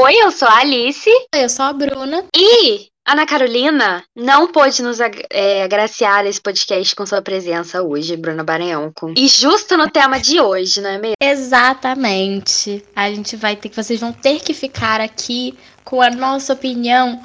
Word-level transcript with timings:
Oi, 0.00 0.14
eu 0.14 0.30
sou 0.30 0.46
a 0.46 0.58
Alice. 0.58 1.10
Oi, 1.10 1.42
eu 1.42 1.48
sou 1.48 1.64
a 1.64 1.72
Bruna. 1.72 2.24
E 2.32 2.86
Ana 3.04 3.26
Carolina 3.26 4.04
não 4.14 4.46
pôde 4.46 4.80
nos 4.80 5.00
é, 5.00 5.64
agraciar 5.64 6.24
esse 6.24 6.40
podcast 6.40 6.94
com 6.94 7.04
sua 7.04 7.20
presença 7.20 7.82
hoje, 7.82 8.16
Bruna 8.16 8.44
Baranhonco. 8.44 9.12
E 9.16 9.26
justo 9.26 9.76
no 9.76 9.90
tema 9.90 10.20
de 10.20 10.40
hoje, 10.40 10.80
não 10.80 10.90
é 10.90 10.98
mesmo? 10.98 11.14
Exatamente. 11.20 12.84
A 12.94 13.10
gente 13.10 13.34
vai 13.34 13.56
ter 13.56 13.70
que. 13.70 13.74
Vocês 13.74 13.98
vão 13.98 14.12
ter 14.12 14.38
que 14.38 14.54
ficar 14.54 15.00
aqui 15.00 15.58
com 15.82 16.00
a 16.00 16.10
nossa 16.10 16.52
opinião 16.52 17.20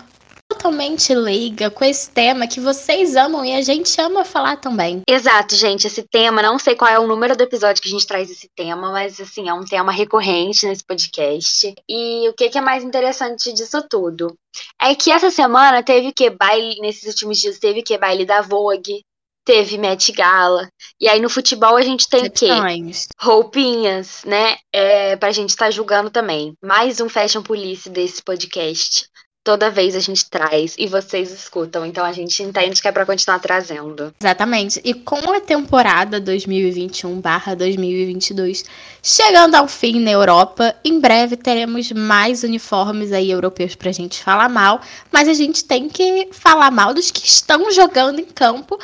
totalmente 0.54 1.14
leiga 1.16 1.72
com 1.72 1.84
esse 1.84 2.10
tema 2.10 2.48
que 2.48 2.60
vocês 2.60 3.16
amam 3.16 3.44
e 3.44 3.54
a 3.54 3.62
gente 3.62 4.00
ama 4.00 4.24
falar 4.24 4.58
também. 4.58 5.02
Exato, 5.08 5.56
gente. 5.56 5.88
Esse 5.88 6.04
tema, 6.04 6.42
não 6.42 6.60
sei 6.60 6.76
qual 6.76 6.90
é 6.90 7.00
o 7.00 7.08
número 7.08 7.36
do 7.36 7.42
episódio 7.42 7.82
que 7.82 7.88
a 7.88 7.92
gente 7.92 8.06
traz 8.06 8.30
esse 8.30 8.48
tema, 8.56 8.92
mas 8.92 9.20
assim, 9.20 9.50
é 9.50 9.54
um 9.54 9.66
tema 9.66 9.92
recorrente 9.92 10.68
nesse 10.68 10.84
podcast. 10.84 11.74
E 11.90 12.30
o 12.30 12.34
que, 12.34 12.50
que 12.50 12.58
é 12.58 12.62
mais 12.62 12.84
interessante 12.84 13.52
disso 13.52 13.84
tudo? 13.90 14.36
É 14.80 14.94
que 14.94 15.12
essa 15.12 15.32
semana 15.32 15.82
teve 15.82 16.14
que 16.14 16.30
baile, 16.30 16.80
nesses 16.80 17.08
últimos 17.08 17.40
dias, 17.40 17.58
teve 17.58 17.82
que 17.82 17.98
baile 17.98 18.24
da 18.24 18.42
Vogue, 18.42 19.02
teve 19.44 19.78
Met 19.78 20.12
Gala. 20.12 20.68
E 21.02 21.10
aí 21.10 21.20
no 21.20 21.30
futebol 21.30 21.76
a 21.76 21.82
gente 21.82 22.08
tem 22.08 22.28
o 22.28 22.32
quê? 22.32 22.50
Roupinhas, 23.20 24.22
né? 24.24 24.56
É, 24.72 25.16
pra 25.16 25.32
gente 25.32 25.50
estar 25.50 25.66
tá 25.66 25.72
julgando 25.72 26.12
também. 26.12 26.54
Mais 26.64 27.02
um 27.02 27.10
Fashion 27.10 27.42
Police 27.42 27.90
desse 27.90 28.22
podcast 28.22 29.12
toda 29.44 29.70
vez 29.70 29.96
a 29.96 30.00
gente 30.00 30.28
traz 30.30 30.76
e 30.78 30.88
vocês 30.88 31.30
escutam. 31.32 31.86
Então 31.86 32.06
a 32.06 32.14
gente 32.14 32.42
entende 32.42 32.82
que 32.82 32.88
é 32.88 32.92
para 32.92 33.06
continuar 33.06 33.38
trazendo. 33.40 34.16
Exatamente. 34.20 34.82
E 34.84 34.94
com 34.94 35.34
a 35.34 35.42
temporada 35.42 36.22
2021/2022 36.22 38.66
chegando 39.02 39.56
ao 39.56 39.68
fim 39.68 40.00
na 40.00 40.12
Europa, 40.12 40.76
em 40.84 41.00
breve 41.00 41.36
teremos 41.36 41.92
mais 41.92 42.44
uniformes 42.44 43.12
aí 43.12 43.30
europeus 43.30 43.76
pra 43.76 43.92
gente 43.92 44.24
falar 44.24 44.48
mal, 44.48 44.80
mas 45.12 45.28
a 45.28 45.34
gente 45.34 45.66
tem 45.66 45.90
que 45.90 46.30
falar 46.32 46.72
mal 46.72 46.94
dos 46.94 47.12
que 47.12 47.28
estão 47.28 47.70
jogando 47.72 48.20
em 48.20 48.26
campo. 48.26 48.80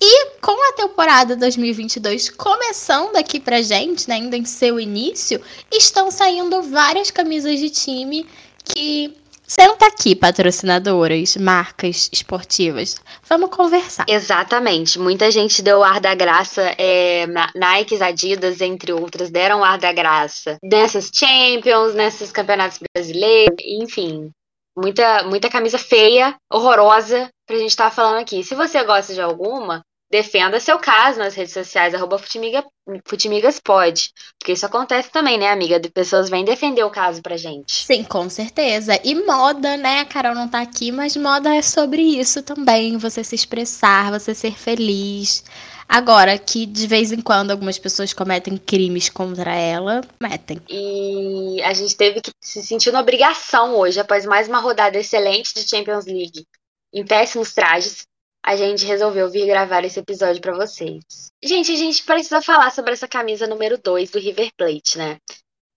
E 0.00 0.26
com 0.40 0.70
a 0.70 0.72
temporada 0.76 1.36
2022 1.36 2.30
começando 2.30 3.16
aqui 3.16 3.40
pra 3.40 3.62
gente, 3.62 4.08
né, 4.08 4.14
ainda 4.16 4.36
em 4.36 4.44
seu 4.44 4.78
início, 4.78 5.40
estão 5.72 6.10
saindo 6.10 6.62
várias 6.62 7.10
camisas 7.10 7.58
de 7.58 7.70
time 7.70 8.26
que 8.64 9.16
Senta 9.46 9.86
aqui, 9.86 10.14
patrocinadoras, 10.14 11.36
marcas 11.36 12.08
esportivas. 12.12 13.00
Vamos 13.28 13.50
conversar. 13.50 14.06
Exatamente. 14.08 14.98
Muita 14.98 15.30
gente 15.30 15.62
deu 15.62 15.84
ar 15.84 16.00
da 16.00 16.14
graça. 16.14 16.62
É, 16.78 17.26
Nike, 17.54 18.02
Adidas, 18.02 18.60
entre 18.60 18.92
outras, 18.92 19.30
deram 19.30 19.62
ar 19.62 19.78
da 19.78 19.92
graça 19.92 20.56
nessas 20.62 21.10
Champions, 21.12 21.94
nesses 21.94 22.32
campeonatos 22.32 22.78
brasileiros, 22.94 23.56
enfim. 23.60 24.30
Muita, 24.76 25.22
muita 25.24 25.48
camisa 25.48 25.78
feia, 25.78 26.34
horrorosa, 26.52 27.28
pra 27.46 27.56
gente 27.56 27.70
estar 27.70 27.90
tá 27.90 27.90
falando 27.90 28.20
aqui. 28.20 28.42
Se 28.42 28.54
você 28.54 28.82
gosta 28.82 29.14
de 29.14 29.20
alguma, 29.20 29.82
defenda 30.14 30.60
seu 30.60 30.78
caso 30.78 31.18
nas 31.18 31.34
redes 31.34 31.52
sociais, 31.52 31.92
arroba 31.92 32.18
Futimiga, 32.18 32.64
Futimigas 33.04 33.58
pode. 33.58 34.12
Porque 34.38 34.52
isso 34.52 34.64
acontece 34.64 35.10
também, 35.10 35.36
né, 35.36 35.48
amiga? 35.48 35.80
De 35.80 35.90
pessoas 35.90 36.30
vêm 36.30 36.44
defender 36.44 36.84
o 36.84 36.90
caso 36.90 37.20
pra 37.20 37.36
gente. 37.36 37.84
Sim, 37.84 38.04
com 38.04 38.30
certeza. 38.30 39.00
E 39.02 39.12
moda, 39.26 39.76
né? 39.76 40.00
A 40.00 40.04
Carol 40.04 40.36
não 40.36 40.48
tá 40.48 40.60
aqui, 40.60 40.92
mas 40.92 41.16
moda 41.16 41.52
é 41.52 41.62
sobre 41.62 42.00
isso 42.00 42.44
também. 42.44 42.96
Você 42.96 43.24
se 43.24 43.34
expressar, 43.34 44.12
você 44.12 44.32
ser 44.36 44.56
feliz. 44.56 45.44
Agora, 45.88 46.38
que 46.38 46.64
de 46.64 46.86
vez 46.86 47.10
em 47.10 47.20
quando 47.20 47.50
algumas 47.50 47.76
pessoas 47.76 48.12
cometem 48.12 48.56
crimes 48.56 49.08
contra 49.08 49.52
ela, 49.52 50.00
metem. 50.20 50.60
E 50.68 51.60
a 51.64 51.74
gente 51.74 51.96
teve 51.96 52.20
que 52.20 52.30
se 52.40 52.62
sentir 52.62 52.92
na 52.92 53.00
obrigação 53.00 53.74
hoje, 53.76 53.98
após 53.98 54.24
mais 54.24 54.46
uma 54.46 54.60
rodada 54.60 54.96
excelente 54.96 55.52
de 55.54 55.68
Champions 55.68 56.06
League, 56.06 56.46
em 56.92 57.04
péssimos 57.04 57.52
trajes, 57.52 58.06
a 58.44 58.56
gente 58.56 58.84
resolveu 58.84 59.30
vir 59.30 59.46
gravar 59.46 59.84
esse 59.84 59.98
episódio 59.98 60.42
para 60.42 60.54
vocês. 60.54 61.02
Gente, 61.42 61.72
a 61.72 61.76
gente 61.76 62.04
precisa 62.04 62.42
falar 62.42 62.70
sobre 62.70 62.92
essa 62.92 63.08
camisa 63.08 63.46
número 63.46 63.78
2 63.78 64.10
do 64.10 64.18
River 64.18 64.50
Plate, 64.54 64.98
né? 64.98 65.16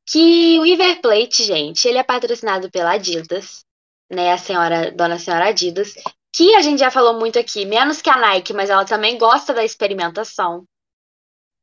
Que 0.05 0.59
o 0.59 0.63
River 0.63 0.99
Plate, 0.99 1.45
gente, 1.45 1.87
ele 1.87 1.97
é 1.97 2.03
patrocinado 2.03 2.69
pela 2.69 2.91
Adidas, 2.91 3.63
né? 4.11 4.33
A 4.33 4.37
senhora, 4.37 4.91
dona 4.91 5.17
senhora 5.17 5.47
Adidas, 5.47 5.93
que 6.35 6.55
a 6.55 6.61
gente 6.61 6.79
já 6.79 6.91
falou 6.91 7.17
muito 7.17 7.39
aqui, 7.39 7.65
menos 7.65 8.01
que 8.01 8.09
a 8.09 8.17
Nike, 8.17 8.51
mas 8.51 8.69
ela 8.69 8.83
também 8.83 9.17
gosta 9.17 9.53
da 9.53 9.63
experimentação, 9.63 10.65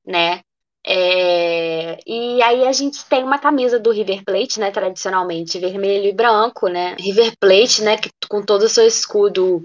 né? 0.07 0.41
É, 0.87 1.99
e 2.07 2.43
aí 2.43 2.67
a 2.67 2.73
gente 2.73 3.05
tem 3.07 3.23
uma 3.23 3.39
camisa 3.39 3.79
do 3.79 3.91
River 3.91 4.25
Plate, 4.25 4.59
né, 4.59 4.71
tradicionalmente 4.71 5.59
vermelho 5.59 6.07
e 6.07 6.15
branco, 6.15 6.69
né? 6.69 6.95
River 6.99 7.35
Plate, 7.39 7.83
né, 7.83 7.97
com 8.29 8.43
todo 8.43 8.63
o 8.63 8.69
seu 8.69 8.87
escudo, 8.87 9.65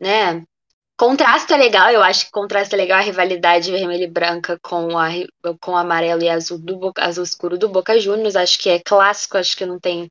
né, 0.00 0.44
Contraste 0.98 1.54
é 1.54 1.56
legal, 1.56 1.90
eu 1.90 2.02
acho 2.02 2.26
que 2.26 2.32
contraste 2.32 2.74
é 2.74 2.78
legal 2.78 2.98
a 2.98 3.02
rivalidade 3.02 3.70
vermelha 3.70 4.02
e 4.02 4.10
branca 4.10 4.58
com, 4.60 4.98
a, 4.98 5.08
com 5.60 5.76
amarelo 5.76 6.22
e 6.22 6.28
azul, 6.28 6.58
do, 6.58 6.92
azul 6.98 7.22
escuro 7.22 7.56
do 7.56 7.68
Boca 7.68 7.98
Juniors. 8.00 8.34
Acho 8.34 8.58
que 8.58 8.68
é 8.68 8.80
clássico, 8.80 9.38
acho 9.38 9.56
que 9.56 9.64
não 9.64 9.78
tem 9.78 10.10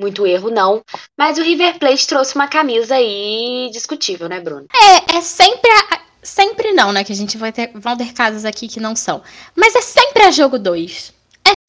muito 0.00 0.24
erro, 0.24 0.48
não. 0.48 0.82
Mas 1.18 1.36
o 1.36 1.42
River 1.42 1.80
Plate 1.80 2.06
trouxe 2.06 2.36
uma 2.36 2.46
camisa 2.46 2.94
aí 2.94 3.68
discutível, 3.72 4.28
né, 4.28 4.38
Bruno? 4.38 4.66
É, 4.72 5.16
é 5.16 5.20
sempre 5.20 5.68
a, 5.68 6.00
Sempre 6.22 6.72
não, 6.72 6.92
né? 6.92 7.02
Que 7.02 7.12
a 7.12 7.16
gente 7.16 7.36
vai 7.38 7.50
ter, 7.50 7.72
vão 7.74 7.96
ter 7.96 8.12
aqui 8.46 8.68
que 8.68 8.78
não 8.78 8.94
são. 8.94 9.22
Mas 9.56 9.74
é 9.74 9.80
sempre 9.80 10.22
a 10.22 10.30
jogo 10.30 10.58
2 10.58 11.19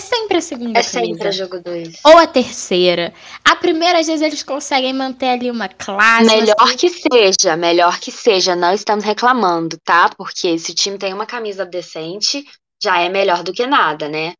sempre 0.02 0.38
a 0.38 0.42
segunda 0.42 0.80
É 0.80 0.84
sempre 0.84 1.28
a 1.28 1.32
jogo 1.32 1.60
2. 1.60 2.00
Ou 2.04 2.18
a 2.18 2.28
terceira. 2.28 3.14
A 3.44 3.56
primeira, 3.56 4.00
às 4.00 4.08
vezes, 4.08 4.22
eles 4.22 4.44
conseguem 4.44 4.94
manter 4.94 5.30
ali 5.30 5.50
uma 5.50 5.70
classe. 5.70 6.26
Melhor 6.26 6.56
mas... 6.60 6.76
que 6.76 6.90
seja, 6.90 7.56
melhor 7.56 8.00
que 8.00 8.12
seja. 8.12 8.56
Não 8.56 8.74
estamos 8.74 9.04
reclamando, 9.04 9.78
tá? 9.84 10.10
Porque 10.10 10.58
se 10.58 10.72
o 10.72 10.76
time 10.76 10.98
tem 10.98 11.14
uma 11.14 11.26
camisa 11.26 11.66
decente, 11.66 12.44
já 12.82 13.00
é 13.00 13.08
melhor 13.08 13.44
do 13.44 13.54
que 13.54 13.66
nada, 13.66 14.10
né? 14.10 14.34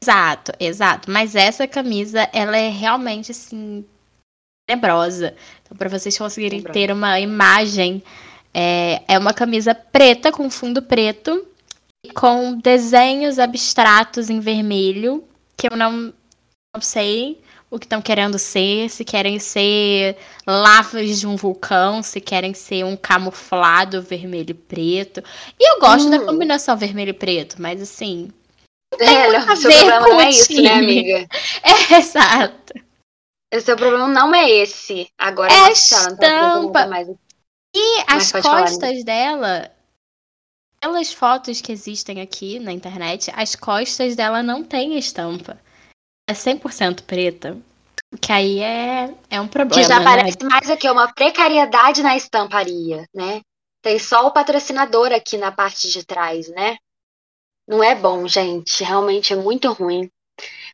Exato, 0.00 0.52
exato. 0.60 1.10
Mas 1.10 1.34
essa 1.34 1.66
camisa, 1.66 2.28
ela 2.32 2.56
é 2.56 2.68
realmente, 2.68 3.32
assim, 3.32 3.84
tenebrosa. 4.66 5.34
Então, 5.62 5.76
para 5.76 5.88
vocês 5.88 6.16
conseguirem 6.16 6.60
Tenebrosa. 6.60 6.86
ter 6.86 6.92
uma 6.92 7.18
imagem, 7.18 8.02
é, 8.54 9.02
é 9.08 9.18
uma 9.18 9.34
camisa 9.34 9.74
preta 9.74 10.30
com 10.30 10.48
fundo 10.50 10.82
preto 10.82 11.47
com 12.12 12.56
desenhos 12.56 13.38
abstratos 13.38 14.30
em 14.30 14.40
vermelho, 14.40 15.24
que 15.56 15.68
eu 15.70 15.76
não, 15.76 16.12
não 16.74 16.80
sei 16.80 17.40
o 17.70 17.78
que 17.78 17.84
estão 17.84 18.00
querendo 18.00 18.38
ser, 18.38 18.88
se 18.88 19.04
querem 19.04 19.38
ser 19.38 20.16
lavas 20.46 21.20
de 21.20 21.26
um 21.26 21.36
vulcão, 21.36 22.02
se 22.02 22.20
querem 22.20 22.54
ser 22.54 22.84
um 22.84 22.96
camuflado 22.96 24.00
vermelho 24.00 24.50
e 24.50 24.54
preto. 24.54 25.22
E 25.58 25.74
eu 25.74 25.80
gosto 25.80 26.08
da 26.10 26.16
hum. 26.16 26.26
combinação 26.26 26.76
vermelho 26.76 27.10
e 27.10 27.14
preto, 27.14 27.56
mas 27.58 27.82
assim. 27.82 28.30
Não 28.92 28.98
tem 28.98 29.16
é, 29.16 29.28
muito 29.28 29.50
a 29.50 29.54
ver 29.54 29.62
problema 29.62 30.04
com 30.04 30.10
não 30.10 30.20
é 30.20 30.30
isso, 30.30 30.62
né, 30.62 30.72
amiga? 30.72 31.28
É, 31.62 31.98
exato. 31.98 32.72
O 33.54 33.60
seu 33.60 33.76
problema 33.76 34.08
não 34.08 34.34
é 34.34 34.50
esse. 34.50 35.08
Agora 35.18 35.52
é 35.52 35.64
a 35.66 35.70
estampa. 35.70 36.86
Mais... 36.86 37.08
E 37.74 38.00
as 38.06 38.32
costas 38.32 38.42
falar, 38.42 39.04
dela 39.04 39.77
pelas 40.80 41.12
fotos 41.12 41.60
que 41.60 41.72
existem 41.72 42.20
aqui 42.20 42.58
na 42.58 42.72
internet, 42.72 43.30
as 43.34 43.54
costas 43.54 44.16
dela 44.16 44.42
não 44.42 44.64
têm 44.64 44.98
estampa. 44.98 45.58
É 46.28 46.32
100% 46.32 47.02
preta. 47.02 47.56
Que 48.20 48.32
aí 48.32 48.60
é, 48.60 49.14
é 49.28 49.40
um 49.40 49.48
problema. 49.48 49.82
Que 49.82 49.88
já 49.88 49.98
né? 49.98 50.04
parece 50.04 50.44
mais 50.44 50.70
aqui 50.70 50.88
uma 50.88 51.12
precariedade 51.12 52.02
na 52.02 52.16
estamparia, 52.16 53.06
né? 53.14 53.42
Tem 53.82 53.98
só 53.98 54.26
o 54.26 54.32
patrocinador 54.32 55.12
aqui 55.12 55.36
na 55.36 55.52
parte 55.52 55.88
de 55.88 56.04
trás, 56.04 56.48
né? 56.48 56.76
Não 57.66 57.84
é 57.84 57.94
bom, 57.94 58.26
gente. 58.26 58.82
Realmente 58.82 59.32
é 59.34 59.36
muito 59.36 59.70
ruim. 59.72 60.10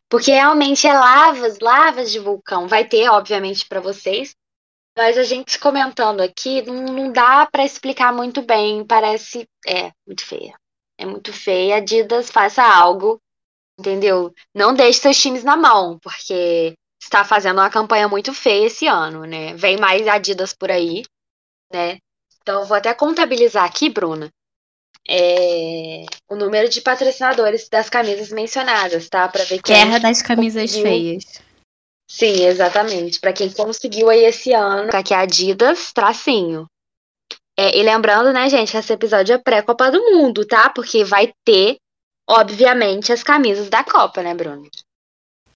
Porque 0.09 0.31
realmente 0.31 0.87
é 0.87 0.93
lavas, 0.93 1.59
lavas 1.59 2.11
de 2.11 2.19
vulcão. 2.19 2.67
Vai 2.67 2.85
ter, 2.85 3.09
obviamente, 3.09 3.67
para 3.67 3.81
vocês. 3.81 4.33
Mas 4.97 5.17
a 5.17 5.23
gente 5.23 5.59
comentando 5.59 6.21
aqui, 6.21 6.61
não, 6.61 6.85
não 6.85 7.11
dá 7.11 7.45
para 7.45 7.65
explicar 7.65 8.13
muito 8.13 8.41
bem. 8.41 8.85
Parece. 8.85 9.47
É, 9.67 9.91
muito 10.07 10.25
feia. 10.25 10.55
É 10.97 11.05
muito 11.05 11.33
feia. 11.33 11.77
Adidas, 11.77 12.29
faça 12.29 12.63
algo. 12.63 13.19
Entendeu? 13.77 14.33
Não 14.53 14.73
deixe 14.73 14.99
seus 14.99 15.19
times 15.19 15.43
na 15.43 15.57
mão, 15.57 15.99
porque 15.99 16.73
está 17.01 17.25
fazendo 17.25 17.59
uma 17.59 17.69
campanha 17.69 18.07
muito 18.07 18.33
feia 18.33 18.67
esse 18.67 18.87
ano, 18.87 19.25
né? 19.25 19.53
Vem 19.55 19.77
mais 19.77 20.07
Adidas 20.07 20.53
por 20.53 20.71
aí, 20.71 21.03
né? 21.71 21.97
Então, 22.41 22.61
eu 22.61 22.65
vou 22.65 22.77
até 22.77 22.93
contabilizar 22.93 23.65
aqui, 23.65 23.89
Bruna, 23.89 24.29
é, 25.07 26.05
o 26.29 26.35
número 26.35 26.69
de 26.69 26.81
patrocinadores 26.81 27.67
das 27.69 27.89
camisas 27.89 28.31
mencionadas, 28.31 29.09
tá? 29.09 29.27
Para 29.27 29.43
ver 29.43 29.61
quem 29.61 29.75
Guerra 29.75 29.99
das 29.99 30.21
camisas 30.21 30.75
feias. 30.75 31.41
Sim, 32.07 32.45
exatamente. 32.45 33.19
Para 33.19 33.33
quem 33.33 33.51
conseguiu 33.51 34.09
aí 34.09 34.25
esse 34.25 34.53
ano, 34.53 34.89
aqui 34.93 35.13
é 35.13 35.17
Adidas, 35.17 35.91
tracinho. 35.91 36.67
É, 37.57 37.77
e 37.77 37.83
lembrando, 37.83 38.33
né, 38.33 38.49
gente, 38.49 38.71
que 38.71 38.77
esse 38.77 38.93
episódio 38.93 39.33
é 39.33 39.37
pré-Copa 39.37 39.89
do 39.89 40.01
Mundo, 40.11 40.45
tá? 40.45 40.69
Porque 40.69 41.03
vai 41.03 41.33
ter, 41.45 41.77
obviamente, 42.29 43.13
as 43.13 43.23
camisas 43.23 43.69
da 43.69 43.83
Copa, 43.83 44.21
né, 44.21 44.33
Bruno? 44.33 44.69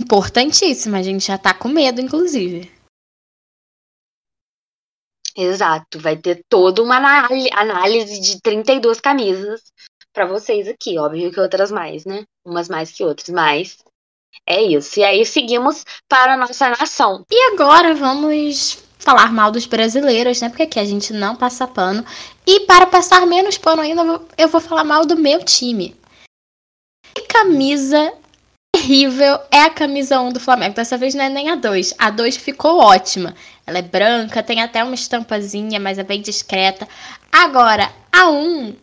Importantíssima, 0.01 0.97
a 0.97 1.03
gente 1.03 1.27
já 1.27 1.37
tá 1.37 1.53
com 1.53 1.67
medo, 1.67 1.99
inclusive. 1.99 2.71
Exato, 5.35 5.99
vai 5.99 6.17
ter 6.17 6.41
toda 6.49 6.81
uma 6.81 6.97
análise 6.97 8.19
de 8.19 8.41
32 8.41 8.99
camisas 8.99 9.61
para 10.11 10.25
vocês 10.25 10.67
aqui, 10.67 10.97
óbvio 10.97 11.31
que 11.31 11.39
outras 11.39 11.71
mais, 11.71 12.05
né? 12.05 12.25
Umas 12.43 12.67
mais 12.67 12.91
que 12.91 13.03
outras, 13.03 13.29
mas 13.29 13.77
é 14.47 14.61
isso. 14.61 14.99
E 14.99 15.03
aí 15.03 15.25
seguimos 15.25 15.85
para 16.07 16.33
a 16.33 16.37
nossa 16.37 16.69
nação. 16.69 17.23
E 17.29 17.53
agora 17.53 17.93
vamos 17.93 18.79
falar 18.97 19.31
mal 19.31 19.51
dos 19.51 19.65
brasileiros, 19.65 20.41
né? 20.41 20.49
Porque 20.49 20.63
aqui 20.63 20.79
a 20.79 20.85
gente 20.85 21.13
não 21.13 21.35
passa 21.35 21.67
pano. 21.67 22.05
E 22.45 22.61
para 22.61 22.85
passar 22.85 23.25
menos 23.25 23.57
pano 23.57 23.81
ainda, 23.81 24.21
eu 24.37 24.47
vou 24.47 24.59
falar 24.59 24.83
mal 24.83 25.05
do 25.05 25.15
meu 25.15 25.43
time. 25.43 25.95
Que 27.13 27.21
camisa 27.21 28.13
terrível 28.75 29.39
é 29.51 29.61
a 29.63 29.69
camisa 29.69 30.19
1 30.19 30.33
do 30.33 30.39
Flamengo. 30.39 30.75
Dessa 30.75 30.97
vez 30.97 31.13
não 31.13 31.23
é 31.23 31.29
nem 31.29 31.49
a 31.49 31.55
2. 31.55 31.95
A 31.97 32.09
2 32.09 32.37
ficou 32.37 32.79
ótima. 32.79 33.35
Ela 33.65 33.79
é 33.79 33.83
branca, 33.83 34.43
tem 34.43 34.61
até 34.61 34.83
uma 34.83 34.95
estampazinha, 34.95 35.79
mas 35.79 35.97
é 35.97 36.03
bem 36.03 36.21
discreta. 36.21 36.87
Agora, 37.31 37.91
a 38.11 38.29
1 38.29 38.75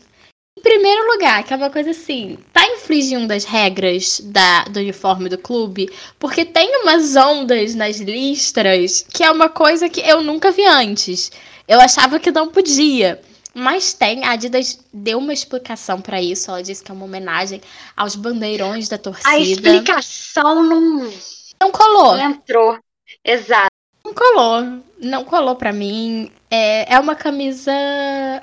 em 0.56 0.62
primeiro 0.62 1.12
lugar, 1.12 1.44
que 1.44 1.52
é 1.52 1.56
uma 1.56 1.70
coisa 1.70 1.90
assim, 1.90 2.38
tá 2.52 2.66
infringindo 2.66 3.32
as 3.32 3.44
regras 3.44 4.20
da, 4.24 4.64
do 4.64 4.80
uniforme 4.80 5.28
do 5.28 5.36
clube, 5.36 5.90
porque 6.18 6.44
tem 6.44 6.82
umas 6.82 7.14
ondas 7.14 7.74
nas 7.74 7.98
listras 7.98 9.04
que 9.12 9.22
é 9.22 9.30
uma 9.30 9.50
coisa 9.50 9.88
que 9.88 10.00
eu 10.00 10.22
nunca 10.22 10.50
vi 10.50 10.64
antes. 10.64 11.30
Eu 11.68 11.80
achava 11.80 12.18
que 12.18 12.30
não 12.30 12.48
podia. 12.48 13.20
Mas 13.52 13.94
tem, 13.94 14.22
a 14.24 14.32
Adidas 14.32 14.78
deu 14.92 15.18
uma 15.18 15.32
explicação 15.32 16.00
para 16.00 16.20
isso. 16.20 16.50
Ela 16.50 16.62
disse 16.62 16.84
que 16.84 16.90
é 16.90 16.94
uma 16.94 17.06
homenagem 17.06 17.60
aos 17.96 18.14
bandeirões 18.14 18.86
da 18.86 18.98
torcida. 18.98 19.30
A 19.30 19.38
explicação 19.38 20.62
não. 20.62 21.10
Não 21.58 21.70
colou. 21.70 22.16
Não 22.18 22.30
entrou. 22.30 22.78
Exato. 23.24 23.70
Não 24.04 24.12
colou. 24.12 24.82
Não 25.00 25.24
colou 25.24 25.56
para 25.56 25.72
mim. 25.72 26.30
É, 26.50 26.94
é 26.94 27.00
uma 27.00 27.14
camisa 27.16 27.72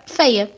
feia. 0.07 0.51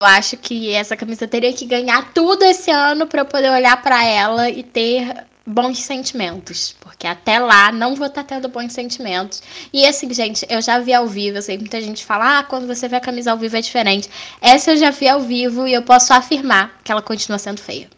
Eu 0.00 0.06
acho 0.06 0.36
que 0.36 0.72
essa 0.72 0.96
camisa 0.96 1.28
teria 1.28 1.52
que 1.52 1.64
ganhar 1.64 2.12
tudo 2.12 2.44
esse 2.44 2.70
ano 2.70 3.06
para 3.06 3.20
eu 3.20 3.26
poder 3.26 3.50
olhar 3.50 3.80
para 3.82 4.04
ela 4.04 4.48
e 4.48 4.62
ter 4.62 5.26
bons 5.46 5.78
sentimentos. 5.80 6.74
Porque 6.80 7.06
até 7.06 7.38
lá 7.38 7.70
não 7.72 7.94
vou 7.94 8.06
estar 8.06 8.24
tá 8.24 8.34
tendo 8.34 8.48
bons 8.48 8.72
sentimentos. 8.72 9.42
E 9.72 9.86
assim, 9.86 10.12
gente, 10.12 10.46
eu 10.48 10.62
já 10.62 10.78
vi 10.78 10.92
ao 10.92 11.06
vivo. 11.06 11.38
Eu 11.38 11.42
sei 11.42 11.56
que 11.56 11.62
muita 11.62 11.80
gente 11.80 12.04
fala, 12.04 12.38
ah, 12.38 12.44
quando 12.44 12.66
você 12.66 12.88
vê 12.88 12.96
a 12.96 13.00
camisa 13.00 13.32
ao 13.32 13.38
vivo 13.38 13.56
é 13.56 13.60
diferente. 13.60 14.08
Essa 14.40 14.72
eu 14.72 14.76
já 14.76 14.90
vi 14.90 15.08
ao 15.08 15.20
vivo 15.20 15.66
e 15.66 15.72
eu 15.72 15.82
posso 15.82 16.12
afirmar 16.12 16.80
que 16.82 16.90
ela 16.90 17.02
continua 17.02 17.38
sendo 17.38 17.60
feia. 17.60 17.88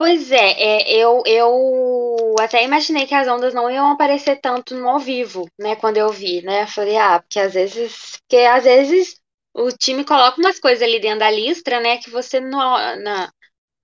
Pois 0.00 0.30
é, 0.32 0.52
é, 0.52 0.92
eu, 0.96 1.22
eu 1.26 2.34
até 2.40 2.64
imaginei 2.64 3.06
que 3.06 3.14
as 3.14 3.28
ondas 3.28 3.52
não 3.52 3.70
iam 3.70 3.90
aparecer 3.92 4.40
tanto 4.40 4.74
no 4.74 4.88
ao 4.88 4.98
vivo, 4.98 5.46
né, 5.58 5.76
quando 5.76 5.98
eu 5.98 6.08
vi, 6.10 6.40
né? 6.42 6.66
Falei, 6.66 6.96
ah, 6.96 7.20
porque 7.20 7.38
às 7.38 7.52
vezes, 7.52 8.16
porque 8.22 8.38
às 8.38 8.64
vezes 8.64 9.16
o 9.54 9.68
time 9.70 10.02
coloca 10.04 10.40
umas 10.40 10.58
coisas 10.58 10.82
ali 10.82 10.98
dentro 11.00 11.18
da 11.20 11.30
listra, 11.30 11.80
né, 11.80 11.98
que 11.98 12.08
você 12.10 12.40
no, 12.40 12.56
na, 13.02 13.30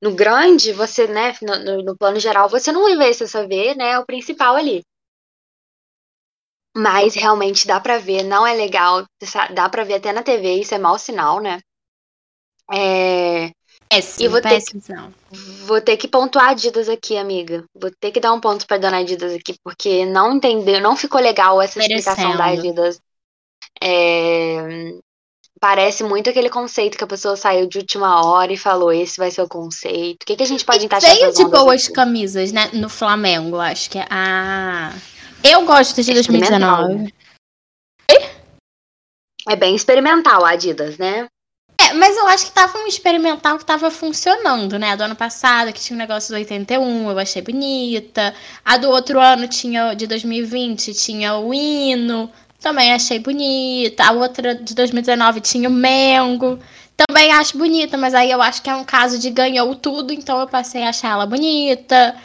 no 0.02 0.14
grande, 0.14 0.72
você, 0.72 1.06
né, 1.08 1.34
no, 1.42 1.82
no 1.84 1.96
plano 1.98 2.20
geral, 2.20 2.48
você 2.48 2.72
não 2.72 2.84
ver, 2.98 3.14
você 3.14 3.28
só 3.28 3.46
vê, 3.46 3.74
né, 3.74 3.98
o 3.98 4.06
principal 4.06 4.56
ali. 4.56 4.82
Mas 6.76 7.16
realmente 7.16 7.66
dá 7.66 7.80
pra 7.80 7.98
ver, 7.98 8.22
não 8.22 8.46
é 8.46 8.54
legal, 8.54 9.04
dá 9.52 9.68
pra 9.68 9.82
ver 9.82 9.94
até 9.94 10.12
na 10.12 10.22
TV, 10.22 10.54
isso 10.60 10.74
é 10.74 10.78
mau 10.78 10.96
sinal, 10.96 11.40
né? 11.40 11.58
É, 12.72 13.15
Péssimo, 13.88 14.24
e 14.24 14.28
vou 14.28 14.42
péssimo. 14.42 14.80
Ter 14.80 14.94
que, 14.94 15.38
vou 15.64 15.80
ter 15.80 15.96
que 15.96 16.08
pontuar 16.08 16.50
Adidas 16.50 16.88
aqui, 16.88 17.16
amiga. 17.16 17.64
Vou 17.74 17.90
ter 17.90 18.10
que 18.10 18.20
dar 18.20 18.32
um 18.32 18.40
ponto 18.40 18.66
pra 18.66 18.78
dona 18.78 18.98
Adidas 18.98 19.32
aqui, 19.32 19.56
porque 19.62 20.04
não 20.04 20.34
entendeu, 20.34 20.80
não 20.80 20.96
ficou 20.96 21.20
legal 21.20 21.60
essa 21.62 21.78
Merecendo. 21.78 22.00
explicação 22.00 22.36
da 22.36 22.46
Adidas. 22.46 23.00
É, 23.82 24.94
parece 25.60 26.02
muito 26.02 26.30
aquele 26.30 26.50
conceito 26.50 26.98
que 26.98 27.04
a 27.04 27.08
pessoa 27.08 27.36
saiu 27.36 27.66
de 27.66 27.78
última 27.78 28.26
hora 28.26 28.52
e 28.52 28.56
falou: 28.56 28.92
esse 28.92 29.18
vai 29.18 29.30
ser 29.30 29.42
o 29.42 29.48
conceito. 29.48 30.22
O 30.22 30.26
que, 30.26 30.36
que 30.36 30.42
a 30.42 30.46
gente 30.46 30.64
pode 30.64 30.82
e 30.82 30.86
encaixar 30.86 31.14
Veio 31.14 31.32
de 31.32 31.44
boas 31.44 31.84
aqui? 31.84 31.92
camisas, 31.92 32.52
né? 32.52 32.70
No 32.72 32.88
Flamengo, 32.88 33.58
acho 33.58 33.90
que 33.90 33.98
é. 33.98 34.06
Ah. 34.10 34.92
Eu 35.44 35.64
gosto 35.64 36.02
de 36.02 36.12
2019. 36.12 37.12
É 39.48 39.54
bem 39.54 39.76
experimental 39.76 40.44
a 40.44 40.50
Adidas, 40.50 40.98
né? 40.98 41.28
É, 41.78 41.92
mas 41.92 42.16
eu 42.16 42.26
acho 42.28 42.46
que 42.46 42.52
tava 42.52 42.78
um 42.78 42.86
experimental 42.86 43.58
que 43.58 43.64
tava 43.64 43.90
funcionando, 43.90 44.78
né? 44.78 44.92
A 44.92 44.96
do 44.96 45.04
ano 45.04 45.16
passado, 45.16 45.72
que 45.72 45.80
tinha 45.80 45.94
um 45.94 45.98
negócio 45.98 46.30
do 46.30 46.36
81, 46.36 47.10
eu 47.10 47.18
achei 47.18 47.42
bonita. 47.42 48.34
A 48.64 48.76
do 48.76 48.88
outro 48.88 49.20
ano 49.20 49.46
tinha, 49.46 49.94
de 49.94 50.06
2020, 50.06 50.94
tinha 50.94 51.36
o 51.36 51.52
hino, 51.52 52.30
também 52.60 52.92
achei 52.92 53.18
bonita. 53.18 54.04
A 54.04 54.12
outra 54.12 54.54
de 54.54 54.74
2019 54.74 55.40
tinha 55.40 55.68
o 55.68 55.72
Mengo. 55.72 56.58
Também 56.96 57.30
acho 57.32 57.58
bonita, 57.58 57.98
mas 57.98 58.14
aí 58.14 58.30
eu 58.30 58.40
acho 58.40 58.62
que 58.62 58.70
é 58.70 58.74
um 58.74 58.84
caso 58.84 59.18
de 59.18 59.28
ganhou 59.28 59.74
tudo, 59.74 60.14
então 60.14 60.40
eu 60.40 60.48
passei 60.48 60.82
a 60.82 60.88
achar 60.88 61.10
ela 61.12 61.26
bonita. 61.26 62.16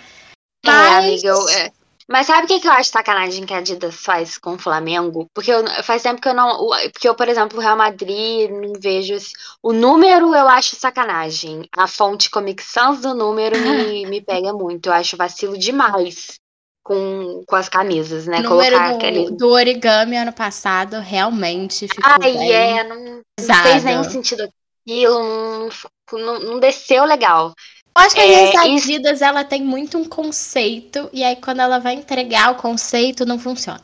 Mas... 0.66 0.76
É, 0.76 0.98
amiga, 0.98 1.28
eu, 1.28 1.50
é, 1.50 1.72
mas 2.12 2.28
sabe 2.28 2.44
o 2.44 2.48
que, 2.48 2.60
que 2.60 2.68
eu 2.68 2.72
acho 2.72 2.92
sacanagem 2.92 3.46
que 3.46 3.54
a 3.54 3.58
Adidas 3.58 3.96
faz 3.96 4.38
com 4.38 4.54
o 4.54 4.60
Flamengo? 4.60 5.28
Porque 5.34 5.52
eu, 5.52 5.66
faz 5.84 6.04
tempo 6.04 6.22
que 6.22 6.28
eu 6.28 6.34
não. 6.34 6.68
Porque 6.92 7.08
eu, 7.08 7.16
por 7.16 7.28
exemplo, 7.28 7.58
o 7.58 7.62
Real 7.62 7.78
Madrid, 7.78 8.50
não 8.50 8.74
vejo. 8.80 9.14
Esse, 9.14 9.32
o 9.64 9.72
número 9.72 10.36
eu 10.36 10.48
acho 10.48 10.76
sacanagem. 10.76 11.68
A 11.76 11.88
fonte 11.88 12.30
Comic 12.30 12.62
Sans 12.62 13.02
do 13.02 13.14
número 13.14 13.58
me, 13.58 14.06
me 14.08 14.22
pega 14.22 14.54
muito. 14.54 14.88
Eu 14.88 14.94
acho 14.94 15.18
vacilo 15.18 15.58
demais 15.58 16.40
com, 16.84 17.44
com 17.48 17.56
as 17.56 17.70
camisas, 17.70 18.26
né? 18.26 18.40
O 18.40 18.44
número 18.44 18.76
Colocar 18.76 18.90
do, 18.90 18.96
aquele... 18.96 19.32
do 19.32 19.50
origami 19.50 20.18
ano 20.18 20.34
passado 20.34 21.00
realmente 21.00 21.88
ficou. 21.88 22.04
Ai, 22.04 22.20
bem 22.20 22.52
é, 22.52 22.84
não, 22.84 23.22
não 23.40 23.64
fez 23.64 23.84
nenhum 23.84 24.04
sentido 24.04 24.50
aquilo, 24.82 25.70
não, 26.12 26.20
não, 26.20 26.40
não 26.40 26.60
desceu 26.60 27.06
legal. 27.06 27.54
Eu 27.96 28.02
acho 28.04 28.16
que 28.16 28.22
é, 28.22 28.58
a 28.58 28.62
Adidas 28.64 29.16
isso... 29.16 29.24
ela 29.24 29.44
tem 29.44 29.62
muito 29.62 29.98
um 29.98 30.08
conceito 30.08 31.10
e 31.12 31.24
aí 31.24 31.36
quando 31.36 31.60
ela 31.60 31.80
vai 31.80 31.96
entregar 31.96 32.52
o 32.52 32.62
conceito 32.62 33.26
não 33.26 33.38
funciona. 33.38 33.82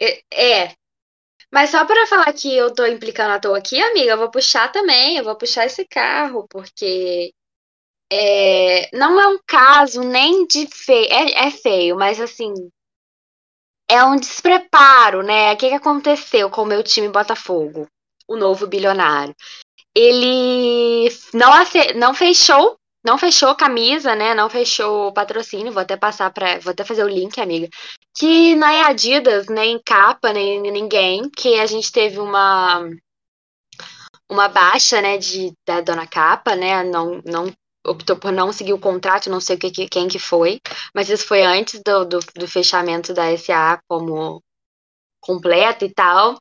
É, 0.00 0.22
é. 0.32 0.74
Mas 1.50 1.70
só 1.70 1.84
para 1.86 2.06
falar 2.06 2.32
que 2.32 2.54
eu 2.54 2.74
tô 2.74 2.84
implicando 2.86 3.32
à 3.32 3.40
toa 3.40 3.58
aqui, 3.58 3.80
amiga, 3.80 4.12
eu 4.12 4.18
vou 4.18 4.30
puxar 4.30 4.70
também, 4.70 5.16
eu 5.16 5.24
vou 5.24 5.36
puxar 5.36 5.64
esse 5.64 5.86
carro, 5.86 6.46
porque 6.48 7.32
é, 8.12 8.94
não 8.96 9.20
é 9.20 9.28
um 9.28 9.38
caso 9.46 10.02
nem 10.02 10.46
de 10.46 10.66
feio, 10.66 11.08
é, 11.10 11.46
é 11.46 11.50
feio, 11.50 11.96
mas 11.96 12.20
assim, 12.20 12.52
é 13.88 14.04
um 14.04 14.16
despreparo, 14.16 15.22
né? 15.22 15.52
O 15.52 15.56
que, 15.56 15.68
que 15.68 15.74
aconteceu 15.74 16.50
com 16.50 16.62
o 16.62 16.66
meu 16.66 16.82
time 16.82 17.08
Botafogo, 17.08 17.88
o 18.26 18.36
novo 18.36 18.66
bilionário? 18.66 19.34
Ele 19.94 21.08
não, 21.34 21.50
não 21.96 22.14
fechou, 22.14 22.76
não 23.04 23.18
fechou 23.18 23.54
camisa, 23.54 24.14
né? 24.14 24.34
Não 24.34 24.50
fechou 24.50 25.12
patrocínio. 25.12 25.72
Vou 25.72 25.82
até 25.82 25.96
passar 25.96 26.30
para, 26.32 26.58
vou 26.60 26.72
até 26.72 26.84
fazer 26.84 27.04
o 27.04 27.08
link, 27.08 27.40
amiga. 27.40 27.68
Que 28.16 28.54
não 28.56 28.68
é 28.68 28.82
Adidas, 28.82 29.46
nem 29.48 29.80
capa, 29.84 30.32
nem 30.32 30.60
ninguém, 30.60 31.28
que 31.30 31.58
a 31.60 31.66
gente 31.66 31.90
teve 31.92 32.18
uma 32.18 32.88
uma 34.30 34.48
baixa, 34.48 35.00
né, 35.00 35.16
de 35.18 35.52
da 35.66 35.80
dona 35.80 36.06
capa, 36.06 36.54
né? 36.54 36.82
Não 36.84 37.22
não 37.24 37.52
optou 37.86 38.16
por 38.16 38.32
não 38.32 38.52
seguir 38.52 38.72
o 38.72 38.78
contrato, 38.78 39.30
não 39.30 39.40
sei 39.40 39.56
o 39.56 39.58
que, 39.58 39.88
quem 39.88 40.08
que 40.08 40.18
foi, 40.18 40.60
mas 40.94 41.08
isso 41.08 41.26
foi 41.26 41.42
antes 41.42 41.80
do, 41.82 42.04
do, 42.04 42.18
do 42.34 42.46
fechamento 42.48 43.14
da 43.14 43.34
SA 43.36 43.80
como 43.88 44.42
completa 45.20 45.84
e 45.84 45.92
tal. 45.92 46.38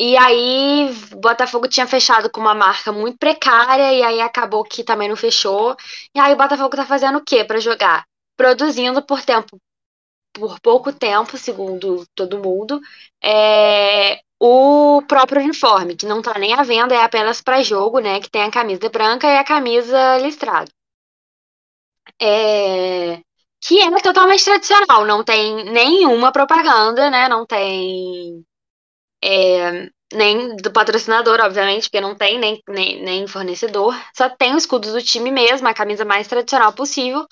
E 0.00 0.16
aí, 0.16 0.90
Botafogo 1.20 1.68
tinha 1.68 1.86
fechado 1.86 2.30
com 2.30 2.40
uma 2.40 2.54
marca 2.54 2.90
muito 2.90 3.18
precária, 3.18 3.92
e 3.92 4.02
aí 4.02 4.20
acabou 4.20 4.64
que 4.64 4.82
também 4.82 5.08
não 5.10 5.16
fechou. 5.16 5.76
E 6.14 6.18
aí, 6.18 6.32
o 6.32 6.36
Botafogo 6.36 6.74
tá 6.74 6.86
fazendo 6.86 7.18
o 7.18 7.24
quê 7.24 7.44
para 7.44 7.60
jogar? 7.60 8.06
Produzindo 8.36 9.02
por 9.04 9.22
tempo, 9.22 9.60
por 10.32 10.60
pouco 10.60 10.92
tempo, 10.92 11.36
segundo 11.38 12.06
todo 12.14 12.38
mundo, 12.38 12.80
é, 13.22 14.20
o 14.40 15.02
próprio 15.08 15.42
uniforme, 15.42 15.96
que 15.96 16.06
não 16.06 16.22
tá 16.22 16.38
nem 16.38 16.54
à 16.54 16.62
venda, 16.62 16.94
é 16.94 17.02
apenas 17.04 17.42
para 17.42 17.62
jogo, 17.62 18.00
né? 18.00 18.20
Que 18.20 18.30
tem 18.30 18.42
a 18.44 18.50
camisa 18.50 18.88
branca 18.90 19.26
e 19.28 19.38
a 19.38 19.44
camisa 19.44 20.18
listrada. 20.18 20.70
É, 22.22 23.20
que 23.62 23.80
é 23.80 24.00
totalmente 24.02 24.44
tradicional, 24.44 25.06
não 25.06 25.24
tem 25.24 25.64
nenhuma 25.72 26.32
propaganda, 26.32 27.10
né? 27.10 27.28
Não 27.28 27.46
tem 27.46 28.44
é, 29.22 29.88
nem 30.12 30.56
do 30.56 30.70
patrocinador, 30.72 31.40
obviamente, 31.40 31.84
porque 31.84 32.00
não 32.00 32.14
tem 32.14 32.38
nem, 32.38 32.60
nem, 32.68 33.02
nem, 33.02 33.26
fornecedor. 33.26 33.94
Só 34.16 34.28
tem 34.28 34.54
o 34.54 34.58
escudo 34.58 34.92
do 34.92 35.02
time 35.02 35.30
mesmo, 35.30 35.68
a 35.68 35.74
camisa 35.74 36.04
mais 36.04 36.26
tradicional 36.26 36.72
possível. 36.72 37.24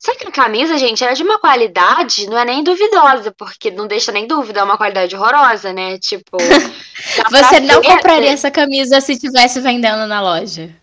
Só 0.00 0.14
que 0.16 0.26
a 0.26 0.32
camisa, 0.32 0.76
gente, 0.76 1.04
é 1.04 1.12
de 1.12 1.22
uma 1.22 1.38
qualidade, 1.38 2.26
não 2.26 2.36
é 2.36 2.44
nem 2.44 2.64
duvidosa, 2.64 3.32
porque 3.36 3.70
não 3.70 3.86
deixa 3.86 4.10
nem 4.10 4.26
dúvida, 4.26 4.60
é 4.60 4.64
uma 4.64 4.76
qualidade 4.76 5.14
horrorosa, 5.14 5.72
né? 5.72 5.98
Tipo. 5.98 6.36
Você 7.30 7.60
não 7.60 7.80
compraria 7.82 8.32
essa 8.32 8.50
camisa 8.50 9.00
se 9.00 9.18
tivesse 9.18 9.60
vendendo 9.60 10.06
na 10.06 10.20
loja? 10.20 10.74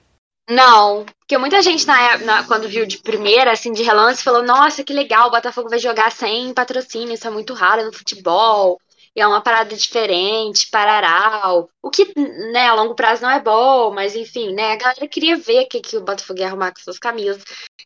Não, 0.50 1.06
porque 1.20 1.38
muita 1.38 1.62
gente 1.62 1.86
na, 1.86 2.18
na, 2.20 2.44
quando 2.44 2.68
viu 2.68 2.86
de 2.86 2.98
primeira, 2.98 3.52
assim, 3.52 3.72
de 3.72 3.84
relance, 3.84 4.24
falou: 4.24 4.44
Nossa, 4.44 4.84
que 4.84 4.94
legal, 4.94 5.28
o 5.28 5.32
Botafogo 5.32 5.70
vai 5.70 5.80
jogar 5.80 6.12
sem 6.12 6.54
patrocínio, 6.54 7.14
isso 7.14 7.28
é 7.28 7.32
muito 7.32 7.54
raro 7.54 7.86
no 7.86 7.94
futebol, 7.94 8.78
é 9.16 9.28
uma 9.28 9.42
parada 9.42 9.76
diferente, 9.76 10.70
pararau. 10.70 11.70
O 11.82 11.90
que, 11.90 12.14
né, 12.52 12.68
a 12.68 12.74
longo 12.74 12.96
prazo 12.96 13.22
não 13.22 13.30
é 13.30 13.40
bom, 13.40 13.92
mas 13.94 14.16
enfim, 14.16 14.54
né, 14.54 14.74
a 14.74 14.76
galera 14.78 15.08
queria 15.08 15.38
ver 15.38 15.64
o 15.64 15.68
que, 15.68 15.82
que 15.82 15.98
o 15.98 16.02
Botafogo 16.02 16.40
ia 16.40 16.48
arrumar 16.48 16.74
com 16.74 16.82
suas 16.82 17.00
camisas. 17.00 17.44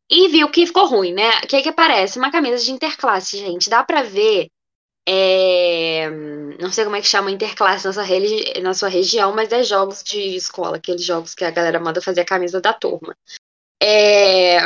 E 0.09 0.27
viu 0.29 0.49
que 0.49 0.67
ficou 0.67 0.85
ruim, 0.85 1.13
né? 1.13 1.29
O 1.43 1.47
que 1.47 1.61
que 1.61 1.69
aparece? 1.69 2.19
Uma 2.19 2.31
camisa 2.31 2.63
de 2.63 2.71
interclasse, 2.71 3.37
gente. 3.37 3.69
Dá 3.69 3.83
pra 3.83 4.03
ver 4.03 4.49
é, 5.07 6.09
não 6.59 6.71
sei 6.71 6.83
como 6.83 6.95
é 6.95 7.01
que 7.01 7.07
chama 7.07 7.29
interclasse 7.29 7.85
na 7.85 7.93
sua, 7.93 8.03
na 8.61 8.73
sua 8.73 8.89
região, 8.89 9.33
mas 9.33 9.51
é 9.51 9.61
jogos 9.63 10.03
de 10.03 10.35
escola, 10.35 10.77
aqueles 10.77 11.03
jogos 11.05 11.35
que 11.35 11.45
a 11.45 11.51
galera 11.51 11.79
manda 11.79 12.01
fazer 12.01 12.21
a 12.21 12.25
camisa 12.25 12.59
da 12.59 12.73
turma. 12.73 13.15
É, 13.81 14.57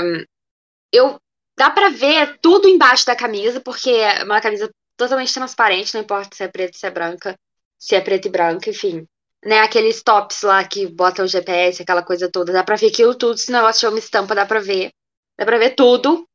eu 0.93 1.19
dá 1.57 1.69
para 1.69 1.89
ver 1.89 2.39
tudo 2.41 2.69
embaixo 2.69 3.05
da 3.05 3.15
camisa, 3.15 3.59
porque 3.59 3.89
é 3.89 4.23
uma 4.23 4.39
camisa 4.39 4.69
totalmente 4.99 5.33
transparente, 5.33 5.93
não 5.93 6.01
importa 6.01 6.35
se 6.35 6.43
é 6.43 6.47
preta, 6.47 6.77
se 6.77 6.85
é 6.85 6.91
branca, 6.91 7.35
se 7.77 7.95
é 7.95 8.01
preta 8.01 8.27
e 8.27 8.31
branca, 8.31 8.69
enfim. 8.69 9.07
Né, 9.43 9.59
aqueles 9.61 10.03
tops 10.03 10.41
lá 10.41 10.63
que 10.65 10.85
botam 10.87 11.23
o 11.25 11.27
GPS, 11.27 11.81
aquela 11.81 12.03
coisa 12.03 12.29
toda, 12.29 12.51
dá 12.51 12.63
pra 12.63 12.75
ver 12.75 12.87
aquilo 12.87 13.15
tudo, 13.15 13.37
se 13.37 13.49
o 13.49 13.53
negócio 13.53 13.89
uma 13.89 13.97
estampa, 13.97 14.35
dá 14.35 14.45
pra 14.45 14.59
ver. 14.59 14.91
Dá 15.37 15.45
pra 15.45 15.57
ver 15.57 15.75
tudo. 15.75 16.27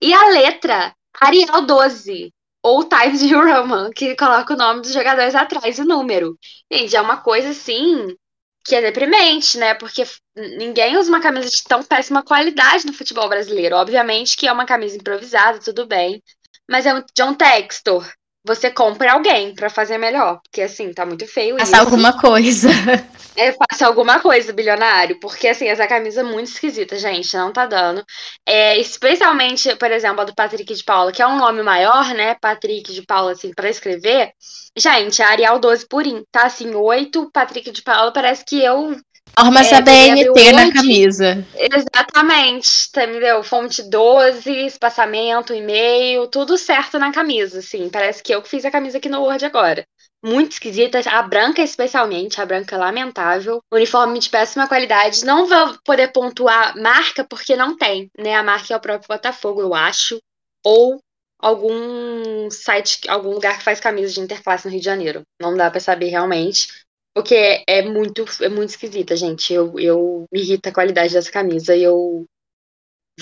E 0.00 0.12
a 0.14 0.28
letra, 0.28 0.94
Arial 1.20 1.66
12 1.66 2.32
ou 2.62 2.84
Times 2.84 3.22
New 3.22 3.40
Roman, 3.40 3.90
que 3.90 4.16
coloca 4.16 4.54
o 4.54 4.56
nome 4.56 4.82
dos 4.82 4.92
jogadores 4.92 5.34
atrás 5.34 5.78
o 5.78 5.84
número. 5.84 6.38
Gente, 6.70 6.96
é 6.96 7.00
uma 7.00 7.18
coisa 7.18 7.50
assim 7.50 8.16
que 8.64 8.74
é 8.74 8.80
deprimente, 8.80 9.58
né? 9.58 9.74
Porque 9.74 10.04
ninguém 10.34 10.96
usa 10.96 11.10
uma 11.10 11.20
camisa 11.20 11.50
de 11.50 11.62
tão 11.64 11.82
péssima 11.82 12.22
qualidade 12.22 12.86
no 12.86 12.94
futebol 12.94 13.28
brasileiro. 13.28 13.76
Obviamente 13.76 14.36
que 14.36 14.46
é 14.46 14.52
uma 14.52 14.64
camisa 14.64 14.96
improvisada, 14.96 15.58
tudo 15.58 15.86
bem. 15.86 16.22
Mas 16.68 16.86
é 16.86 16.94
um 16.94 17.02
John 17.16 17.34
Textor. 17.34 18.06
Você 18.46 18.70
compra 18.70 19.12
alguém 19.12 19.54
para 19.54 19.70
fazer 19.70 19.96
melhor. 19.96 20.38
Porque 20.42 20.62
assim, 20.62 20.92
tá 20.92 21.06
muito 21.06 21.26
feio. 21.26 21.58
Faça 21.58 21.78
alguma 21.78 22.18
coisa. 22.18 22.68
É, 23.36 23.52
faça 23.52 23.84
alguma 23.84 24.20
coisa, 24.20 24.52
bilionário. 24.52 25.18
Porque, 25.18 25.48
assim, 25.48 25.66
essa 25.66 25.88
camisa 25.88 26.20
é 26.20 26.22
muito 26.22 26.52
esquisita, 26.52 26.96
gente. 26.96 27.36
Não 27.36 27.52
tá 27.52 27.66
dando. 27.66 28.04
É, 28.46 28.78
especialmente, 28.78 29.74
por 29.74 29.90
exemplo, 29.90 30.20
a 30.20 30.24
do 30.24 30.34
Patrick 30.34 30.72
de 30.72 30.84
Paula, 30.84 31.10
que 31.10 31.20
é 31.20 31.26
um 31.26 31.36
nome 31.36 31.60
maior, 31.60 32.14
né? 32.14 32.36
Patrick 32.40 32.92
de 32.92 33.02
Paula, 33.02 33.32
assim, 33.32 33.52
pra 33.52 33.68
escrever. 33.68 34.30
Gente, 34.76 35.20
a 35.20 35.30
Arial 35.30 35.58
12 35.58 35.88
purim. 35.88 36.22
Tá 36.30 36.44
assim, 36.46 36.76
8, 36.76 37.28
Patrick 37.32 37.72
de 37.72 37.82
Paula, 37.82 38.12
parece 38.12 38.44
que 38.44 38.62
eu 38.62 38.96
Forma 39.38 39.60
essa 39.60 39.76
é, 39.76 39.82
BNT 39.82 40.52
na 40.52 40.72
camisa. 40.72 41.46
Exatamente, 41.56 42.88
entendeu? 42.88 43.42
Fonte 43.42 43.82
12, 43.82 44.50
espaçamento, 44.66 45.52
e-mail, 45.52 46.26
tudo 46.28 46.56
certo 46.56 46.98
na 46.98 47.12
camisa, 47.12 47.58
assim. 47.58 47.88
Parece 47.88 48.22
que 48.22 48.34
eu 48.34 48.42
que 48.42 48.48
fiz 48.48 48.64
a 48.64 48.70
camisa 48.70 48.98
aqui 48.98 49.08
no 49.08 49.22
Word 49.22 49.44
agora 49.44 49.84
muito 50.24 50.52
esquisita. 50.52 50.98
A 51.06 51.22
branca, 51.22 51.62
especialmente, 51.62 52.40
a 52.40 52.46
branca 52.46 52.78
lamentável. 52.78 53.62
Uniforme 53.70 54.18
de 54.18 54.30
péssima 54.30 54.66
qualidade. 54.66 55.24
Não 55.24 55.46
vou 55.46 55.78
poder 55.84 56.08
pontuar 56.12 56.76
marca, 56.80 57.24
porque 57.24 57.54
não 57.54 57.76
tem, 57.76 58.10
né? 58.18 58.34
A 58.34 58.42
marca 58.42 58.72
é 58.72 58.76
o 58.76 58.80
próprio 58.80 59.08
Botafogo, 59.08 59.60
eu 59.60 59.74
acho. 59.74 60.18
Ou 60.64 60.98
algum 61.38 62.50
site, 62.50 63.00
algum 63.06 63.32
lugar 63.32 63.58
que 63.58 63.64
faz 63.64 63.78
camisas 63.78 64.14
de 64.14 64.20
interclasse 64.20 64.64
no 64.64 64.70
Rio 64.70 64.80
de 64.80 64.86
Janeiro. 64.86 65.22
Não 65.38 65.54
dá 65.54 65.70
para 65.70 65.80
saber 65.80 66.08
realmente. 66.08 66.68
Porque 67.14 67.62
é 67.66 67.82
muito, 67.82 68.24
é 68.42 68.48
muito 68.48 68.70
esquisita, 68.70 69.16
gente. 69.16 69.52
Eu, 69.52 69.78
eu 69.78 70.26
me 70.32 70.40
irrita 70.40 70.70
a 70.70 70.74
qualidade 70.74 71.14
dessa 71.14 71.30
camisa 71.30 71.76
e 71.76 71.82
eu 71.82 72.26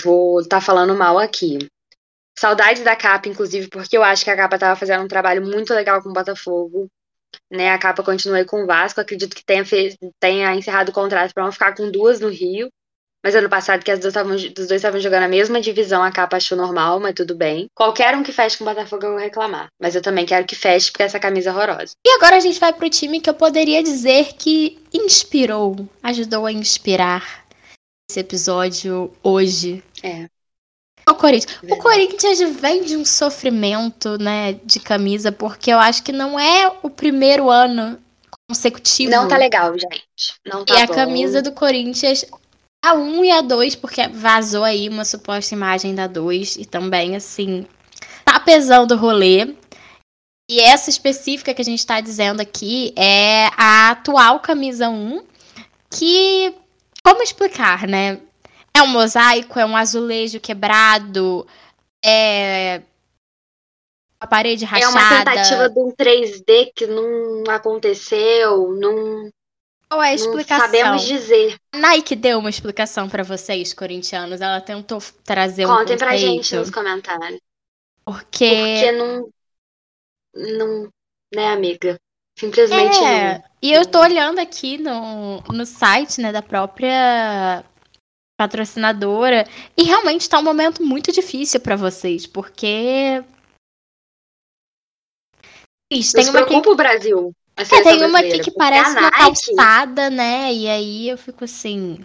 vou 0.02 0.40
estar 0.40 0.60
tá 0.60 0.64
falando 0.64 0.96
mal 0.96 1.18
aqui. 1.18 1.68
Saudades 2.38 2.82
da 2.82 2.96
capa, 2.96 3.28
inclusive, 3.28 3.68
porque 3.68 3.96
eu 3.96 4.02
acho 4.02 4.24
que 4.24 4.30
a 4.30 4.36
capa 4.36 4.56
estava 4.56 4.74
fazendo 4.74 5.04
um 5.04 5.08
trabalho 5.08 5.42
muito 5.42 5.74
legal 5.74 6.02
com 6.02 6.08
o 6.08 6.12
Botafogo. 6.12 6.88
Né, 7.50 7.70
a 7.70 7.78
capa 7.78 8.02
continua 8.02 8.44
com 8.44 8.64
o 8.64 8.66
Vasco. 8.66 9.00
Acredito 9.00 9.36
que 9.36 9.44
tenha, 9.44 9.64
fez, 9.64 9.96
tenha 10.18 10.54
encerrado 10.54 10.88
o 10.88 10.92
contrato 10.92 11.32
para 11.34 11.44
não 11.44 11.52
ficar 11.52 11.74
com 11.74 11.90
duas 11.90 12.18
no 12.18 12.28
Rio. 12.28 12.70
Mas 13.24 13.36
ano 13.36 13.48
passado, 13.48 13.84
que 13.84 13.90
as 13.90 14.00
duas 14.00 14.12
tavam, 14.12 14.34
os 14.34 14.42
dois 14.52 14.72
estavam 14.72 14.98
jogando 15.00 15.22
a 15.22 15.28
mesma 15.28 15.60
divisão, 15.60 16.02
a 16.02 16.10
capa 16.10 16.38
achou 16.38 16.58
normal, 16.58 16.98
mas 16.98 17.14
tudo 17.14 17.36
bem. 17.36 17.66
Qualquer 17.74 18.16
um 18.16 18.22
que 18.22 18.32
feche 18.32 18.58
com 18.58 18.64
o 18.64 18.66
Botafogo 18.66 19.06
eu 19.06 19.10
vou 19.12 19.20
reclamar. 19.20 19.68
Mas 19.80 19.94
eu 19.94 20.02
também 20.02 20.26
quero 20.26 20.44
que 20.44 20.56
feche, 20.56 20.90
porque 20.90 21.04
essa 21.04 21.20
camisa 21.20 21.50
é 21.50 21.52
horrorosa. 21.52 21.92
E 22.04 22.10
agora 22.10 22.36
a 22.36 22.40
gente 22.40 22.58
vai 22.58 22.72
pro 22.72 22.90
time 22.90 23.20
que 23.20 23.30
eu 23.30 23.34
poderia 23.34 23.82
dizer 23.82 24.32
que 24.34 24.82
inspirou, 24.92 25.88
ajudou 26.02 26.46
a 26.46 26.52
inspirar 26.52 27.44
esse 28.10 28.18
episódio 28.18 29.12
hoje. 29.22 29.82
É. 30.02 30.26
O 31.08 31.14
Corinthians. 31.14 31.58
O 31.70 31.76
Corinthians 31.78 32.40
vem 32.60 32.84
de 32.84 32.96
um 32.96 33.04
sofrimento, 33.04 34.18
né, 34.18 34.54
de 34.64 34.78
camisa, 34.80 35.32
porque 35.32 35.72
eu 35.72 35.78
acho 35.78 36.02
que 36.02 36.12
não 36.12 36.38
é 36.38 36.72
o 36.82 36.90
primeiro 36.90 37.50
ano 37.50 37.98
consecutivo. 38.48 39.10
Não 39.10 39.26
tá 39.26 39.36
legal, 39.36 39.72
gente. 39.78 40.34
Não 40.46 40.64
tá 40.64 40.74
E 40.74 40.82
a 40.82 40.86
bom. 40.86 40.94
camisa 40.94 41.42
do 41.42 41.52
Corinthians, 41.52 42.24
a 42.84 42.94
1 42.94 43.24
e 43.24 43.30
a 43.30 43.40
2, 43.40 43.76
porque 43.76 44.08
vazou 44.08 44.64
aí 44.64 44.88
uma 44.88 45.04
suposta 45.04 45.54
imagem 45.54 45.94
da 45.94 46.06
2, 46.06 46.56
e 46.56 46.64
também, 46.64 47.14
assim, 47.14 47.66
tá 48.24 48.40
pesando 48.40 48.94
o 48.94 48.98
rolê. 48.98 49.54
E 50.50 50.60
essa 50.60 50.90
específica 50.90 51.54
que 51.54 51.62
a 51.62 51.64
gente 51.64 51.86
tá 51.86 52.00
dizendo 52.00 52.40
aqui 52.40 52.92
é 52.96 53.46
a 53.56 53.90
atual 53.90 54.40
camisa 54.40 54.88
1, 54.88 55.24
que. 55.90 56.54
Como 57.04 57.22
explicar, 57.22 57.86
né? 57.88 58.20
É 58.74 58.82
um 58.82 58.86
mosaico, 58.86 59.58
é 59.58 59.66
um 59.66 59.76
azulejo 59.76 60.38
quebrado, 60.38 61.46
é 62.04 62.82
a 64.20 64.26
parede 64.26 64.64
rachada. 64.64 64.98
É 64.98 65.02
uma 65.02 65.24
tentativa 65.24 65.68
de 65.68 65.78
um 65.80 65.90
3D 65.90 66.72
que 66.74 66.86
não 66.86 67.42
aconteceu, 67.52 68.72
não. 68.74 69.30
Qual 69.92 70.02
é 70.02 70.08
a 70.08 70.14
explicação? 70.14 70.58
Não 70.58 70.64
sabemos 70.64 71.02
dizer. 71.02 71.56
A 71.70 71.76
Nike 71.76 72.16
deu 72.16 72.38
uma 72.38 72.48
explicação 72.48 73.10
para 73.10 73.22
vocês, 73.22 73.74
corintianos. 73.74 74.40
Ela 74.40 74.58
tentou 74.58 75.02
trazer 75.22 75.66
Contem 75.66 75.74
um 75.74 75.78
Contem 75.80 75.98
pra 75.98 76.16
gente 76.16 76.56
nos 76.56 76.70
comentários. 76.70 77.38
Porque. 78.02 78.48
Porque 78.48 78.92
não. 78.92 79.28
Não. 80.34 80.88
Né, 81.34 81.52
amiga? 81.52 82.00
Simplesmente 82.38 82.96
é, 83.04 83.34
não. 83.34 83.44
E 83.60 83.70
eu 83.70 83.84
tô 83.84 84.00
olhando 84.00 84.38
aqui 84.38 84.78
no, 84.78 85.42
no 85.42 85.66
site, 85.66 86.22
né, 86.22 86.32
da 86.32 86.40
própria 86.40 87.62
patrocinadora. 88.38 89.46
E 89.76 89.82
realmente 89.82 90.22
está 90.22 90.38
um 90.38 90.42
momento 90.42 90.82
muito 90.82 91.12
difícil 91.12 91.60
para 91.60 91.76
vocês, 91.76 92.26
porque. 92.26 93.22
Isso, 95.92 96.14
tem 96.14 96.30
uma 96.30 96.40
aqui... 96.40 96.54
o 96.54 96.74
Brasil. 96.74 97.34
É, 97.56 97.64
tem 97.64 98.04
uma 98.04 98.18
aqui 98.18 98.38
que 98.38 98.50
parece 98.52 98.98
uma 98.98 99.10
calçada, 99.10 100.10
né? 100.10 100.52
E 100.52 100.68
aí 100.68 101.08
eu 101.08 101.18
fico 101.18 101.44
assim. 101.44 102.04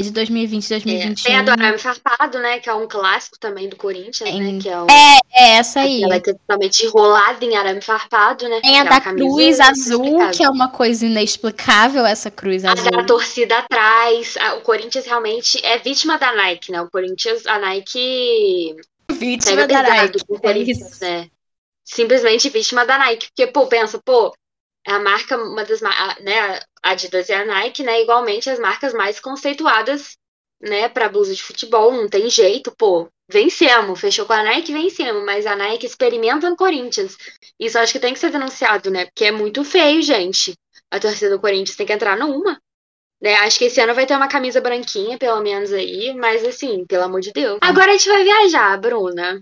É 0.00 0.04
de 0.04 0.12
2020, 0.12 0.68
2021. 0.68 1.10
É, 1.10 1.14
tem 1.14 1.36
a 1.36 1.42
do 1.42 1.50
Arame 1.50 1.78
Farpado, 1.78 2.38
né? 2.38 2.60
Que 2.60 2.70
é 2.70 2.74
um 2.74 2.86
clássico 2.86 3.36
também 3.38 3.68
do 3.68 3.74
Corinthians, 3.74 4.30
tem, 4.30 4.40
né? 4.40 4.60
Que 4.62 4.68
é, 4.68 4.72
é, 4.72 5.18
é, 5.32 5.56
essa 5.58 5.80
aí. 5.80 6.04
Ela 6.04 6.16
é 6.16 6.20
totalmente 6.20 6.86
enrolada 6.86 7.44
em 7.44 7.56
arame 7.56 7.80
farpado, 7.80 8.48
né? 8.48 8.60
Tem 8.60 8.80
a 8.80 8.84
é 8.84 8.88
da 8.88 9.00
cruz 9.00 9.58
azul, 9.58 10.30
que 10.30 10.42
é 10.42 10.48
uma 10.48 10.68
coisa 10.68 11.04
inexplicável, 11.04 12.06
essa 12.06 12.30
cruz 12.30 12.64
a 12.64 12.72
azul. 12.72 12.88
A 12.96 13.04
torcida 13.04 13.58
atrás. 13.58 14.36
O 14.58 14.60
Corinthians 14.60 15.04
realmente 15.04 15.64
é 15.66 15.78
vítima 15.78 16.16
da 16.16 16.32
Nike, 16.32 16.70
né? 16.70 16.80
O 16.80 16.88
Corinthians, 16.88 17.44
a 17.46 17.58
Nike. 17.58 18.76
Vítima 19.10 19.66
da 19.66 19.82
Nike. 19.82 20.18
O 20.28 20.40
Corinthians, 20.40 21.00
né? 21.00 21.28
Simplesmente 21.84 22.48
vítima 22.50 22.86
da 22.86 22.98
Nike. 22.98 23.26
Porque, 23.28 23.48
pô, 23.48 23.66
pensa, 23.66 24.00
pô, 24.04 24.32
a 24.88 24.98
marca, 24.98 25.36
uma 25.36 25.64
das 25.64 25.80
né, 25.80 26.60
a 26.82 26.90
Adidas 26.90 27.28
e 27.28 27.32
a 27.32 27.44
Nike, 27.44 27.82
né, 27.82 28.02
igualmente 28.02 28.48
as 28.48 28.58
marcas 28.58 28.92
mais 28.92 29.20
conceituadas, 29.20 30.16
né, 30.60 30.88
para 30.88 31.08
blusa 31.08 31.34
de 31.34 31.42
futebol, 31.42 31.92
não 31.92 32.08
tem 32.08 32.28
jeito, 32.28 32.74
pô. 32.76 33.08
Vencemos, 33.30 34.00
fechou 34.00 34.24
com 34.24 34.32
a 34.32 34.42
Nike, 34.42 34.72
vencemos, 34.72 35.22
mas 35.24 35.46
a 35.46 35.54
Nike 35.54 35.86
experimenta 35.86 36.48
no 36.48 36.56
Corinthians. 36.56 37.16
Isso 37.60 37.78
acho 37.78 37.92
que 37.92 38.00
tem 38.00 38.14
que 38.14 38.18
ser 38.18 38.30
denunciado, 38.30 38.90
né? 38.90 39.04
Porque 39.04 39.26
é 39.26 39.30
muito 39.30 39.62
feio, 39.64 40.00
gente. 40.00 40.54
A 40.90 40.98
torcida 40.98 41.30
do 41.30 41.40
Corinthians 41.40 41.76
tem 41.76 41.86
que 41.86 41.92
entrar 41.92 42.16
numa. 42.16 42.58
Né? 43.20 43.34
Acho 43.34 43.58
que 43.58 43.66
esse 43.66 43.80
ano 43.80 43.94
vai 43.94 44.06
ter 44.06 44.16
uma 44.16 44.28
camisa 44.28 44.60
branquinha, 44.60 45.18
pelo 45.18 45.42
menos 45.42 45.72
aí, 45.72 46.14
mas 46.14 46.44
assim, 46.44 46.86
pelo 46.86 47.04
amor 47.04 47.20
de 47.20 47.32
Deus. 47.32 47.58
Agora 47.60 47.90
a 47.90 47.92
gente 47.92 48.08
vai 48.08 48.24
viajar, 48.24 48.78
Bruna. 48.80 49.40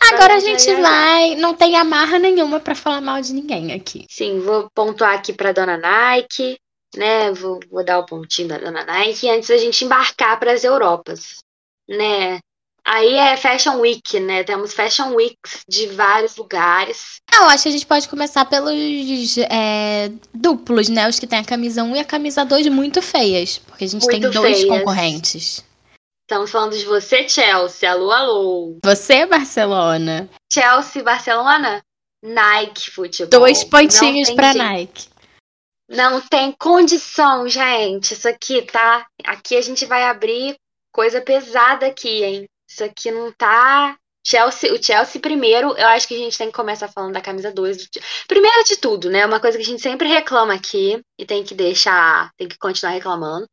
Agora 0.00 0.34
a 0.34 0.40
gente 0.40 0.74
vai, 0.74 1.34
não 1.36 1.54
tem 1.54 1.76
amarra 1.76 2.18
nenhuma 2.18 2.60
para 2.60 2.74
falar 2.74 3.00
mal 3.00 3.20
de 3.20 3.32
ninguém 3.32 3.72
aqui. 3.72 4.06
Sim, 4.08 4.40
vou 4.40 4.70
pontuar 4.74 5.14
aqui 5.14 5.32
para 5.32 5.52
dona 5.52 5.76
Nike, 5.76 6.58
né? 6.96 7.32
Vou, 7.32 7.60
vou 7.70 7.84
dar 7.84 7.98
o 7.98 8.06
pontinho 8.06 8.48
da 8.48 8.58
dona 8.58 8.84
Nike 8.84 9.28
antes 9.28 9.48
da 9.48 9.56
gente 9.56 9.84
embarcar 9.84 10.38
para 10.38 10.52
as 10.52 10.64
Europas, 10.64 11.38
né? 11.88 12.40
Aí 12.84 13.14
é 13.14 13.36
Fashion 13.36 13.78
Week, 13.78 14.18
né? 14.18 14.42
Temos 14.42 14.74
Fashion 14.74 15.14
Weeks 15.14 15.62
de 15.68 15.86
vários 15.86 16.36
lugares. 16.36 17.20
Eu 17.32 17.44
acho 17.44 17.62
que 17.62 17.68
a 17.68 17.72
gente 17.72 17.86
pode 17.86 18.08
começar 18.08 18.44
pelos 18.44 19.38
é, 19.38 20.10
duplos, 20.34 20.88
né? 20.88 21.08
Os 21.08 21.18
que 21.18 21.26
tem 21.26 21.38
a 21.38 21.44
camisa 21.44 21.84
1 21.84 21.96
e 21.96 22.00
a 22.00 22.04
camisa 22.04 22.44
2 22.44 22.66
muito 22.68 23.00
feias. 23.00 23.58
Porque 23.58 23.84
a 23.84 23.88
gente 23.88 24.02
muito 24.02 24.20
tem 24.20 24.30
dois 24.30 24.58
feias. 24.62 24.68
concorrentes. 24.68 25.64
Estamos 26.32 26.50
falando 26.50 26.74
de 26.74 26.86
você, 26.86 27.28
Chelsea. 27.28 27.90
Alô, 27.90 28.10
alô. 28.10 28.78
Você, 28.82 29.26
Barcelona. 29.26 30.30
Chelsea, 30.50 31.02
Barcelona. 31.02 31.82
Nike 32.24 32.90
Futebol. 32.90 33.28
Dois 33.28 33.62
pontinhos 33.62 34.30
para 34.30 34.54
Nike. 34.54 35.08
Não 35.90 36.22
tem 36.22 36.50
condição, 36.58 37.46
gente. 37.46 38.14
Isso 38.14 38.26
aqui, 38.26 38.62
tá? 38.62 39.06
Aqui 39.22 39.56
a 39.56 39.60
gente 39.60 39.84
vai 39.84 40.04
abrir 40.04 40.56
coisa 40.90 41.20
pesada 41.20 41.88
aqui, 41.88 42.24
hein? 42.24 42.46
Isso 42.66 42.82
aqui 42.82 43.10
não 43.10 43.30
tá. 43.30 43.94
Chelsea, 44.26 44.72
o 44.72 44.82
Chelsea 44.82 45.20
primeiro, 45.20 45.76
eu 45.76 45.88
acho 45.88 46.08
que 46.08 46.14
a 46.14 46.18
gente 46.18 46.38
tem 46.38 46.46
que 46.46 46.54
começar 46.54 46.88
falando 46.88 47.12
da 47.12 47.20
camisa 47.20 47.52
2. 47.52 47.88
Primeiro 48.26 48.64
de 48.64 48.76
tudo, 48.78 49.10
né? 49.10 49.26
Uma 49.26 49.40
coisa 49.40 49.58
que 49.58 49.64
a 49.64 49.66
gente 49.66 49.82
sempre 49.82 50.08
reclama 50.08 50.54
aqui 50.54 50.98
e 51.18 51.26
tem 51.26 51.44
que 51.44 51.54
deixar, 51.54 52.30
tem 52.38 52.48
que 52.48 52.56
continuar 52.56 52.92
reclamando. 52.92 53.46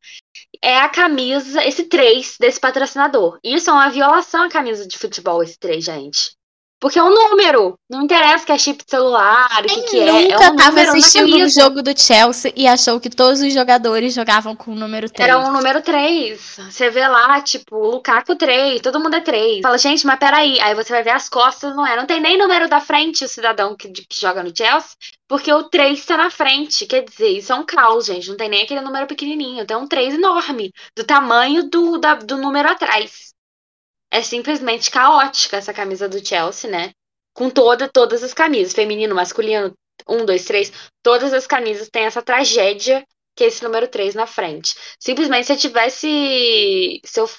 É 0.62 0.80
a 0.80 0.90
camisa, 0.90 1.64
esse 1.64 1.86
3 1.86 2.38
desse 2.40 2.60
patrocinador. 2.60 3.40
Isso 3.44 3.70
é 3.70 3.74
uma 3.74 3.90
violação 3.90 4.44
à 4.44 4.50
camisa 4.50 4.88
de 4.88 4.98
futebol, 4.98 5.44
esse 5.44 5.58
3, 5.58 5.84
gente. 5.84 6.39
Porque 6.80 6.98
é 6.98 7.04
um 7.04 7.14
número. 7.14 7.78
Não 7.90 8.04
interessa 8.04 8.46
que 8.46 8.52
é 8.54 8.58
chip 8.58 8.84
de 8.86 8.90
celular, 8.90 9.62
o 9.62 9.68
que, 9.68 9.82
que 9.82 10.00
é. 10.00 10.32
é 10.32 10.38
um 10.38 10.56
tava 10.56 10.82
assistindo 10.82 11.36
o 11.36 11.50
jogo 11.50 11.82
do 11.82 12.00
Chelsea 12.00 12.54
e 12.56 12.68
achou 12.68 13.00
que 13.00 13.10
todos 13.10 13.42
os 13.42 13.54
jogadores 13.54 14.14
jogavam 14.14 14.56
com 14.56 14.72
o 14.72 14.76
número 14.76 15.10
3. 15.10 15.30
Era 15.30 15.40
um 15.40 15.52
número 15.52 15.82
3. 15.82 16.60
Você 16.70 16.90
vê 16.90 17.06
lá, 17.08 17.42
tipo, 17.42 17.78
Lukaku 17.78 18.36
3, 18.36 18.80
todo 18.82 19.00
mundo 19.00 19.16
é 19.16 19.22
3. 19.22 19.62
Fala, 19.62 19.78
gente, 19.78 20.06
mas 20.06 20.20
peraí. 20.20 20.60
Aí 20.62 20.74
você 20.74 20.94
vai 20.94 21.04
ver 21.04 21.10
as 21.10 21.28
costas, 21.28 21.76
não 21.76 21.86
é. 21.86 21.98
Não 21.98 22.06
tem 22.06 22.22
nem 22.22 22.38
número 22.38 22.70
da 22.70 22.80
frente 22.80 23.26
o 23.26 23.28
cidadão 23.28 23.76
que, 23.76 23.90
que 23.90 24.22
joga 24.22 24.42
no 24.42 24.56
Chelsea, 24.56 24.92
porque 25.28 25.52
o 25.52 25.64
3 25.64 26.06
tá 26.06 26.16
na 26.16 26.30
frente. 26.30 26.86
Quer 26.86 27.04
dizer, 27.04 27.30
isso 27.30 27.52
é 27.52 27.56
um 27.56 27.66
caos, 27.66 28.06
gente. 28.06 28.30
Não 28.30 28.38
tem 28.38 28.48
nem 28.48 28.64
aquele 28.64 28.82
número 28.82 29.06
pequenininho. 29.06 29.66
Tem 29.66 29.76
um 29.76 29.88
3 29.88 30.14
enorme, 30.14 30.72
do 30.96 31.04
tamanho 31.04 31.70
do, 31.70 31.98
da, 31.98 32.16
do 32.16 32.38
número 32.38 32.70
atrás 32.70 33.29
é 34.12 34.22
simplesmente 34.22 34.92
caótica 34.92 35.58
essa 35.58 35.74
camisa 35.74 36.08
do 36.08 36.26
Chelsea, 36.26 36.70
né? 36.70 36.92
Com 37.34 37.50
toda, 37.50 37.88
todas 37.88 38.24
as 38.24 38.34
camisas, 38.34 38.74
feminino, 38.74 39.16
masculino, 39.16 39.74
um, 40.08 40.26
dois, 40.26 40.46
três, 40.46 40.72
todas 41.04 41.34
as 41.34 41.46
camisas 41.46 41.90
têm 41.90 42.06
essa 42.06 42.22
tragédia 42.22 43.06
que 43.40 43.46
é 43.46 43.48
esse 43.48 43.64
número 43.64 43.88
3 43.88 44.16
na 44.16 44.28
frente. 44.28 44.76
Simplesmente 45.00 45.48
se 45.48 45.54
eu 45.54 45.58
tivesse. 45.58 47.02
Se 47.06 47.22
eu, 47.22 47.30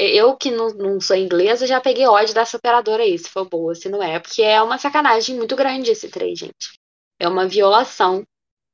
eu 0.00 0.36
que 0.36 0.50
não, 0.50 0.68
não 0.70 1.00
sou 1.00 1.14
inglesa, 1.14 1.64
já 1.64 1.80
peguei 1.80 2.04
ódio 2.08 2.34
dessa 2.34 2.56
operadora 2.56 3.04
aí, 3.04 3.16
se 3.16 3.30
for 3.30 3.48
boa, 3.48 3.72
se 3.72 3.88
não 3.88 4.02
é. 4.02 4.18
Porque 4.18 4.42
é 4.42 4.60
uma 4.60 4.78
sacanagem 4.78 5.36
muito 5.36 5.54
grande 5.54 5.92
esse 5.92 6.08
3, 6.08 6.36
gente. 6.36 6.72
É 7.20 7.28
uma 7.28 7.46
violação. 7.46 8.24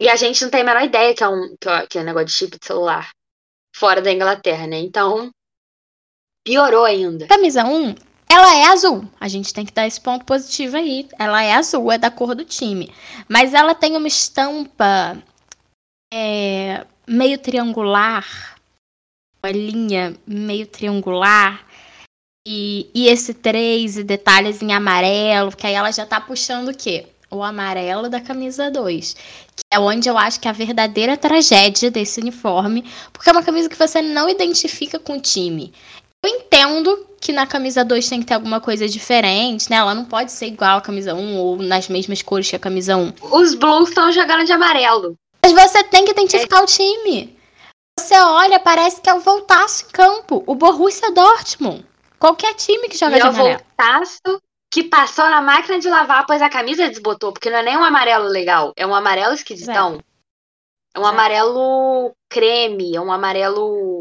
E 0.00 0.08
a 0.08 0.16
gente 0.16 0.42
não 0.42 0.50
tem 0.50 0.62
a 0.62 0.64
menor 0.64 0.82
ideia 0.82 1.14
que 1.14 1.22
é 1.22 1.28
um, 1.28 1.54
que 1.58 1.68
é, 1.68 2.00
é 2.00 2.00
um 2.00 2.04
negócio 2.04 2.26
de 2.28 2.32
chip 2.32 2.58
de 2.58 2.66
celular 2.66 3.10
fora 3.76 4.00
da 4.00 4.10
Inglaterra, 4.10 4.66
né? 4.66 4.78
Então, 4.78 5.30
Piorou 6.50 6.84
ainda. 6.84 7.28
Camisa 7.28 7.64
1, 7.64 7.94
ela 8.28 8.56
é 8.56 8.64
azul. 8.64 9.08
A 9.20 9.28
gente 9.28 9.54
tem 9.54 9.64
que 9.64 9.72
dar 9.72 9.86
esse 9.86 10.00
ponto 10.00 10.24
positivo 10.24 10.76
aí. 10.76 11.08
Ela 11.16 11.44
é 11.44 11.52
azul, 11.52 11.92
é 11.92 11.96
da 11.96 12.10
cor 12.10 12.34
do 12.34 12.44
time. 12.44 12.92
Mas 13.28 13.54
ela 13.54 13.72
tem 13.72 13.96
uma 13.96 14.08
estampa 14.08 15.16
é, 16.12 16.84
meio 17.06 17.38
triangular. 17.38 18.56
Uma 19.40 19.52
linha 19.52 20.16
meio 20.26 20.66
triangular. 20.66 21.64
E, 22.44 22.90
e 22.92 23.06
esse 23.06 23.32
3 23.32 23.98
e 23.98 24.02
detalhes 24.02 24.60
em 24.60 24.72
amarelo, 24.72 25.54
que 25.54 25.68
aí 25.68 25.74
ela 25.74 25.92
já 25.92 26.04
tá 26.04 26.20
puxando 26.20 26.70
o 26.70 26.76
quê? 26.76 27.06
O 27.30 27.44
amarelo 27.44 28.08
da 28.08 28.20
camisa 28.20 28.72
2. 28.72 29.14
Que 29.54 29.62
é 29.72 29.78
onde 29.78 30.08
eu 30.08 30.18
acho 30.18 30.40
que 30.40 30.48
é 30.48 30.50
a 30.50 30.54
verdadeira 30.54 31.16
tragédia 31.16 31.92
desse 31.92 32.20
uniforme. 32.20 32.84
Porque 33.12 33.28
é 33.28 33.32
uma 33.32 33.44
camisa 33.44 33.68
que 33.68 33.78
você 33.78 34.02
não 34.02 34.28
identifica 34.28 34.98
com 34.98 35.12
o 35.12 35.20
time. 35.20 35.72
Entendo 36.52 37.06
que 37.20 37.32
na 37.32 37.46
camisa 37.46 37.84
2 37.84 38.08
tem 38.08 38.20
que 38.20 38.26
ter 38.26 38.34
alguma 38.34 38.60
coisa 38.60 38.88
diferente, 38.88 39.70
né? 39.70 39.76
Ela 39.76 39.94
não 39.94 40.04
pode 40.04 40.32
ser 40.32 40.46
igual 40.46 40.78
à 40.78 40.80
camisa 40.80 41.14
1 41.14 41.18
um, 41.18 41.38
ou 41.38 41.56
nas 41.56 41.88
mesmas 41.88 42.22
cores 42.22 42.50
que 42.50 42.56
a 42.56 42.58
camisa 42.58 42.96
1. 42.96 43.00
Um. 43.00 43.12
Os 43.36 43.54
Blues 43.54 43.90
estão 43.90 44.10
jogando 44.10 44.44
de 44.44 44.52
amarelo. 44.52 45.14
Mas 45.44 45.52
você 45.52 45.84
tem 45.84 46.04
que 46.04 46.10
identificar 46.10 46.58
é. 46.58 46.62
o 46.62 46.66
time. 46.66 47.38
Você 47.98 48.18
olha, 48.18 48.58
parece 48.58 49.00
que 49.00 49.08
é 49.08 49.14
o 49.14 49.20
Voltaço 49.20 49.84
em 49.86 49.92
campo. 49.92 50.42
O 50.46 50.54
Borussia 50.54 51.12
Dortmund. 51.12 51.86
Qualquer 52.18 52.54
time 52.54 52.88
que 52.88 52.96
joga 52.96 53.16
e 53.16 53.20
de 53.20 53.26
amarelo. 53.26 53.48
É 53.48 53.54
o 53.54 53.58
Voltaço 53.58 54.42
que 54.72 54.84
passou 54.84 55.28
na 55.28 55.40
máquina 55.40 55.78
de 55.78 55.88
lavar, 55.88 56.26
pois 56.26 56.42
a 56.42 56.48
camisa 56.48 56.88
desbotou. 56.88 57.32
Porque 57.32 57.50
não 57.50 57.58
é 57.58 57.62
nem 57.62 57.76
um 57.76 57.84
amarelo 57.84 58.26
legal. 58.26 58.72
É 58.76 58.86
um 58.86 58.94
amarelo 58.94 59.34
esquisitão. 59.34 59.96
É. 59.96 60.10
É 60.96 60.98
um 60.98 61.06
amarelo 61.06 62.12
creme, 62.28 62.96
é 62.96 63.00
um 63.00 63.12
amarelo 63.12 63.99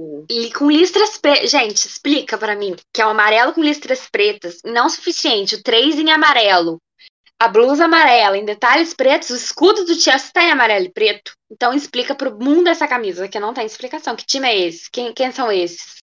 com 0.55 0.69
listras 0.69 1.17
pretas. 1.17 1.51
Gente, 1.51 1.85
explica 1.85 2.37
para 2.37 2.55
mim 2.55 2.75
que 2.93 3.01
é 3.01 3.05
um 3.05 3.09
amarelo 3.09 3.53
com 3.53 3.61
listras 3.61 4.07
pretas. 4.11 4.59
Não 4.63 4.87
o 4.87 4.89
suficiente, 4.89 5.55
o 5.55 5.63
3 5.63 5.99
em 5.99 6.11
amarelo. 6.11 6.79
A 7.41 7.47
blusa 7.47 7.85
amarela 7.85 8.37
em 8.37 8.43
detalhes 8.43 8.93
pretos, 8.93 9.29
o 9.29 9.35
escudo 9.35 9.85
do 9.85 9.95
Chelsea 9.95 10.31
tá 10.33 10.43
em 10.43 10.51
amarelo 10.51 10.85
e 10.85 10.91
preto. 10.91 11.31
Então 11.49 11.73
explica 11.73 12.13
pro 12.13 12.37
mundo 12.37 12.67
essa 12.67 12.87
camisa, 12.87 13.29
que 13.29 13.39
não 13.39 13.53
tem 13.53 13.65
explicação. 13.65 14.15
Que 14.15 14.25
time 14.25 14.47
é 14.47 14.67
esse? 14.67 14.91
Quem, 14.91 15.13
quem 15.13 15.31
são 15.31 15.49
esses? 15.49 15.99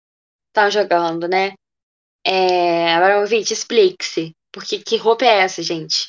Estão 0.49 0.71
jogando, 0.71 1.29
né? 1.29 1.53
É, 2.27 2.95
Abramovich, 2.95 3.53
explique-se. 3.53 4.33
Porque 4.51 4.79
que 4.79 4.97
roupa 4.97 5.27
é 5.27 5.41
essa, 5.41 5.63
gente? 5.63 6.09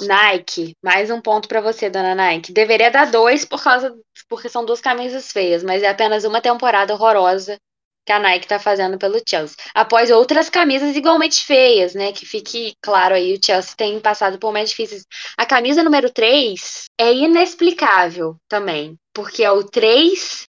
Nike, 0.00 0.76
mais 0.82 1.10
um 1.10 1.20
ponto 1.20 1.48
para 1.48 1.60
você, 1.60 1.88
dona 1.88 2.14
Nike. 2.14 2.52
Deveria 2.52 2.90
dar 2.90 3.10
dois 3.10 3.44
por 3.44 3.62
causa 3.62 3.94
porque 4.28 4.48
são 4.48 4.64
duas 4.64 4.80
camisas 4.80 5.32
feias, 5.32 5.62
mas 5.62 5.82
é 5.82 5.88
apenas 5.88 6.24
uma 6.24 6.40
temporada 6.40 6.92
horrorosa 6.92 7.56
que 8.04 8.12
a 8.12 8.20
Nike 8.20 8.46
tá 8.46 8.58
fazendo 8.58 8.98
pelo 8.98 9.20
Chelsea. 9.26 9.56
Após 9.74 10.10
outras 10.10 10.48
camisas 10.48 10.94
igualmente 10.94 11.44
feias, 11.44 11.94
né? 11.94 12.12
Que 12.12 12.24
fique 12.24 12.74
claro 12.80 13.14
aí, 13.14 13.34
o 13.34 13.44
Chelsea 13.44 13.74
tem 13.76 13.98
passado 14.00 14.38
por 14.38 14.52
mais 14.52 14.70
difíceis. 14.70 15.04
A 15.36 15.44
camisa 15.44 15.82
número 15.82 16.08
3 16.10 16.84
é 16.98 17.12
inexplicável 17.12 18.36
também, 18.48 18.96
porque 19.12 19.42
é 19.42 19.50
o 19.50 19.64
3, 19.64 20.46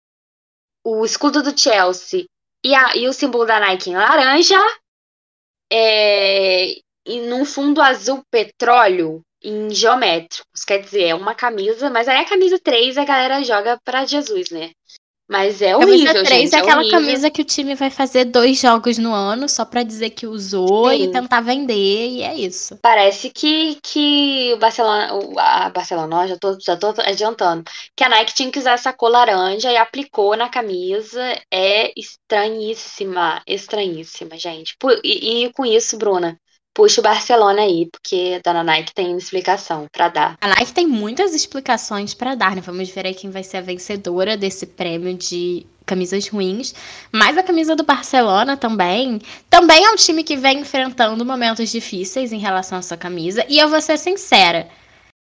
o 0.85 1.03
escudo 1.03 1.43
do 1.43 1.57
Chelsea 1.57 2.25
e, 2.63 2.73
a, 2.73 2.95
e 2.95 3.07
o 3.07 3.13
símbolo 3.13 3.45
da 3.45 3.59
Nike 3.59 3.89
em 3.89 3.95
laranja, 3.95 4.59
é, 5.71 6.75
e 7.05 7.21
num 7.27 7.43
fundo 7.43 7.81
azul 7.81 8.23
petróleo 8.31 9.21
em 9.43 9.69
geométricos. 9.69 10.63
Quer 10.65 10.79
dizer, 10.79 11.05
é 11.05 11.15
uma 11.15 11.35
camisa, 11.35 11.89
mas 11.89 12.07
aí 12.07 12.17
a 12.17 12.29
camisa 12.29 12.59
3 12.59 12.97
a 12.97 13.05
galera 13.05 13.43
joga 13.43 13.79
para 13.83 14.05
Jesus, 14.05 14.49
né? 14.49 14.71
Mas 15.31 15.61
é 15.61 15.73
horrível, 15.77 16.07
camisa 16.07 16.25
3 16.25 16.41
gente, 16.41 16.53
é, 16.53 16.57
é 16.57 16.61
aquela 16.61 16.81
horrível. 16.81 16.99
camisa 16.99 17.31
que 17.31 17.41
o 17.41 17.45
time 17.45 17.73
vai 17.73 17.89
fazer 17.89 18.25
dois 18.25 18.59
jogos 18.59 18.97
no 18.97 19.13
ano 19.13 19.47
só 19.47 19.63
para 19.63 19.81
dizer 19.81 20.09
que 20.09 20.27
usou 20.27 20.89
Sim. 20.89 21.03
e 21.03 21.11
tentar 21.13 21.39
vender, 21.39 22.09
e 22.09 22.21
é 22.21 22.35
isso. 22.35 22.77
Parece 22.81 23.29
que, 23.29 23.79
que 23.81 24.51
o 24.53 24.57
Barcelona, 24.57 25.09
a 25.37 25.69
Barcelona, 25.69 26.27
já 26.27 26.37
tô, 26.37 26.59
já 26.59 26.75
tô 26.75 26.93
adiantando, 26.99 27.63
que 27.95 28.03
a 28.03 28.09
Nike 28.09 28.33
tinha 28.33 28.51
que 28.51 28.59
usar 28.59 28.73
essa 28.73 28.91
cor 28.91 29.09
laranja 29.09 29.71
e 29.71 29.77
aplicou 29.77 30.35
na 30.35 30.49
camisa. 30.49 31.21
É 31.49 31.97
estranhíssima, 31.97 33.41
estranhíssima, 33.47 34.37
gente. 34.37 34.75
E, 35.01 35.45
e 35.45 35.53
com 35.53 35.65
isso, 35.65 35.97
Bruna, 35.97 36.37
puxa 36.73 37.01
o 37.01 37.03
Barcelona 37.03 37.61
aí, 37.61 37.87
porque 37.91 38.37
a 38.37 38.49
dona 38.49 38.63
Nike 38.63 38.93
tem 38.93 39.15
explicação 39.17 39.87
para 39.91 40.09
dar. 40.09 40.37
A 40.41 40.47
Nike 40.47 40.73
tem 40.73 40.87
muitas 40.87 41.33
explicações 41.33 42.13
para 42.13 42.35
dar, 42.35 42.55
né? 42.55 42.61
Vamos 42.61 42.89
ver 42.89 43.05
aí 43.05 43.13
quem 43.13 43.29
vai 43.29 43.43
ser 43.43 43.57
a 43.57 43.61
vencedora 43.61 44.37
desse 44.37 44.65
prêmio 44.65 45.13
de 45.13 45.65
camisas 45.85 46.27
ruins, 46.27 46.73
mas 47.11 47.37
a 47.37 47.43
camisa 47.43 47.75
do 47.75 47.83
Barcelona 47.83 48.55
também, 48.55 49.19
também 49.49 49.83
é 49.83 49.91
um 49.91 49.95
time 49.95 50.23
que 50.23 50.37
vem 50.37 50.59
enfrentando 50.59 51.25
momentos 51.25 51.69
difíceis 51.69 52.31
em 52.31 52.37
relação 52.37 52.77
à 52.77 52.81
sua 52.81 52.95
camisa, 52.95 53.45
e 53.49 53.59
eu 53.59 53.67
vou 53.67 53.81
ser 53.81 53.97
sincera, 53.97 54.69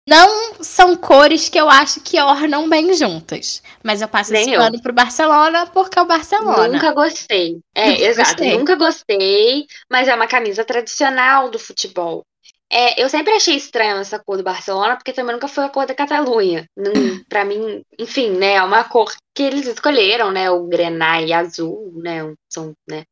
não 0.07 0.55
são 0.63 0.97
cores 0.97 1.49
que 1.49 1.59
eu 1.59 1.69
acho 1.69 2.01
que 2.01 2.21
ornam 2.21 2.69
bem 2.69 2.93
juntas. 2.95 3.63
Mas 3.83 4.03
eu 4.03 4.09
passo 4.09 4.33
Nem 4.33 4.43
esse 4.43 4.53
eu. 4.53 4.61
pano 4.61 4.81
pro 4.81 4.93
Barcelona 4.93 5.67
porque 5.67 5.99
é 5.99 6.03
o 6.03 6.07
Barcelona. 6.07 6.69
Nunca 6.69 6.93
gostei. 6.93 7.61
É, 7.75 7.91
Nunca 7.91 8.03
exato. 8.03 8.29
Gostei. 8.31 8.59
Nunca 8.59 8.77
gostei, 8.77 9.67
mas 9.91 10.09
é 10.09 10.15
uma 10.15 10.27
camisa 10.27 10.65
tradicional 10.65 11.51
do 11.51 11.59
futebol. 11.59 12.23
É, 12.71 13.03
eu 13.03 13.09
sempre 13.09 13.33
achei 13.33 13.57
estranha 13.57 13.95
essa 13.95 14.19
cor 14.19 14.37
do 14.37 14.43
Barcelona, 14.43 14.97
porque 14.97 15.13
também 15.13 15.35
nunca 15.35 15.49
foi 15.49 15.65
a 15.65 15.69
cor 15.69 15.87
da 15.87 15.95
Catalunha. 15.95 16.67
Para 17.29 17.45
mim, 17.45 17.83
enfim, 17.99 18.31
né, 18.31 18.55
é 18.55 18.63
uma 18.63 18.85
cor 18.85 19.13
que 19.35 19.43
eles 19.43 19.67
escolheram, 19.67 20.33
né, 20.33 20.51
o 20.51 20.67
grenai 20.67 21.33
azul, 21.33 21.93
né, 21.97 22.35
são, 22.53 22.73
né, 22.89 23.05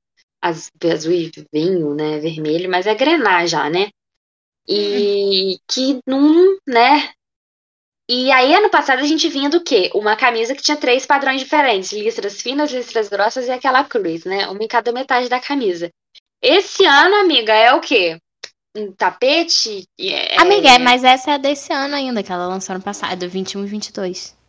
azul 0.42 1.12
e 1.12 1.30
vinho, 1.52 1.94
né, 1.94 2.18
vermelho, 2.18 2.68
mas 2.68 2.86
é 2.86 2.94
grená 2.94 3.46
já, 3.46 3.70
né? 3.70 3.88
E 4.68 5.58
que 5.68 6.00
não, 6.06 6.56
né? 6.66 7.10
E 8.08 8.30
aí, 8.30 8.54
ano 8.54 8.68
passado, 8.68 9.00
a 9.00 9.06
gente 9.06 9.28
vinha 9.28 9.48
do 9.48 9.62
quê? 9.62 9.90
Uma 9.94 10.16
camisa 10.16 10.54
que 10.54 10.62
tinha 10.62 10.76
três 10.76 11.06
padrões 11.06 11.40
diferentes: 11.40 11.92
listras 11.92 12.40
finas, 12.40 12.72
listras 12.72 13.08
grossas 13.08 13.46
e 13.46 13.50
aquela 13.50 13.84
cruz, 13.84 14.24
né? 14.24 14.46
Uma 14.48 14.62
em 14.62 14.68
cada 14.68 14.92
metade 14.92 15.28
da 15.28 15.40
camisa. 15.40 15.90
Esse 16.42 16.84
ano, 16.84 17.16
amiga, 17.16 17.52
é 17.52 17.72
o 17.72 17.80
quê? 17.80 18.18
Um 18.76 18.92
tapete? 18.92 19.84
É... 19.98 20.40
Amiga, 20.40 20.70
é, 20.70 20.78
mas 20.78 21.04
essa 21.04 21.32
é 21.32 21.38
desse 21.38 21.72
ano 21.72 21.94
ainda, 21.94 22.22
que 22.22 22.32
ela 22.32 22.46
lançou 22.46 22.74
ano 22.74 22.84
passado, 22.84 23.28
21 23.28 23.64
e 23.64 23.66
22. 23.66 24.41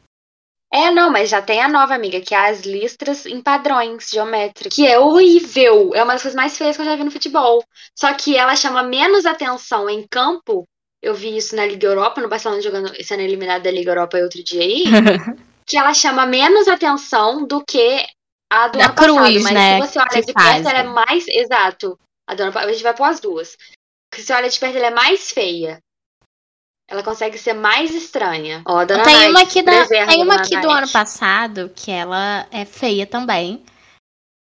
É, 0.74 0.90
não, 0.90 1.12
mas 1.12 1.30
já 1.30 1.40
tem 1.40 1.62
a 1.62 1.70
nova, 1.70 1.94
amiga, 1.94 2.20
que 2.20 2.34
é 2.34 2.50
as 2.50 2.62
listras 2.62 3.28
em 3.28 3.40
padrões 3.40 4.10
geométricos. 4.10 4.76
Que 4.76 4.88
é 4.88 4.98
horrível. 4.98 5.92
É 5.94 6.02
uma 6.04 6.14
das 6.14 6.24
coisas 6.24 6.36
mais 6.36 6.58
feias 6.58 6.76
que 6.76 6.82
eu 6.82 6.86
já 6.88 6.96
vi 6.96 7.04
no 7.04 7.12
futebol. 7.12 7.64
Só 7.96 8.12
que 8.16 8.36
ela 8.36 8.56
chama 8.56 8.82
menos 8.82 9.24
atenção 9.24 9.88
em 9.88 10.08
campo. 10.08 10.68
Eu 11.00 11.14
vi 11.14 11.38
isso 11.38 11.56
na 11.56 11.64
Liga 11.64 11.86
Europa, 11.86 12.20
no 12.20 12.28
Barcelona 12.28 12.60
jogando, 12.60 12.92
sendo 13.04 13.22
eliminado 13.22 13.62
da 13.62 13.70
Liga 13.70 13.92
Europa 13.92 14.18
outro 14.18 14.44
dia 14.44 14.62
aí. 14.62 14.86
que 15.68 15.78
ela 15.78 15.94
chama 15.94 16.26
menos 16.26 16.68
atenção 16.68 17.46
do 17.46 17.64
que 17.64 18.04
a 18.52 18.68
do 18.68 18.80
da 18.80 18.86
ano 18.86 18.96
Cruz, 18.96 19.16
passado. 19.16 19.44
Mas 19.44 19.54
né, 19.54 19.82
se 19.82 19.88
você 19.88 20.00
olha 20.00 20.22
de 20.24 20.34
perto, 20.34 20.70
ela 20.70 20.80
é 20.80 20.84
mais. 20.84 21.28
Exato. 21.28 22.00
A 22.28 22.34
do 22.34 22.42
ano, 22.42 22.58
a 22.58 22.72
gente 22.72 22.82
vai 22.82 22.96
pôr 22.96 23.04
as 23.04 23.20
duas. 23.20 23.56
Se 24.12 24.24
você 24.24 24.34
olha 24.34 24.50
de 24.50 24.60
perto, 24.60 24.78
ela 24.78 24.88
é 24.88 24.92
mais 24.92 25.30
feia. 25.30 25.80
Ela 26.88 27.04
consegue 27.04 27.38
ser 27.38 27.54
mais 27.54 27.94
estranha. 27.94 28.62
Ó, 28.66 28.84
Dona 28.86 29.04
tem 29.04 29.30
uma 29.30 29.42
aqui, 29.42 29.62
da, 29.62 29.88
tem 29.88 30.22
uma 30.22 30.36
aqui 30.36 30.60
do 30.60 30.70
ano 30.70 30.90
passado 30.90 31.72
que 31.76 31.90
ela 31.90 32.46
é 32.52 32.66
feia 32.66 33.08
também. 33.08 33.64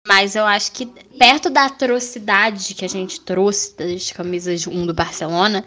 Mas 0.06 0.34
eu 0.34 0.46
acho 0.46 0.72
que 0.72 0.86
perto 1.18 1.50
da 1.50 1.66
atrocidade 1.66 2.74
que 2.74 2.84
a 2.84 2.88
gente 2.88 3.20
trouxe 3.20 3.76
das 3.76 4.10
camisas 4.10 4.66
1 4.66 4.86
do 4.86 4.94
Barcelona, 4.94 5.64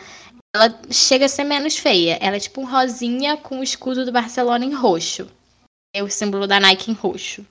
ela 0.56 0.82
chega 0.90 1.26
a 1.26 1.30
ser 1.30 1.44
menos 1.44 1.78
feia. 1.78 2.18
Ela 2.20 2.38
é 2.38 2.40
tipo 2.40 2.62
um 2.62 2.66
rosinha 2.66 3.38
com 3.38 3.60
o 3.60 3.64
escudo 3.64 4.04
do 4.04 4.12
Barcelona 4.12 4.66
em 4.66 4.74
roxo. 4.74 5.28
É 5.96 6.02
o 6.02 6.10
símbolo 6.10 6.48
da 6.48 6.60
Nike 6.60 6.90
em 6.90 6.96
roxo. 6.96 7.46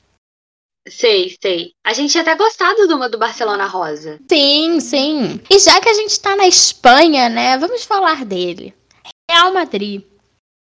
Sei, 0.88 1.36
sei. 1.40 1.72
A 1.84 1.92
gente 1.92 2.10
tinha 2.10 2.22
até 2.22 2.34
gostado 2.34 2.88
de 2.88 2.94
uma 2.94 3.08
do 3.08 3.18
Barcelona 3.18 3.66
Rosa. 3.66 4.18
Sim, 4.28 4.80
sim. 4.80 5.40
E 5.48 5.58
já 5.60 5.80
que 5.80 5.88
a 5.88 5.94
gente 5.94 6.18
tá 6.18 6.34
na 6.34 6.48
Espanha, 6.48 7.28
né, 7.28 7.56
vamos 7.56 7.84
falar 7.84 8.24
dele. 8.24 8.74
Real 9.42 9.52
Madrid. 9.52 10.04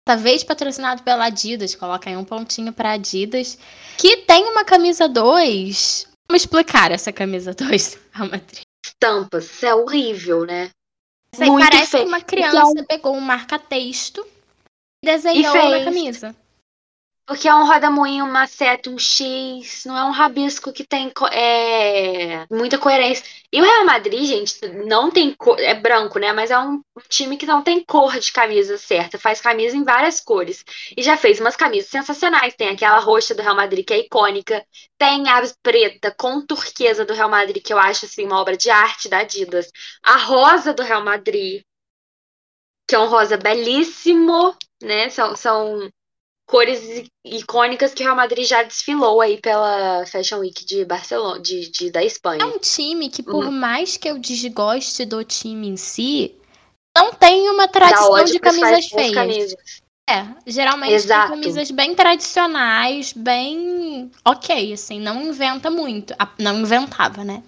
Talvez 0.05 0.43
patrocinado 0.43 1.03
pela 1.05 1.27
Adidas, 1.27 1.77
coloca 1.77 2.11
aí 2.11 2.17
um 2.17 2.25
pontinho 2.25 2.73
para 2.73 2.93
Adidas, 2.93 3.57
que 3.97 4.19
tem 4.19 4.45
uma 4.49 4.65
camisa 4.65 5.09
2. 5.09 6.09
Vamos 6.29 6.43
explicar 6.43 6.91
essa 6.91 7.13
camisa 7.13 7.55
2 7.55 7.99
Real 8.13 8.29
Madrid. 8.29 8.63
Estampas, 8.85 9.45
isso 9.45 9.65
é 9.65 9.75
horrível, 9.75 10.45
né? 10.45 10.71
Isso 11.33 11.45
Muito 11.45 11.65
parece 11.65 11.91
feio. 11.93 12.03
que 12.03 12.09
uma 12.09 12.21
criança 12.21 12.59
é 12.59 12.83
um... 12.83 12.85
pegou 12.85 13.17
um 13.17 13.21
marca-texto 13.21 14.27
e 15.03 15.07
desenhou 15.07 15.57
e 15.57 15.71
na 15.79 15.85
camisa. 15.85 16.37
Porque 17.27 17.49
é 17.49 17.55
um 17.55 17.67
roda-moinho, 17.67 18.27
uma 18.27 18.47
seta, 18.47 18.91
um 18.91 18.99
X, 18.99 19.85
não 19.87 19.97
é 19.97 20.05
um 20.05 20.11
rabisco 20.11 20.71
que 20.71 20.85
tem 20.85 21.11
é, 21.33 22.45
muita 22.51 22.77
coerência. 22.77 23.25
E 23.51 23.63
o 23.63 23.65
Real 23.65 23.87
Madrid, 23.87 24.27
gente, 24.27 24.69
não 24.87 25.11
tem 25.11 25.33
cor, 25.35 25.59
é 25.59 25.75
branco, 25.75 26.19
né? 26.19 26.35
Mas 26.35 26.51
é 26.51 26.59
um 26.59 26.83
time 27.09 27.39
que 27.39 27.47
não 27.47 27.63
tem 27.63 27.83
cor 27.83 28.19
de 28.19 28.31
camisa 28.31 28.77
certa, 28.77 29.19
faz 29.19 29.41
camisa 29.41 29.75
em 29.75 29.85
várias 29.85 30.21
cores. 30.21 30.63
E 30.95 31.03
já 31.03 31.17
fez 31.17 31.41
umas 31.41 31.57
camisas 31.57 31.89
sensacionais. 31.89 32.55
Tem 32.55 32.69
aquela 32.69 32.99
roxa 32.99 33.35
do 33.35 33.41
Real 33.41 33.57
Madrid, 33.57 33.87
que 33.87 33.95
é 33.95 34.01
icônica. 34.01 34.63
Tem 34.99 35.27
a 35.27 35.43
preta 35.63 36.15
com 36.19 36.45
turquesa 36.45 37.07
do 37.07 37.15
Real 37.15 37.31
Madrid, 37.31 37.63
que 37.65 37.73
eu 37.73 37.79
acho 37.79 38.05
assim, 38.05 38.27
uma 38.27 38.39
obra 38.39 38.55
de 38.55 38.69
arte 38.69 39.09
da 39.09 39.21
Adidas. 39.21 39.71
A 40.03 40.19
rosa 40.19 40.75
do 40.75 40.83
Real 40.83 41.03
Madrid, 41.03 41.63
que 42.87 42.95
é 42.95 42.99
um 42.99 43.07
rosa 43.07 43.39
belíssimo, 43.39 44.55
né? 44.83 45.09
São, 45.09 45.35
são 45.37 45.91
cores 46.46 47.09
icônicas 47.24 47.94
que 47.94 48.02
o 48.02 48.04
Real 48.04 48.16
Madrid 48.16 48.46
já 48.46 48.62
desfilou 48.62 49.20
aí 49.20 49.40
pela 49.40 50.04
Fashion 50.07 50.38
Week 50.38 50.64
de 50.64 50.85
Barcelona, 50.85 51.40
de, 51.40 51.70
de 51.70 51.90
da 51.90 52.04
Espanha. 52.04 52.42
É 52.42 52.46
um 52.46 52.59
time 52.59 53.09
que, 53.09 53.22
por 53.22 53.46
uhum. 53.46 53.50
mais 53.50 53.96
que 53.96 54.09
eu 54.09 54.18
desgoste 54.18 55.04
do 55.04 55.24
time 55.24 55.68
em 55.68 55.76
si, 55.76 56.35
não 56.96 57.12
tem 57.12 57.48
uma 57.50 57.66
tradição 57.66 58.24
de 58.24 58.38
camisas 58.38 58.87
feias. 58.87 59.14
Camisas. 59.14 59.85
É, 60.09 60.26
geralmente 60.46 60.92
Exato. 60.92 61.33
tem 61.33 61.40
camisas 61.40 61.70
bem 61.70 61.94
tradicionais, 61.94 63.14
bem 63.14 64.11
ok, 64.22 64.72
assim, 64.72 65.00
não 65.00 65.22
inventa 65.22 65.70
muito. 65.70 66.14
Não 66.38 66.61
inventava, 66.61 67.24
né? 67.24 67.42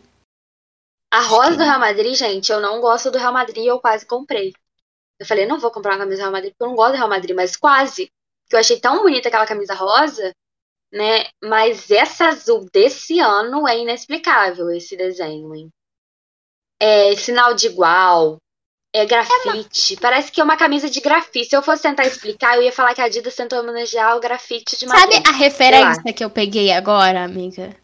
A 1.13 1.21
rosa 1.21 1.51
que... 1.51 1.57
do 1.59 1.65
Real 1.65 1.79
Madrid, 1.79 2.15
gente, 2.15 2.51
eu 2.51 2.61
não 2.61 2.81
gosto 2.81 3.11
do 3.11 3.19
Real 3.19 3.33
Madrid, 3.33 3.65
eu 3.65 3.79
quase 3.79 4.07
comprei. 4.07 4.55
Eu 5.19 5.27
falei, 5.27 5.47
não 5.47 5.61
vou 5.61 5.71
comprar 5.71 5.93
uma 5.93 5.99
camisa 5.99 6.17
do 6.17 6.23
Real 6.23 6.33
Madrid 6.33 6.53
porque 6.53 6.65
eu 6.65 6.69
não 6.69 6.77
gosto 6.77 6.93
do 6.93 6.97
Real 6.97 7.09
Madrid, 7.09 7.37
mas 7.37 7.57
quase 7.57 8.11
que 8.49 8.57
eu 8.57 8.61
achei 8.61 8.79
tão 8.79 9.03
bonita 9.03 9.29
aquela 9.29 9.47
camisa 9.47 9.75
rosa, 9.75 10.33
né? 10.93 11.27
Mas 11.43 11.91
essa 11.91 12.29
azul 12.29 12.67
desse 12.73 13.19
ano 13.21 13.67
é 13.67 13.79
inexplicável, 13.79 14.71
esse 14.71 14.97
desenho, 14.97 15.55
hein? 15.55 15.69
É 16.81 17.15
sinal 17.17 17.55
de 17.55 17.67
igual, 17.67 18.39
é 18.95 19.05
grafite. 19.05 19.95
É 19.95 19.97
uma... 19.97 20.01
Parece 20.01 20.33
que 20.33 20.41
é 20.41 20.45
uma 20.45 20.57
camisa 20.57 20.89
de 20.89 21.01
grafite. 21.01 21.51
Se 21.51 21.57
eu 21.57 21.63
fosse 21.63 21.83
tentar 21.83 22.07
explicar, 22.07 22.57
eu 22.57 22.63
ia 22.63 22.73
falar 22.73 22.95
que 22.95 23.01
a 23.01 23.05
Adidas 23.05 23.35
tentou 23.35 23.61
homenagear 23.61 24.17
o 24.17 24.21
grafite 24.21 24.79
de 24.79 24.87
Madrid. 24.87 25.15
Sabe 25.15 25.29
a 25.29 25.33
referência 25.33 26.13
que 26.15 26.25
eu 26.25 26.31
peguei 26.31 26.73
agora, 26.73 27.25
amiga? 27.25 27.77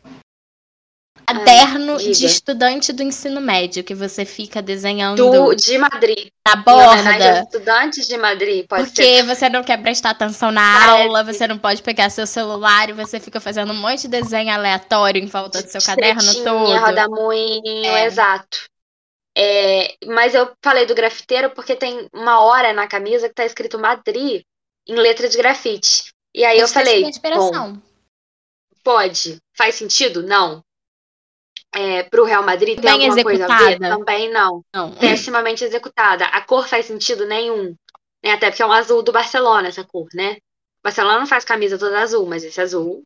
Caderno 1.26 1.94
ah, 1.94 1.98
de 1.98 2.26
estudante 2.26 2.92
do 2.92 3.02
ensino 3.02 3.40
médio, 3.40 3.84
que 3.84 3.94
você 3.94 4.24
fica 4.24 4.60
desenhando. 4.60 5.16
Do, 5.16 5.54
de 5.54 5.78
Madrid. 5.78 6.28
Na 6.46 6.56
borda. 6.56 7.40
Estudantes 7.40 8.06
de 8.06 8.16
Madrid, 8.16 8.66
pode 8.66 8.84
Porque 8.84 9.02
ser. 9.02 9.22
você 9.22 9.48
não 9.48 9.62
quer 9.62 9.80
prestar 9.80 10.10
atenção 10.10 10.50
na 10.50 10.90
aula, 10.90 11.24
você 11.24 11.46
não 11.46 11.58
pode 11.58 11.82
pegar 11.82 12.10
seu 12.10 12.26
celular 12.26 12.90
e 12.90 12.92
você 12.92 13.20
fica 13.20 13.40
fazendo 13.40 13.72
um 13.72 13.76
monte 13.76 14.02
de 14.02 14.08
desenho 14.08 14.52
aleatório 14.52 15.22
em 15.22 15.26
volta 15.26 15.62
do 15.62 15.68
seu 15.68 15.80
caderno 15.80 16.34
todo. 16.42 16.78
Rodamuinho, 16.78 17.86
é. 17.86 18.06
exato. 18.06 18.66
É, 19.36 19.94
mas 20.06 20.34
eu 20.34 20.50
falei 20.62 20.84
do 20.84 20.94
grafiteiro 20.94 21.50
porque 21.50 21.74
tem 21.74 22.06
uma 22.12 22.40
hora 22.40 22.72
na 22.72 22.86
camisa 22.86 23.28
que 23.28 23.34
tá 23.34 23.46
escrito 23.46 23.78
Madrid 23.78 24.42
em 24.86 24.94
letra 24.94 25.28
de 25.28 25.38
grafite. 25.38 26.12
E 26.34 26.44
aí 26.44 26.58
eu, 26.58 26.62
eu 26.62 26.68
falei. 26.68 27.10
Bom, 27.34 27.78
pode. 28.82 29.38
Faz 29.56 29.76
sentido? 29.76 30.22
Não 30.22 30.62
é, 31.74 32.02
para 32.02 32.20
o 32.20 32.24
Real 32.24 32.42
Madrid 32.42 32.74
tem 32.74 32.82
Bem 32.82 33.08
alguma 33.08 33.30
executada. 33.30 33.64
coisa 33.64 33.76
a 33.76 33.78
ver? 33.78 33.96
Também 33.96 34.30
não. 34.30 34.62
não. 34.74 34.92
Pessimamente 34.92 35.64
executada. 35.64 36.26
A 36.26 36.40
cor 36.42 36.68
faz 36.68 36.86
sentido 36.86 37.26
nenhum. 37.26 37.74
Né? 38.22 38.32
Até 38.32 38.50
porque 38.50 38.62
é 38.62 38.66
um 38.66 38.72
azul 38.72 39.02
do 39.02 39.12
Barcelona, 39.12 39.68
essa 39.68 39.84
cor, 39.84 40.06
né? 40.14 40.34
O 40.34 40.84
Barcelona 40.84 41.20
não 41.20 41.26
faz 41.26 41.44
camisa 41.44 41.78
toda 41.78 42.00
azul, 42.00 42.26
mas 42.26 42.44
esse 42.44 42.60
azul 42.60 43.02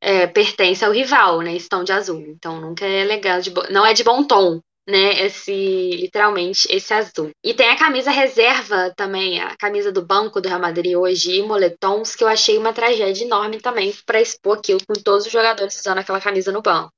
é, 0.00 0.26
pertence 0.26 0.84
ao 0.84 0.92
rival, 0.92 1.40
né? 1.40 1.54
Estão 1.54 1.82
de 1.82 1.92
azul. 1.92 2.20
Então 2.20 2.60
nunca 2.60 2.84
é 2.84 3.04
legal, 3.04 3.40
de 3.40 3.52
não 3.70 3.86
é 3.86 3.94
de 3.94 4.04
bom 4.04 4.22
tom, 4.22 4.60
né? 4.86 5.24
Esse, 5.24 5.90
literalmente, 5.96 6.68
esse 6.70 6.92
azul. 6.92 7.30
E 7.42 7.54
tem 7.54 7.70
a 7.70 7.78
camisa 7.78 8.10
reserva 8.10 8.92
também, 8.96 9.40
a 9.40 9.56
camisa 9.56 9.90
do 9.90 10.04
banco 10.04 10.40
do 10.40 10.48
Real 10.48 10.60
Madrid 10.60 10.94
hoje, 10.94 11.38
e 11.38 11.42
moletons, 11.42 12.14
que 12.14 12.22
eu 12.22 12.28
achei 12.28 12.58
uma 12.58 12.72
tragédia 12.72 13.24
enorme 13.24 13.60
também 13.60 13.94
para 14.04 14.20
expor 14.20 14.58
aquilo 14.58 14.80
com 14.86 14.94
todos 14.94 15.26
os 15.26 15.32
jogadores 15.32 15.78
usando 15.78 15.98
aquela 15.98 16.20
camisa 16.20 16.52
no 16.52 16.62
banco. 16.62 16.92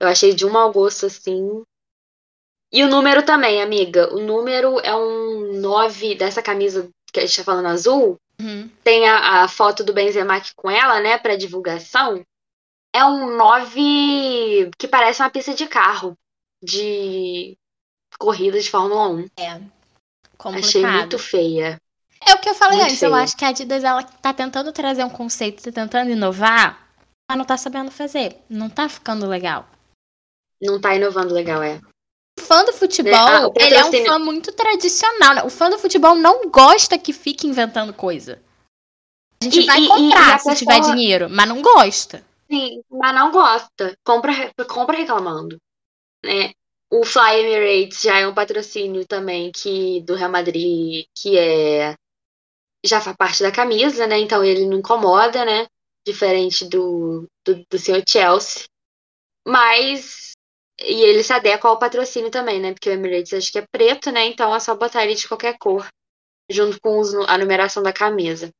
Eu 0.00 0.08
achei 0.08 0.34
de 0.34 0.44
um 0.44 0.50
mau 0.50 0.70
gosto, 0.72 1.06
assim. 1.06 1.62
E 2.72 2.82
o 2.82 2.88
número 2.88 3.22
também, 3.24 3.62
amiga. 3.62 4.14
O 4.14 4.20
número 4.20 4.78
é 4.80 4.94
um 4.94 5.60
9 5.60 6.14
dessa 6.16 6.42
camisa 6.42 6.88
que 7.12 7.20
a 7.20 7.26
gente 7.26 7.36
tá 7.36 7.44
falando 7.44 7.66
azul. 7.66 8.18
Uhum. 8.38 8.68
Tem 8.84 9.08
a, 9.08 9.44
a, 9.44 9.48
foto 9.48 9.82
do 9.82 9.94
Benzema 9.94 10.36
aqui 10.36 10.52
com 10.54 10.70
ela, 10.70 11.00
né, 11.00 11.16
pra 11.16 11.36
divulgação. 11.36 12.22
É 12.94 13.04
um 13.04 13.36
9 13.36 14.70
que 14.78 14.86
parece 14.86 15.22
uma 15.22 15.30
pista 15.30 15.54
de 15.54 15.66
carro. 15.66 16.14
De 16.62 17.56
corrida 18.18 18.60
de 18.60 18.70
Fórmula 18.70 19.08
1. 19.08 19.26
É. 19.38 19.60
Complicado. 20.36 20.66
Achei 20.66 20.86
muito 20.86 21.18
feia. 21.18 21.80
É 22.26 22.34
o 22.34 22.38
que 22.38 22.48
eu 22.48 22.54
falei 22.54 22.78
muito 22.78 22.90
antes. 22.90 22.98
Feia. 22.98 23.08
Eu 23.08 23.14
acho 23.14 23.36
que 23.36 23.44
a 23.44 23.48
Adidas 23.48 23.84
ela 23.84 24.02
tá 24.02 24.34
tentando 24.34 24.72
trazer 24.72 25.04
um 25.04 25.10
conceito, 25.10 25.62
tá 25.62 25.72
tentando 25.72 26.10
inovar, 26.10 26.90
mas 27.28 27.38
não 27.38 27.44
tá 27.44 27.56
sabendo 27.56 27.90
fazer. 27.90 28.38
Não 28.50 28.68
tá 28.68 28.88
ficando 28.88 29.26
legal 29.26 29.66
não 30.60 30.80
tá 30.80 30.94
inovando 30.94 31.34
legal, 31.34 31.62
é. 31.62 31.80
O 32.38 32.42
fã 32.42 32.64
do 32.64 32.72
futebol, 32.72 33.14
ah, 33.14 33.50
ele 33.56 33.74
é 33.74 33.84
um 33.84 34.04
fã 34.04 34.18
muito 34.18 34.52
tradicional. 34.52 35.34
Né? 35.34 35.42
O 35.42 35.50
fã 35.50 35.70
do 35.70 35.78
futebol 35.78 36.14
não 36.14 36.50
gosta 36.50 36.98
que 36.98 37.12
fique 37.12 37.46
inventando 37.46 37.92
coisa. 37.92 38.42
A 39.40 39.44
gente 39.44 39.60
e, 39.60 39.66
vai 39.66 39.80
e, 39.80 39.88
comprar 39.88 40.36
e 40.36 40.38
se 40.38 40.48
pessoa... 40.48 40.54
tiver 40.54 40.80
dinheiro, 40.80 41.28
mas 41.30 41.48
não 41.48 41.62
gosta. 41.62 42.24
Sim, 42.50 42.82
mas 42.90 43.14
não 43.14 43.30
gosta. 43.30 43.96
Compra, 44.04 44.52
compra 44.68 44.96
reclamando. 44.96 45.56
Né? 46.24 46.52
O 46.90 47.04
Fly 47.04 47.40
Emirates 47.40 48.02
já 48.02 48.18
é 48.18 48.26
um 48.26 48.34
patrocínio 48.34 49.04
também 49.06 49.50
que 49.50 50.02
do 50.02 50.14
Real 50.14 50.30
Madrid, 50.30 51.06
que 51.14 51.36
é 51.36 51.94
já 52.84 53.00
faz 53.00 53.16
parte 53.16 53.42
da 53.42 53.50
camisa, 53.50 54.06
né? 54.06 54.18
Então 54.20 54.44
ele 54.44 54.66
não 54.66 54.78
incomoda, 54.78 55.44
né? 55.44 55.66
Diferente 56.06 56.64
do, 56.64 57.26
do, 57.44 57.64
do 57.68 57.78
seu 57.78 58.00
Chelsea. 58.06 58.66
Mas 59.44 60.35
e 60.80 61.02
ele 61.02 61.22
se 61.22 61.32
adequa 61.32 61.68
ao 61.68 61.78
patrocínio 61.78 62.30
também, 62.30 62.60
né? 62.60 62.72
Porque 62.72 62.90
o 62.90 62.92
Emirates 62.92 63.32
acho 63.32 63.52
que 63.52 63.58
é 63.58 63.66
preto, 63.70 64.10
né? 64.10 64.26
Então 64.26 64.54
é 64.54 64.60
só 64.60 64.74
botar 64.74 65.04
ele 65.04 65.14
de 65.14 65.28
qualquer 65.28 65.56
cor, 65.58 65.88
junto 66.50 66.80
com 66.80 66.98
os, 66.98 67.14
a 67.14 67.38
numeração 67.38 67.82
da 67.82 67.92
camisa. 67.92 68.50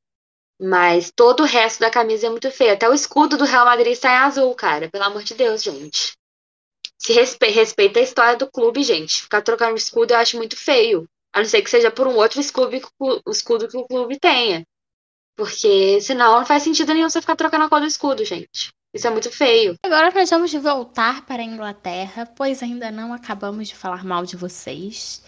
Mas 0.61 1.13
todo 1.15 1.41
o 1.43 1.47
resto 1.47 1.81
da 1.81 1.91
camisa 1.91 2.27
é 2.27 2.31
muito 2.31 2.51
feio. 2.51 2.73
Até 2.73 2.89
o 2.89 2.95
escudo 2.95 3.37
do 3.37 3.45
Real 3.45 3.67
Madrid 3.67 3.93
está 3.93 4.11
em 4.11 4.17
azul, 4.19 4.55
cara. 4.55 4.89
Pelo 4.91 5.05
amor 5.05 5.23
de 5.23 5.35
Deus, 5.35 5.63
gente. 5.63 6.15
se 6.99 7.13
respe 7.13 7.49
respeita 7.51 8.01
a 8.01 8.03
história 8.03 8.37
do 8.37 8.51
clube, 8.51 8.83
gente. 8.83 9.23
Ficar 9.23 9.43
trocando 9.43 9.77
escudo 9.77 10.13
eu 10.13 10.19
acho 10.19 10.37
muito 10.37 10.57
feio. 10.57 11.07
A 11.33 11.41
não 11.41 11.47
ser 11.47 11.63
que 11.63 11.71
seja 11.71 11.91
por 11.91 12.07
um 12.07 12.17
outro 12.17 12.41
escudo 12.41 12.77
escudo 13.29 13.69
que 13.69 13.77
o 13.77 13.87
clube 13.87 14.19
tenha. 14.19 14.65
Porque 15.37 16.01
senão 16.01 16.39
não 16.39 16.47
faz 16.47 16.63
sentido 16.63 16.95
nenhum 16.95 17.11
você 17.11 17.21
ficar 17.21 17.37
trocando 17.37 17.65
a 17.65 17.69
cor 17.69 17.81
do 17.81 17.87
escudo, 17.87 18.25
gente. 18.25 18.73
Isso 18.97 19.07
é 19.07 19.11
muito 19.11 19.31
feio. 19.31 19.75
Agora 19.85 20.11
nós 20.11 20.31
vamos 20.31 20.51
voltar 20.55 21.27
para 21.27 21.43
a 21.43 21.45
Inglaterra, 21.45 22.25
pois 22.35 22.63
ainda 22.63 22.91
não 22.91 23.13
acabamos 23.13 23.69
de 23.69 23.77
falar 23.77 24.03
mal 24.03 24.25
de 24.25 24.37
vocês. 24.37 25.23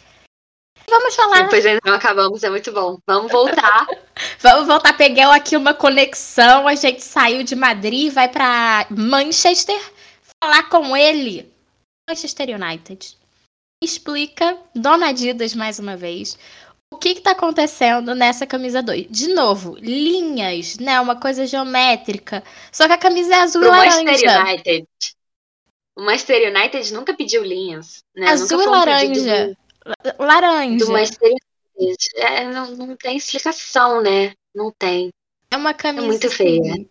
Vamos 0.88 1.14
falar. 1.14 1.50
Pois 1.50 1.66
ainda 1.66 1.82
não 1.84 1.92
acabamos, 1.92 2.42
é 2.42 2.48
muito 2.48 2.72
bom. 2.72 2.96
Vamos 3.06 3.30
voltar. 3.30 3.86
vamos 4.40 4.66
voltar. 4.66 4.96
Peguei 4.96 5.22
aqui 5.22 5.54
uma 5.54 5.74
conexão. 5.74 6.66
A 6.66 6.74
gente 6.74 7.02
saiu 7.02 7.42
de 7.42 7.54
Madrid, 7.54 8.10
vai 8.10 8.26
para 8.30 8.86
Manchester 8.88 9.78
falar 10.42 10.70
com 10.70 10.96
ele. 10.96 11.52
Manchester 12.08 12.48
United. 12.48 13.18
Explica, 13.84 14.56
Dona 14.74 15.10
Adidas 15.10 15.54
mais 15.54 15.78
uma 15.78 15.94
vez, 15.94 16.38
o 16.90 16.96
que 16.96 17.10
está 17.10 17.32
acontecendo 17.32 18.14
nessa 18.14 18.46
camisa 18.46 18.82
2? 18.82 19.06
De 19.10 19.28
novo, 19.34 19.76
linhas, 19.78 20.78
né? 20.78 21.00
Uma 21.00 21.16
coisa 21.16 21.46
geométrica. 21.46 22.42
Só 22.72 22.86
que 22.86 22.92
a 22.94 22.98
camisa 22.98 23.34
é 23.34 23.40
azul 23.40 23.62
Pro 23.62 23.70
e 23.70 23.76
laranja. 23.76 24.02
Manchester 24.02 24.40
United. 24.40 24.88
O 25.96 26.02
Manchester 26.02 26.54
United 26.54 26.94
nunca 26.94 27.14
pediu 27.14 27.44
linhas. 27.44 28.02
Né? 28.16 28.28
Azul 28.28 28.62
e 28.62 28.66
laranja. 28.66 29.56
Um 30.18 30.24
laranja. 30.24 30.84
Do 30.84 30.92
Manchester 30.92 31.30
United. 31.30 32.08
É, 32.16 32.44
não, 32.50 32.70
não 32.72 32.96
tem 32.96 33.16
explicação, 33.16 34.00
né? 34.00 34.32
Não 34.54 34.72
tem. 34.76 35.10
É 35.50 35.56
uma 35.56 35.74
camisa. 35.74 36.04
É 36.04 36.08
muito 36.08 36.30
feia. 36.30 36.72
Assim, 36.72 36.88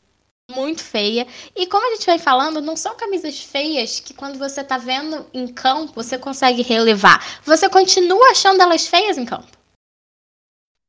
muito 0.51 0.81
feia. 0.81 1.27
E 1.55 1.65
como 1.67 1.85
a 1.85 1.95
gente 1.95 2.05
vai 2.05 2.19
falando, 2.19 2.61
não 2.61 2.77
são 2.77 2.95
camisas 2.95 3.39
feias 3.41 3.99
que 3.99 4.13
quando 4.13 4.37
você 4.37 4.63
tá 4.63 4.77
vendo 4.77 5.25
em 5.33 5.47
campo, 5.47 5.93
você 5.93 6.17
consegue 6.17 6.61
relevar. 6.61 7.41
Você 7.43 7.67
continua 7.67 8.31
achando 8.31 8.61
elas 8.61 8.87
feias 8.87 9.17
em 9.17 9.25
campo. 9.25 9.56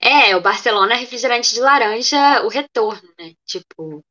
É, 0.09 0.35
o 0.35 0.41
Barcelona 0.41 0.95
é 0.95 0.97
refrigerante 0.97 1.53
de 1.53 1.61
laranja, 1.61 2.43
o 2.43 2.49
retorno, 2.49 3.07
né? 3.19 3.35
Tipo, 3.45 4.03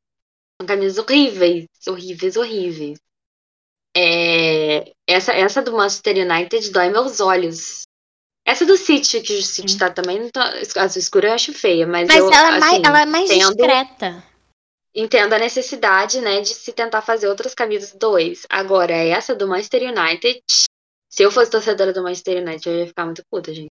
são 0.56 0.64
camisas 0.64 0.96
horríveis, 0.96 1.66
horríveis, 1.88 2.36
horríveis. 2.36 3.00
É, 3.96 4.92
essa, 5.08 5.32
essa 5.32 5.60
do 5.60 5.72
Manchester 5.72 6.18
United 6.18 6.70
dói 6.70 6.90
meus 6.90 7.18
olhos. 7.18 7.82
Essa 8.46 8.64
do 8.64 8.76
City, 8.76 9.20
que 9.20 9.38
o 9.38 9.42
City 9.42 9.76
tá 9.76 9.90
também, 9.90 10.30
tá, 10.30 10.52
azul 10.76 11.00
escuro 11.00 11.26
eu 11.26 11.32
acho 11.32 11.52
feia, 11.52 11.84
mas, 11.84 12.06
mas 12.06 12.16
eu, 12.16 12.32
ela, 12.32 12.56
é 12.56 12.60
mais, 12.60 12.72
assim, 12.72 12.82
ela 12.86 13.02
é 13.02 13.06
mais 13.06 13.30
entendo, 13.30 13.56
discreta. 13.56 14.24
Entendo 14.94 15.32
a 15.32 15.38
necessidade, 15.38 16.20
né, 16.20 16.40
de 16.40 16.50
se 16.50 16.72
tentar 16.72 17.02
fazer 17.02 17.26
outras 17.26 17.54
camisas 17.54 17.92
dois. 17.92 18.46
Agora, 18.48 18.94
essa 18.94 19.34
do 19.34 19.48
Manchester 19.48 19.82
United, 19.82 20.44
se 21.10 21.22
eu 21.24 21.32
fosse 21.32 21.50
torcedora 21.50 21.92
do 21.92 22.04
Manchester 22.04 22.40
United, 22.40 22.68
eu 22.68 22.78
ia 22.78 22.86
ficar 22.86 23.04
muito 23.04 23.22
puta, 23.28 23.52
gente. 23.52 23.68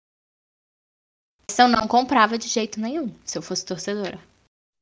Eu 1.58 1.68
não 1.68 1.88
comprava 1.88 2.38
de 2.38 2.48
jeito 2.48 2.80
nenhum, 2.80 3.14
se 3.26 3.38
eu 3.38 3.42
fosse 3.42 3.66
torcedora. 3.66 4.20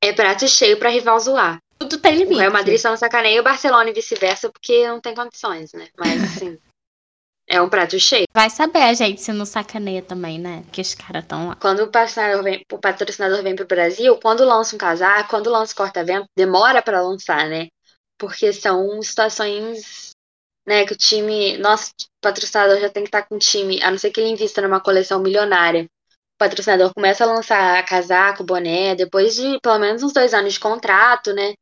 É 0.03 0.11
prato 0.11 0.47
cheio 0.47 0.77
pra 0.77 0.89
rival 0.89 1.19
zoar. 1.19 1.57
Tudo 1.79 1.97
tem 1.97 2.15
limite. 2.15 2.35
O 2.35 2.39
Real 2.39 2.51
Madrid 2.51 2.77
só 2.77 2.89
não 2.89 2.97
sacaneia 2.97 3.39
o 3.41 3.43
Barcelona 3.43 3.89
e 3.89 3.93
vice-versa, 3.93 4.51
porque 4.51 4.87
não 4.87 5.01
tem 5.01 5.15
condições, 5.15 5.73
né? 5.73 5.87
Mas, 5.97 6.23
assim, 6.23 6.57
é 7.47 7.61
um 7.61 7.69
prato 7.69 7.99
cheio. 7.99 8.25
Vai 8.33 8.49
saber 8.49 8.83
a 8.83 8.93
gente 8.93 9.21
se 9.21 9.31
não 9.31 9.45
sacaneia 9.45 10.01
também, 10.01 10.39
né? 10.39 10.63
Que 10.71 10.81
os 10.81 10.93
caras 10.93 11.23
estão 11.23 11.47
lá. 11.47 11.55
Quando 11.55 11.81
o 11.81 11.87
patrocinador, 11.87 12.43
vem, 12.43 12.65
o 12.71 12.77
patrocinador 12.77 13.43
vem 13.43 13.55
pro 13.55 13.67
Brasil, 13.67 14.17
quando 14.21 14.45
lança 14.45 14.75
um 14.75 14.79
casaco, 14.79 15.29
quando 15.29 15.49
lança 15.49 15.73
um 15.73 15.77
corta-vento, 15.77 16.27
demora 16.35 16.81
para 16.81 17.01
lançar, 17.01 17.47
né? 17.47 17.67
Porque 18.17 18.51
são 18.53 19.01
situações 19.01 20.11
né, 20.65 20.85
que 20.85 20.93
o 20.93 20.97
time, 20.97 21.57
nosso 21.57 21.91
patrocinador 22.21 22.79
já 22.79 22.89
tem 22.89 23.03
que 23.03 23.09
estar 23.09 23.23
com 23.23 23.35
o 23.35 23.39
time, 23.39 23.81
a 23.83 23.91
não 23.91 23.97
ser 23.97 24.11
que 24.11 24.19
ele 24.19 24.31
invista 24.31 24.61
numa 24.61 24.79
coleção 24.79 25.21
milionária 25.21 25.87
patrocinador 26.37 26.93
começa 26.93 27.23
a 27.23 27.27
lançar 27.27 27.85
casaco, 27.85 28.43
boné, 28.43 28.95
depois 28.95 29.35
de 29.35 29.59
pelo 29.61 29.79
menos 29.79 30.03
uns 30.03 30.13
dois 30.13 30.33
anos 30.33 30.53
de 30.53 30.59
contrato, 30.59 31.33
né? 31.33 31.53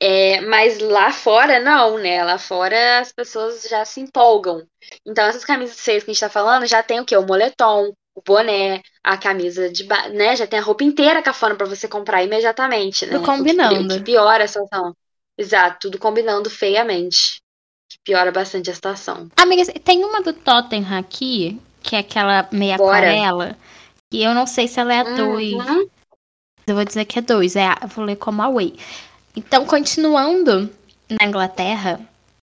É, 0.00 0.42
mas 0.42 0.78
lá 0.78 1.10
fora, 1.10 1.58
não, 1.58 1.98
né? 1.98 2.22
Lá 2.22 2.38
fora 2.38 3.00
as 3.00 3.12
pessoas 3.12 3.62
já 3.68 3.84
se 3.84 4.00
empolgam. 4.00 4.66
Então, 5.06 5.26
essas 5.26 5.44
camisas 5.44 5.80
feias 5.80 6.04
que 6.04 6.10
a 6.10 6.12
gente 6.14 6.20
tá 6.20 6.28
falando 6.28 6.66
já 6.66 6.82
tem 6.82 7.00
o 7.00 7.04
quê? 7.04 7.16
O 7.16 7.26
moletom, 7.26 7.92
o 8.14 8.22
boné, 8.22 8.82
a 9.02 9.16
camisa 9.16 9.70
de 9.70 9.84
né? 10.12 10.36
Já 10.36 10.46
tem 10.46 10.58
a 10.58 10.62
roupa 10.62 10.84
inteira 10.84 11.22
cafona 11.22 11.54
para 11.54 11.66
você 11.66 11.88
comprar 11.88 12.22
imediatamente, 12.22 13.06
né? 13.06 13.12
Tudo 13.12 13.24
combinando. 13.24 13.94
O 13.94 13.98
que, 13.98 14.04
piora 14.04 14.44
a 14.44 14.48
situação. 14.48 14.94
Exato, 15.38 15.78
tudo 15.82 15.98
combinando 15.98 16.50
feiamente. 16.50 17.40
Que 17.88 17.98
piora 18.04 18.30
bastante 18.30 18.70
a 18.70 18.74
situação. 18.74 19.28
Amiga, 19.36 19.64
tem 19.80 20.04
uma 20.04 20.20
do 20.20 20.32
Tottenham 20.32 20.98
aqui, 20.98 21.58
que 21.82 21.96
é 21.96 22.00
aquela 22.00 22.48
meia 22.52 22.76
Bora. 22.76 22.98
aquarela 22.98 23.56
e 24.12 24.22
eu 24.22 24.34
não 24.34 24.46
sei 24.46 24.68
se 24.68 24.78
ela 24.78 24.94
é 24.94 25.00
a 25.00 25.16
2. 25.16 25.54
Uhum. 25.54 25.88
Eu 26.66 26.74
vou 26.74 26.84
dizer 26.84 27.04
que 27.04 27.18
é 27.18 27.22
2. 27.22 27.56
É 27.56 27.66
eu 27.82 27.88
vou 27.88 28.04
ler 28.04 28.16
como 28.16 28.42
away. 28.42 28.78
Então, 29.34 29.66
continuando 29.66 30.70
na 31.08 31.26
Inglaterra, 31.26 32.00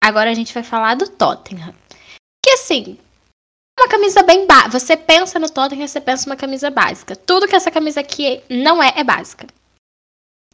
agora 0.03 0.31
a 0.31 0.35
gente 0.35 0.55
vai 0.55 0.63
falar 0.63 0.95
do 0.95 1.09
Tottenham. 1.09 1.75
Que 2.43 2.51
assim, 2.51 2.99
uma 3.79 3.89
camisa 3.89 4.23
bem 4.23 4.47
básica. 4.47 4.79
Você 4.79 4.97
pensa 4.97 5.39
no 5.39 5.51
Tottenham, 5.51 5.87
você 5.87 6.01
pensa 6.01 6.29
uma 6.29 6.37
camisa 6.37 6.71
básica. 6.71 7.17
Tudo 7.17 7.49
que 7.49 7.57
essa 7.57 7.71
camisa 7.71 8.01
aqui 8.01 8.43
não 8.49 8.83
é, 8.83 8.93
é 8.97 9.05
básica. 9.05 9.47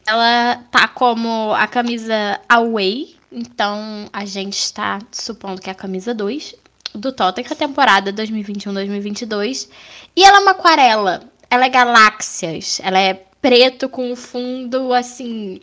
Ela 0.07 0.57
tá 0.70 0.88
como 0.88 1.52
a 1.54 1.66
camisa 1.66 2.40
away. 2.48 3.16
Então, 3.33 4.09
a 4.12 4.24
gente 4.24 4.59
está 4.59 5.00
supondo 5.11 5.61
que 5.61 5.68
é 5.68 5.72
a 5.72 5.76
camisa 5.76 6.14
2 6.14 6.54
do 6.94 7.12
Tottenham, 7.12 7.52
a 7.52 7.57
temporada 7.57 8.12
2021-2022. 8.12 9.68
E 10.16 10.24
ela 10.24 10.38
é 10.38 10.40
uma 10.40 10.52
aquarela. 10.52 11.22
Ela 11.50 11.66
é 11.66 11.68
galáxias. 11.68 12.80
Ela 12.83 12.98
é 12.98 13.14
preto 13.40 13.88
com 13.88 14.14
fundo, 14.16 14.92
assim, 14.92 15.61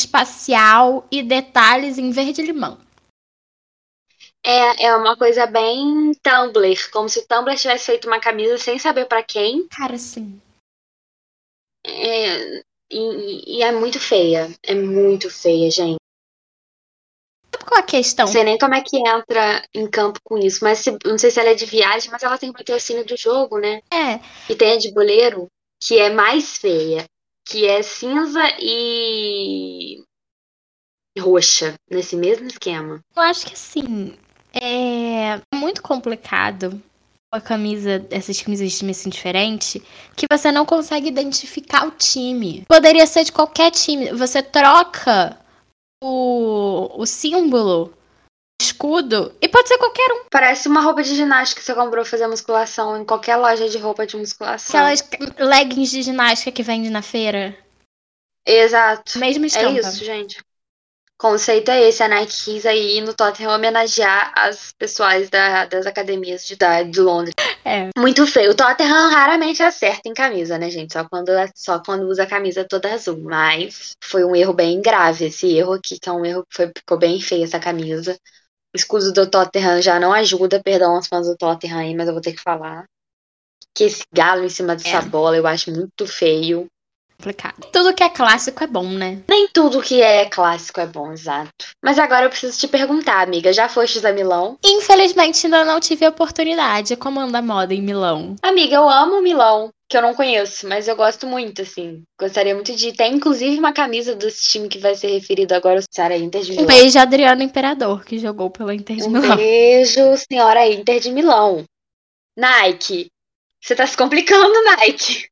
espacial 0.00 1.06
e 1.10 1.22
detalhes 1.22 1.98
em 1.98 2.10
verde-limão. 2.10 2.78
É, 4.44 4.86
é 4.86 4.96
uma 4.96 5.16
coisa 5.16 5.46
bem 5.46 6.12
Tumblr, 6.20 6.90
como 6.90 7.08
se 7.08 7.20
o 7.20 7.26
Tumblr 7.28 7.56
tivesse 7.56 7.86
feito 7.86 8.08
uma 8.08 8.18
camisa 8.18 8.58
sem 8.58 8.78
saber 8.78 9.06
para 9.06 9.22
quem. 9.22 9.68
Cara, 9.68 9.96
sim. 9.96 10.40
É, 11.86 12.62
e, 12.90 13.58
e, 13.58 13.62
é 13.62 13.70
muito 13.70 14.00
feia. 14.00 14.50
É 14.62 14.74
muito 14.74 15.30
feia, 15.30 15.70
gente 15.70 16.01
qual 17.64 17.80
a 17.80 17.84
questão? 17.84 18.26
Não 18.26 18.32
sei 18.32 18.44
nem 18.44 18.58
como 18.58 18.74
é 18.74 18.80
que 18.80 18.96
entra 18.96 19.62
em 19.74 19.88
campo 19.88 20.20
com 20.24 20.38
isso, 20.38 20.62
mas 20.62 20.78
se, 20.78 20.96
não 21.04 21.18
sei 21.18 21.30
se 21.30 21.40
ela 21.40 21.50
é 21.50 21.54
de 21.54 21.66
viagem, 21.66 22.10
mas 22.10 22.22
ela 22.22 22.38
tem 22.38 22.50
o 22.50 22.54
patrocínio 22.54 23.04
do 23.04 23.16
jogo, 23.16 23.58
né? 23.58 23.80
É. 23.92 24.20
E 24.48 24.54
tem 24.54 24.72
a 24.72 24.78
de 24.78 24.92
boleiro, 24.92 25.48
que 25.80 25.98
é 25.98 26.10
mais 26.10 26.56
feia, 26.58 27.04
que 27.46 27.66
é 27.66 27.82
cinza 27.82 28.42
e 28.60 30.02
roxa, 31.18 31.74
nesse 31.90 32.16
mesmo 32.16 32.46
esquema. 32.46 33.00
Eu 33.14 33.22
acho 33.22 33.46
que 33.46 33.52
assim, 33.52 34.16
é 34.54 35.40
muito 35.54 35.82
complicado 35.82 36.80
a 37.32 37.40
camisa, 37.40 38.06
essas 38.10 38.40
camisas 38.42 38.70
de 38.70 38.76
time 38.76 38.90
assim 38.90 39.08
diferente, 39.08 39.82
que 40.14 40.26
você 40.30 40.52
não 40.52 40.66
consegue 40.66 41.08
identificar 41.08 41.86
o 41.86 41.90
time. 41.90 42.62
Poderia 42.68 43.06
ser 43.06 43.24
de 43.24 43.32
qualquer 43.32 43.70
time. 43.70 44.12
Você 44.12 44.42
troca 44.42 45.38
o, 46.02 47.00
o 47.00 47.06
símbolo, 47.06 47.94
escudo, 48.60 49.32
e 49.40 49.48
pode 49.48 49.68
ser 49.68 49.78
qualquer 49.78 50.12
um. 50.12 50.24
Parece 50.30 50.68
uma 50.68 50.80
roupa 50.80 51.02
de 51.02 51.14
ginástica 51.14 51.60
que 51.60 51.66
você 51.66 51.74
comprou 51.74 52.04
fazer 52.04 52.26
musculação 52.26 53.00
em 53.00 53.04
qualquer 53.04 53.36
loja 53.36 53.68
de 53.68 53.78
roupa 53.78 54.06
de 54.06 54.16
musculação. 54.16 54.78
Aquelas 54.78 55.08
leggings 55.38 55.90
de 55.90 56.02
ginástica 56.02 56.50
que 56.50 56.62
vende 56.62 56.90
na 56.90 57.02
feira. 57.02 57.56
Exato. 58.46 59.18
Mesmo 59.18 59.46
estampa. 59.46 59.68
É 59.68 59.80
isso, 59.80 60.04
gente 60.04 60.42
conceito 61.22 61.70
é 61.70 61.88
esse, 61.88 62.02
a 62.02 62.08
Nike 62.08 62.32
quis 62.44 62.66
aí 62.66 63.00
no 63.00 63.14
Tottenham 63.14 63.54
homenagear 63.54 64.32
as 64.36 64.72
pessoas 64.72 65.30
da, 65.30 65.66
das 65.66 65.86
academias 65.86 66.44
de, 66.44 66.56
da, 66.56 66.82
de 66.82 67.00
Londres. 67.00 67.32
É. 67.64 67.90
Muito 67.96 68.26
feio. 68.26 68.50
O 68.50 68.56
Tottenham 68.56 69.08
raramente 69.08 69.62
acerta 69.62 70.08
em 70.08 70.12
camisa, 70.12 70.58
né, 70.58 70.68
gente? 70.68 70.92
Só 70.92 71.08
quando, 71.08 71.30
só 71.54 71.78
quando 71.78 72.08
usa 72.08 72.24
a 72.24 72.26
camisa 72.26 72.66
toda 72.68 72.92
azul. 72.92 73.20
Mas 73.22 73.92
foi 74.02 74.24
um 74.24 74.34
erro 74.34 74.52
bem 74.52 74.82
grave 74.82 75.26
esse 75.26 75.46
erro 75.56 75.74
aqui, 75.74 75.96
que 75.96 76.08
é 76.08 76.12
um 76.12 76.24
erro 76.24 76.42
que 76.42 76.56
foi, 76.56 76.72
ficou 76.76 76.98
bem 76.98 77.20
feio 77.20 77.44
essa 77.44 77.60
camisa. 77.60 78.18
O 78.74 78.76
escudo 78.76 79.12
do 79.12 79.30
Tottenham 79.30 79.80
já 79.80 80.00
não 80.00 80.12
ajuda, 80.12 80.60
perdão 80.60 80.96
aos 80.96 81.06
fãs 81.06 81.28
do 81.28 81.36
Tottenham 81.36 81.78
aí, 81.78 81.94
mas 81.94 82.08
eu 82.08 82.14
vou 82.14 82.22
ter 82.22 82.32
que 82.32 82.42
falar. 82.42 82.84
Que 83.72 83.84
esse 83.84 84.02
galo 84.12 84.42
em 84.42 84.48
cima 84.48 84.74
dessa 84.74 84.98
é. 84.98 85.02
bola 85.02 85.36
eu 85.36 85.46
acho 85.46 85.70
muito 85.70 86.04
feio 86.04 86.66
complicado. 87.22 87.68
Tudo 87.72 87.94
que 87.94 88.02
é 88.02 88.08
clássico 88.08 88.64
é 88.64 88.66
bom, 88.66 88.88
né? 88.88 89.22
Nem 89.28 89.46
tudo 89.48 89.80
que 89.80 90.02
é 90.02 90.24
clássico 90.26 90.80
é 90.80 90.86
bom, 90.86 91.12
exato. 91.12 91.52
Mas 91.82 91.98
agora 91.98 92.26
eu 92.26 92.30
preciso 92.30 92.58
te 92.58 92.66
perguntar, 92.66 93.22
amiga, 93.22 93.52
já 93.52 93.68
foste 93.68 94.04
a 94.04 94.12
Milão? 94.12 94.58
Infelizmente 94.64 95.46
ainda 95.46 95.64
não 95.64 95.78
tive 95.78 96.04
a 96.04 96.08
oportunidade. 96.08 96.96
Como 96.96 97.20
anda 97.20 97.38
a 97.38 97.42
moda 97.42 97.72
em 97.72 97.80
Milão? 97.80 98.34
Amiga, 98.42 98.74
eu 98.74 98.88
amo 98.88 99.22
Milão. 99.22 99.70
que 99.88 99.96
eu 99.96 100.02
não 100.02 100.14
conheço, 100.14 100.66
mas 100.66 100.88
eu 100.88 100.96
gosto 100.96 101.26
muito, 101.26 101.62
assim. 101.62 102.02
Gostaria 102.18 102.54
muito 102.54 102.74
de 102.74 102.92
ter, 102.92 103.08
inclusive, 103.08 103.58
uma 103.58 103.74
camisa 103.74 104.14
desse 104.14 104.48
time 104.48 104.66
que 104.66 104.78
vai 104.78 104.94
ser 104.94 105.08
referido 105.08 105.54
agora, 105.54 105.80
o 105.80 105.82
Sara 105.94 106.16
Inter 106.16 106.40
de 106.40 106.52
Milão. 106.52 106.64
Um 106.64 106.66
beijo, 106.66 106.98
Adriano 106.98 107.42
Imperador, 107.42 108.02
que 108.04 108.18
jogou 108.18 108.50
pela 108.50 108.74
Inter 108.74 108.96
de 108.96 109.08
Milão. 109.08 109.32
Um 109.32 109.36
beijo, 109.36 110.00
senhora 110.16 110.66
Inter 110.66 110.98
de 110.98 111.12
Milão. 111.12 111.64
Nike, 112.36 113.10
você 113.62 113.76
tá 113.76 113.86
se 113.86 113.96
complicando, 113.96 114.64
Nike. 114.64 115.26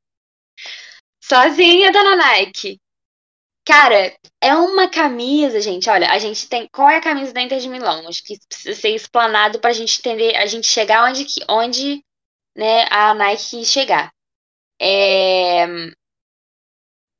Sozinha, 1.31 1.93
dona 1.93 2.17
Nike. 2.17 2.81
Cara, 3.65 4.13
é 4.41 4.53
uma 4.53 4.91
camisa, 4.91 5.61
gente. 5.61 5.89
Olha, 5.89 6.11
a 6.11 6.19
gente 6.19 6.49
tem. 6.49 6.67
Qual 6.73 6.91
é 6.91 6.97
a 6.97 7.01
camisa 7.01 7.33
da 7.33 7.41
Inter 7.41 7.61
de 7.61 7.69
Milão? 7.69 8.09
Acho 8.09 8.25
que 8.25 8.37
precisa 8.49 8.75
ser 8.75 8.89
explanado 8.97 9.61
pra 9.61 9.73
gente 9.73 10.01
entender, 10.01 10.35
a 10.35 10.47
gente 10.47 10.67
chegar 10.67 11.09
onde, 11.09 11.25
onde 11.49 12.05
né, 12.57 12.85
a 12.91 13.15
Nike 13.15 13.65
chegar. 13.65 14.11
É... 14.83 15.67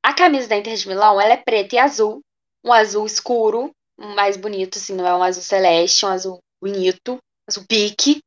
A 0.03 0.13
camisa 0.13 0.49
da 0.49 0.57
Inter 0.57 0.75
de 0.75 0.89
Milão, 0.89 1.21
ela 1.21 1.35
é 1.35 1.37
preta 1.37 1.77
e 1.77 1.79
azul. 1.79 2.21
Um 2.65 2.73
azul 2.73 3.07
escuro, 3.07 3.71
mais 3.97 4.37
bonito, 4.37 4.77
assim, 4.77 4.97
não 4.97 5.07
é 5.07 5.15
um 5.15 5.23
azul 5.23 5.45
celeste, 5.45 6.05
um 6.05 6.09
azul 6.09 6.39
bonito, 6.61 7.17
azul 7.49 7.65
pique. 7.69 8.21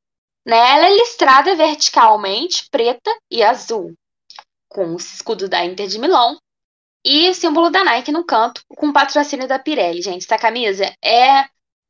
Né? 0.48 0.56
Ela 0.56 0.88
é 0.88 0.96
listrada 0.96 1.58
verticalmente, 1.58 2.70
preta 2.72 3.14
e 3.30 3.44
azul, 3.44 3.94
com 4.74 4.94
o 4.94 4.98
escudo 4.98 5.48
da 5.48 5.64
Inter 5.64 5.88
de 5.88 6.00
Milão 6.00 6.38
e 7.06 7.30
o 7.30 7.36
símbolo 7.36 7.70
da 7.70 7.84
Nike 7.84 8.12
no 8.12 8.26
canto, 8.26 8.62
com 8.70 8.88
o 8.88 8.94
patrocínio 8.94 9.48
da 9.48 9.60
Pirelli. 9.60 10.02
Gente, 10.02 10.26
essa 10.26 10.38
camisa 10.38 10.86
é. 11.04 11.46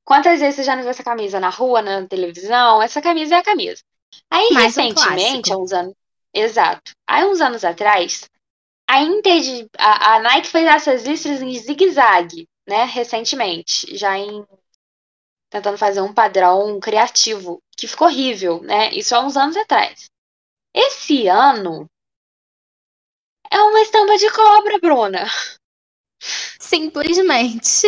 Quantas 0.06 0.42
vezes 0.42 0.56
você 0.56 0.64
já 0.64 0.76
não 0.76 0.82
viu 0.82 0.92
essa 0.92 1.04
camisa 1.04 1.40
na 1.40 1.50
rua, 1.50 1.82
na 1.82 2.06
televisão? 2.06 2.82
Essa 2.82 3.02
camisa 3.02 3.36
é 3.36 3.38
a 3.38 3.44
camisa. 3.44 3.82
Aí, 4.30 4.50
Mais 4.52 4.76
recentemente, 4.76 5.52
um 5.52 5.54
há 5.54 5.58
uns 5.60 5.72
anos. 5.72 5.94
Exato. 6.34 6.92
Aí, 7.08 7.24
uns 7.26 7.40
anos 7.40 7.64
atrás, 7.64 8.30
a 8.90 9.02
Inter 9.02 9.40
de, 9.40 9.70
a, 9.78 10.16
a 10.16 10.20
Nike 10.20 10.48
fez 10.48 10.68
essas 10.68 11.06
listras 11.06 11.42
em 11.42 11.58
zigue-zague, 11.58 12.50
né? 12.68 12.84
Recentemente. 12.84 13.96
Já 13.96 14.18
em. 14.18 14.46
Tentando 15.50 15.78
fazer 15.78 16.02
um 16.02 16.14
padrão 16.14 16.80
criativo, 16.80 17.62
que 17.78 17.88
ficou 17.88 18.08
horrível, 18.08 18.62
né? 18.62 18.92
Isso 18.94 19.16
há 19.16 19.22
uns 19.22 19.38
anos 19.38 19.56
atrás. 19.56 20.10
Esse 20.74 21.28
ano, 21.28 21.88
é 23.54 23.62
uma 23.62 23.82
estampa 23.82 24.18
de 24.18 24.32
cobra, 24.32 24.80
Bruna. 24.80 25.28
Simplesmente. 26.60 27.88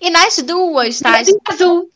E 0.00 0.10
nas 0.10 0.36
duas, 0.38 0.98
tá? 0.98 1.22
azul. 1.48 1.88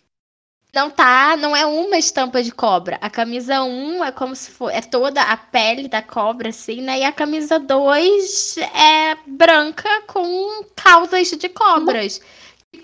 Não 0.72 0.88
tá, 0.88 1.36
não 1.36 1.56
é 1.56 1.66
uma 1.66 1.98
estampa 1.98 2.40
de 2.40 2.52
cobra. 2.52 2.96
A 3.00 3.10
camisa 3.10 3.62
1 3.62 4.04
é 4.04 4.12
como 4.12 4.36
se 4.36 4.52
for, 4.52 4.70
é 4.70 4.80
toda 4.80 5.20
a 5.20 5.36
pele 5.36 5.88
da 5.88 6.00
cobra, 6.00 6.50
assim, 6.50 6.80
né? 6.80 7.00
E 7.00 7.04
a 7.04 7.10
camisa 7.10 7.58
2 7.58 8.58
é 8.58 9.16
branca 9.26 10.02
com 10.06 10.64
caudas 10.76 11.28
de 11.28 11.48
cobras. 11.48 12.20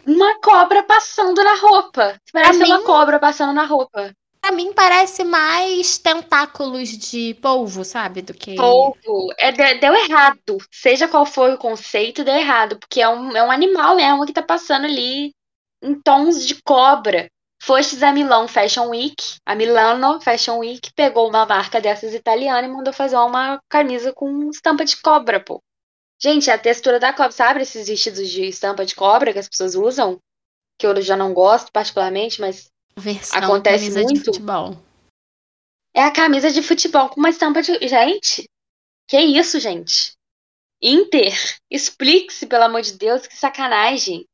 Uma, 0.05 0.17
uma 0.17 0.41
cobra 0.41 0.83
passando 0.83 1.45
na 1.45 1.55
roupa. 1.55 2.21
Parece 2.33 2.65
uma 2.65 2.83
cobra 2.83 3.21
passando 3.21 3.53
na 3.53 3.65
roupa. 3.65 4.13
Pra 4.47 4.55
mim 4.55 4.73
parece 4.73 5.25
mais 5.25 5.99
tentáculos 5.99 6.91
de 6.91 7.35
polvo, 7.43 7.85
sabe? 7.85 8.23
Do 8.23 8.33
que. 8.33 8.55
Polvo. 8.55 9.35
É, 9.37 9.51
deu 9.51 9.93
errado. 9.93 10.59
Seja 10.71 11.09
qual 11.09 11.27
for 11.27 11.51
o 11.51 11.59
conceito, 11.59 12.23
deu 12.23 12.37
errado. 12.37 12.79
Porque 12.79 13.01
é 13.01 13.09
um, 13.09 13.37
é 13.37 13.43
um 13.43 13.51
animal 13.51 13.97
mesmo 13.97 14.25
que 14.25 14.33
tá 14.33 14.43
passando 14.43 14.85
ali 14.85 15.33
em 15.83 16.01
tons 16.01 16.47
de 16.47 16.63
cobra. 16.63 17.27
Fostes 17.61 18.05
a 18.05 18.13
Milão 18.13 18.47
Fashion 18.47 18.91
Week, 18.91 19.17
a 19.45 19.57
Milano 19.57 20.21
Fashion 20.21 20.59
Week, 20.59 20.93
pegou 20.95 21.29
uma 21.29 21.45
marca 21.45 21.81
dessas 21.81 22.15
italiana 22.15 22.69
e 22.69 22.71
mandou 22.71 22.93
fazer 22.93 23.17
uma 23.17 23.59
camisa 23.69 24.13
com 24.13 24.49
estampa 24.51 24.85
de 24.85 24.97
cobra, 24.99 25.41
pô. 25.41 25.61
Gente, 26.23 26.53
a 26.53 26.57
textura 26.57 27.01
da 27.01 27.13
cobra, 27.13 27.33
sabe 27.33 27.63
esses 27.63 27.89
vestidos 27.89 28.29
de 28.29 28.45
estampa 28.45 28.87
de 28.87 28.95
cobra 28.95 29.33
que 29.33 29.41
as 29.41 29.49
pessoas 29.49 29.75
usam? 29.75 30.21
Que 30.79 30.87
eu 30.87 31.03
já 31.03 31.17
não 31.17 31.35
gosto 31.35 31.73
particularmente, 31.73 32.41
mas 32.41 32.71
Versão 32.99 33.39
Acontece 33.39 33.85
camisa 33.85 34.03
muito. 34.03 34.15
de 34.15 34.25
futebol. 34.25 34.83
É 35.95 36.03
a 36.03 36.13
camisa 36.13 36.51
de 36.51 36.63
futebol 36.63 37.09
com 37.09 37.21
uma 37.21 37.31
estampa 37.31 37.63
de. 37.63 37.73
Gente, 37.87 38.49
que 39.09 39.19
isso, 39.19 39.61
gente? 39.61 40.17
Inter, 40.81 41.33
explique-se, 41.71 42.47
pelo 42.47 42.65
amor 42.65 42.83
de 42.83 42.93
Deus, 42.93 43.27
que 43.27 43.37
sacanagem. 43.37 44.27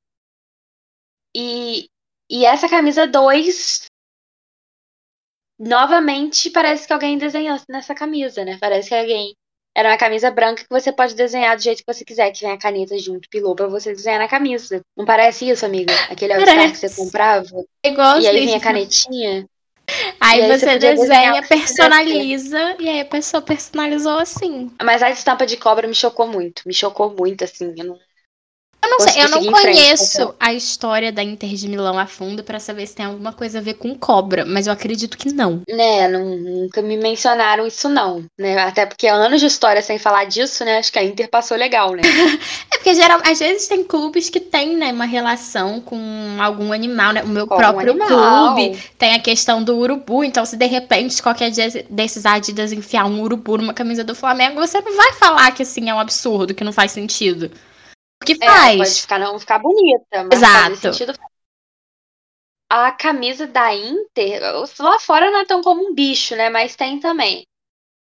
E, 1.35 1.89
e 2.31 2.45
essa 2.45 2.69
camisa 2.69 3.07
2, 3.07 3.87
novamente, 5.59 6.51
parece 6.51 6.87
que 6.87 6.93
alguém 6.93 7.17
desenhou 7.17 7.57
nessa 7.69 7.95
camisa, 7.95 8.45
né? 8.45 8.59
Parece 8.61 8.89
que 8.89 8.95
alguém. 8.95 9.35
Era 9.75 9.91
uma 9.91 9.97
camisa 9.97 10.31
branca 10.31 10.63
que 10.63 10.69
você 10.71 10.93
pode 10.93 11.15
desenhar 11.15 11.57
do 11.57 11.63
jeito 11.63 11.79
que 11.79 11.93
você 11.93 12.05
quiser, 12.05 12.31
que 12.31 12.41
vem 12.41 12.53
a 12.53 12.59
caneta 12.59 12.99
junto, 12.99 13.29
pilou 13.29 13.55
pra 13.55 13.67
você 13.67 13.93
desenhar 13.93 14.19
na 14.19 14.29
camisa. 14.29 14.83
Não 14.97 15.07
parece 15.07 15.49
isso, 15.49 15.65
amiga? 15.65 15.95
Aquele 16.11 16.35
all 16.35 16.41
que 16.45 16.77
você 16.77 16.91
comprava? 16.91 17.65
É 17.83 17.89
igual 17.89 18.21
E 18.21 18.27
aí 18.27 18.45
vem 18.45 18.55
a 18.55 18.61
canetinha. 18.61 19.47
Aí, 20.21 20.43
aí, 20.43 20.49
você, 20.49 20.79
desenha, 20.79 21.43
personaliza, 21.43 22.77
e 22.79 22.89
aí 22.89 23.01
a 23.01 23.05
pessoa 23.05 23.43
personalizou 23.43 24.19
assim. 24.19 24.71
Mas 24.83 25.03
a 25.03 25.11
estampa 25.11 25.45
de 25.45 25.57
cobra 25.57 25.89
me 25.89 25.95
chocou 25.95 26.27
muito. 26.27 26.63
Me 26.65 26.73
chocou 26.73 27.15
muito, 27.19 27.45
assim. 27.45 27.75
Eu 27.77 27.85
não, 27.85 27.99
eu 28.83 28.91
não 28.91 29.01
sei, 29.01 29.23
eu 29.23 29.29
não 29.29 29.45
conheço 29.53 30.17
frente, 30.17 30.35
a 30.41 30.53
história 30.53 31.13
da 31.13 31.23
Inter 31.23 31.51
de 31.51 31.69
Milão 31.69 31.97
a 31.99 32.07
fundo 32.07 32.43
para 32.43 32.59
saber 32.59 32.87
se 32.87 32.97
tem 32.97 33.07
alguma 33.07 33.33
coisa 33.33 33.59
a 33.59 33.63
ver 33.63 33.75
com 33.75 33.95
cobra, 33.95 34.45
mas 34.45 34.67
eu 34.67 34.73
acredito 34.73 35.17
que 35.17 35.33
não. 35.33 35.63
Né, 35.69 36.09
nunca 36.09 36.83
me 36.83 36.97
mencionaram 36.97 37.67
isso 37.67 37.89
não, 37.89 38.25
né? 38.37 38.59
Até 38.59 38.85
porque 38.85 39.07
anos 39.07 39.41
de 39.41 39.47
história 39.47 39.81
sem 39.81 39.99
falar 39.99 40.25
disso, 40.25 40.65
né? 40.65 40.79
Acho 40.79 40.93
que 40.93 40.99
a 40.99 41.05
Inter 41.05 41.31
passou 41.31 41.57
legal, 41.57 41.93
né? 41.93 42.03
é 42.73 42.77
porque 42.77 42.95
geral, 42.95 43.21
às 43.25 43.39
vezes 43.39 43.69
tem 43.69 43.85
clubes 43.85 44.29
que 44.29 44.41
tem, 44.41 44.77
né, 44.77 44.93
uma 44.93 45.05
relação 45.05 45.81
com 45.81 46.37
algum 46.41 46.73
animal, 46.73 47.13
né? 47.13 47.23
O 47.23 47.29
meu 47.29 47.47
com 47.47 47.57
próprio 47.57 47.97
clube 47.97 48.79
tem 48.99 49.15
a 49.15 49.21
questão 49.21 49.63
do 49.63 49.77
urubu, 49.77 50.25
então 50.25 50.45
se 50.45 50.57
de 50.57 50.67
repente 50.67 51.23
qualquer 51.23 51.53
desses 51.89 52.27
Adidas 52.27 52.73
enfiar 52.73 53.07
um 53.07 53.21
urubu 53.21 53.59
numa 53.59 53.75
camisa 53.75 54.03
do 54.03 54.15
Flamengo, 54.15 54.61
você 54.61 54.81
não 54.81 54.97
vai 54.97 55.13
falar 55.13 55.53
que 55.53 55.63
assim 55.63 55.89
é 55.89 55.95
um 55.95 56.01
absurdo, 56.01 56.53
que 56.53 56.65
não 56.65 56.73
faz 56.73 56.91
sentido. 56.91 57.51
Que 58.25 58.35
faz. 58.37 58.75
É, 58.75 58.77
pode 58.79 59.01
ficar, 59.01 59.19
não 59.19 59.39
ficar 59.39 59.59
bonita, 59.59 60.25
mas 60.25 60.33
Exato. 60.33 60.77
sentido. 60.77 61.13
A 62.69 62.91
camisa 62.93 63.47
da 63.47 63.75
Inter, 63.75 64.41
lá 64.79 64.99
fora 64.99 65.31
não 65.31 65.41
é 65.41 65.45
tão 65.45 65.61
como 65.63 65.87
um 65.87 65.95
bicho, 65.95 66.35
né? 66.35 66.49
Mas 66.49 66.75
tem 66.75 66.99
também. 66.99 67.47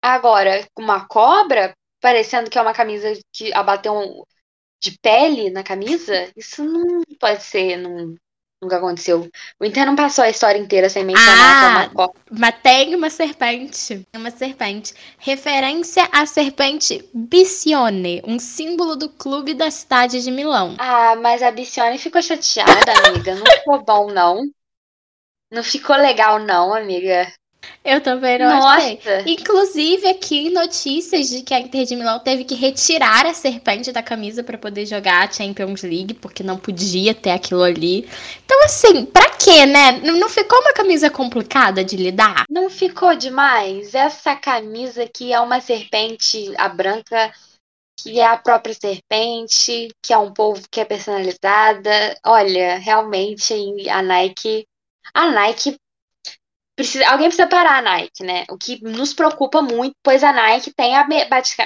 Agora, 0.02 0.66
uma 0.76 1.06
cobra, 1.06 1.74
parecendo 2.00 2.50
que 2.50 2.58
é 2.58 2.62
uma 2.62 2.74
camisa 2.74 3.12
que 3.32 3.52
abateu 3.52 3.94
um, 3.94 4.22
de 4.80 4.96
pele 4.98 5.50
na 5.50 5.62
camisa, 5.62 6.30
isso 6.36 6.64
não 6.64 7.02
pode 7.18 7.42
ser, 7.42 7.76
não, 7.76 8.14
Nunca 8.60 8.76
aconteceu. 8.76 9.28
O 9.60 9.64
Inter 9.64 9.86
não 9.86 9.94
passou 9.94 10.24
a 10.24 10.30
história 10.30 10.58
inteira 10.58 10.88
sem 10.88 11.04
mencionar 11.04 11.36
ah, 11.36 11.88
que 11.88 11.96
é 11.96 12.02
uma. 12.02 12.12
Mas 12.28 12.54
tem 12.60 12.94
uma 12.96 13.08
serpente. 13.08 14.04
Uma 14.14 14.32
serpente. 14.32 14.94
Referência 15.16 16.08
à 16.10 16.26
serpente 16.26 17.08
Bicione, 17.14 18.20
um 18.26 18.38
símbolo 18.40 18.96
do 18.96 19.08
clube 19.10 19.54
da 19.54 19.70
cidade 19.70 20.20
de 20.22 20.30
Milão. 20.32 20.74
Ah, 20.78 21.14
mas 21.14 21.40
a 21.40 21.52
Bicione 21.52 21.98
ficou 21.98 22.20
chateada, 22.20 22.92
amiga. 23.06 23.36
Não 23.36 23.46
ficou 23.46 23.84
bom, 23.84 24.10
não. 24.10 24.42
Não 25.52 25.62
ficou 25.62 25.94
legal, 25.96 26.40
não, 26.40 26.74
amiga. 26.74 27.32
Eu 27.84 28.00
também 28.00 28.38
não 28.38 28.48
Nossa. 28.48 28.76
achei. 28.76 29.00
Inclusive, 29.26 30.06
aqui 30.08 30.50
notícias 30.50 31.28
de 31.28 31.42
que 31.42 31.54
a 31.54 31.60
Inter 31.60 31.84
de 31.84 31.96
Milão 31.96 32.18
teve 32.18 32.44
que 32.44 32.54
retirar 32.54 33.26
a 33.26 33.32
serpente 33.32 33.90
da 33.92 34.02
camisa 34.02 34.42
para 34.42 34.58
poder 34.58 34.84
jogar 34.86 35.26
a 35.26 35.30
Champions 35.30 35.82
League, 35.82 36.14
porque 36.14 36.42
não 36.42 36.56
podia 36.56 37.14
ter 37.14 37.30
aquilo 37.30 37.62
ali. 37.62 38.08
Então, 38.44 38.62
assim, 38.64 39.06
pra 39.06 39.30
quê, 39.30 39.64
né? 39.64 39.92
Não 40.02 40.28
ficou 40.28 40.60
uma 40.60 40.72
camisa 40.72 41.08
complicada 41.08 41.82
de 41.82 41.96
lidar? 41.96 42.44
Não 42.50 42.68
ficou 42.68 43.14
demais? 43.16 43.94
Essa 43.94 44.36
camisa 44.36 45.06
que 45.06 45.32
é 45.32 45.40
uma 45.40 45.60
serpente, 45.60 46.52
a 46.58 46.68
branca, 46.68 47.32
que 47.98 48.20
é 48.20 48.26
a 48.26 48.36
própria 48.36 48.74
serpente, 48.74 49.88
que 50.02 50.12
é 50.12 50.18
um 50.18 50.32
povo 50.32 50.62
que 50.70 50.80
é 50.80 50.84
personalizada. 50.84 52.16
Olha, 52.24 52.76
realmente 52.76 53.54
a 53.88 54.02
Nike. 54.02 54.66
A 55.14 55.30
Nike 55.30 55.76
precisa, 56.78 57.08
alguém 57.08 57.26
precisa 57.26 57.48
parar 57.48 57.78
a 57.78 57.82
Nike, 57.82 58.22
né? 58.22 58.44
O 58.48 58.56
que 58.56 58.80
nos 58.82 59.12
preocupa 59.12 59.60
muito, 59.60 59.96
pois 60.00 60.22
a 60.22 60.32
Nike 60.32 60.72
tem 60.72 60.96
a, 60.96 61.04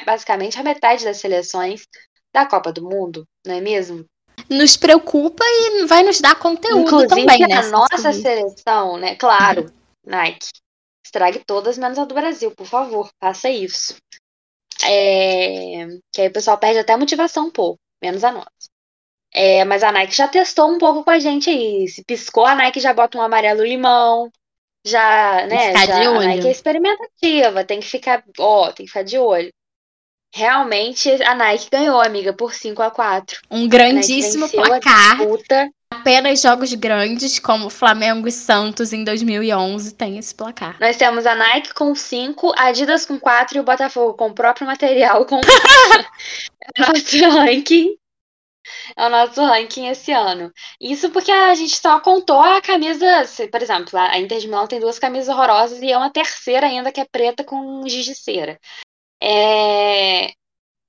basicamente 0.07 0.59
a 0.59 0.63
metade 0.63 1.05
das 1.05 1.19
seleções 1.19 1.87
da 2.35 2.47
Copa 2.47 2.73
do 2.73 2.83
Mundo, 2.83 3.25
não 3.47 3.55
é 3.55 3.61
mesmo? 3.61 4.07
Nos 4.49 4.75
preocupa 4.75 5.45
e 5.45 5.85
vai 5.85 6.03
nos 6.03 6.19
dar 6.19 6.35
conteúdo 6.37 6.87
Inclusive, 6.87 7.27
também, 7.27 7.47
né? 7.47 7.57
a 7.57 7.69
nossa 7.69 8.13
seleção, 8.13 8.97
né? 8.97 9.15
Claro, 9.17 9.71
Nike, 10.05 10.49
estrague 11.05 11.45
todas 11.47 11.77
menos 11.77 11.99
a 11.99 12.07
do 12.07 12.15
Brasil, 12.15 12.51
por 12.51 12.67
favor, 12.67 13.11
faça 13.23 13.51
isso. 13.51 13.97
É... 14.83 15.87
Que 16.11 16.23
aí 16.23 16.29
o 16.29 16.33
pessoal 16.33 16.57
perde 16.57 16.79
até 16.79 16.95
a 16.95 16.99
motivação 16.99 17.49
um 17.49 17.51
pouco, 17.51 17.79
menos 18.03 18.25
a 18.25 18.33
nossa. 18.33 18.73
É, 19.35 19.65
mas 19.65 19.83
a 19.83 19.93
Nike 19.93 20.17
já 20.17 20.27
testou 20.27 20.71
um 20.71 20.79
pouco 20.79 21.05
com 21.05 21.11
a 21.11 21.19
gente 21.19 21.51
aí. 21.51 21.87
Se 21.89 22.03
piscou, 22.03 22.47
a 22.47 22.55
Nike 22.55 22.81
já 22.81 22.93
bota 22.93 23.17
um 23.17 23.23
amarelo 23.23 23.63
limão 23.63 24.31
já, 24.85 25.47
né? 25.47 25.69
Ficar 25.69 25.87
já, 25.87 26.01
de 26.01 26.09
olho. 26.09 26.43
que 26.43 26.49
é 26.49 26.51
experimentativa, 26.51 27.65
tem 27.65 27.81
que 27.81 27.87
ficar, 27.87 28.25
ó, 28.39 28.73
tem 28.73 28.87
que 28.87 28.93
ficar 28.93 29.05
de 29.05 29.19
olho. 29.19 29.51
realmente 30.35 31.11
a 31.23 31.35
Nike 31.35 31.69
ganhou, 31.71 32.01
amiga, 32.01 32.33
por 32.33 32.55
5 32.55 32.83
a 32.83 32.91
4 32.91 33.41
Um 33.51 33.69
grandíssimo 33.69 34.49
placar. 34.49 35.19
Apenas 35.91 36.41
jogos 36.41 36.73
grandes, 36.73 37.39
como 37.39 37.69
Flamengo 37.69 38.27
e 38.27 38.33
Santos 38.33 38.95
em 38.95 39.05
2011, 39.05 39.95
tem 39.95 40.19
esse 40.19 40.35
placar. 40.35 40.77
Nós 40.81 40.97
temos 40.97 41.27
a 41.27 41.35
Nike 41.35 41.75
com 41.75 41.95
5, 41.95 42.55
a 42.57 42.69
Adidas 42.69 43.05
com 43.05 43.21
4 43.21 43.59
e 43.59 43.61
o 43.61 43.63
Botafogo 43.63 44.15
com 44.15 44.29
o 44.29 44.35
próprio 44.35 44.67
material 44.67 45.27
com 45.27 45.39
nosso 46.79 47.29
ranking. 47.39 47.95
É 48.97 49.07
o 49.07 49.11
nosso 49.11 49.41
ranking 49.41 49.89
esse 49.89 50.13
ano. 50.13 50.53
Isso 50.81 51.11
porque 51.11 51.31
a 51.31 51.55
gente 51.55 51.77
só 51.77 52.01
contou 52.01 52.41
a 52.41 52.61
camisa. 52.61 53.07
Por 53.51 53.63
exemplo, 53.63 53.99
a 53.99 54.19
Inter 54.19 54.39
de 54.39 54.49
Milão 54.49 54.67
tem 54.67 54.81
duas 54.81 54.99
camisas 54.99 55.29
horrorosas 55.29 55.81
e 55.83 55.91
é 55.91 55.97
uma 55.97 56.11
terceira 56.11 56.67
ainda 56.67 56.93
que 56.93 57.01
é 57.01 57.05
preta 57.05 57.45
com 57.45 57.87
giz 57.87 58.05
de 58.05 58.15
cera. 58.15 58.59
É, 59.23 60.33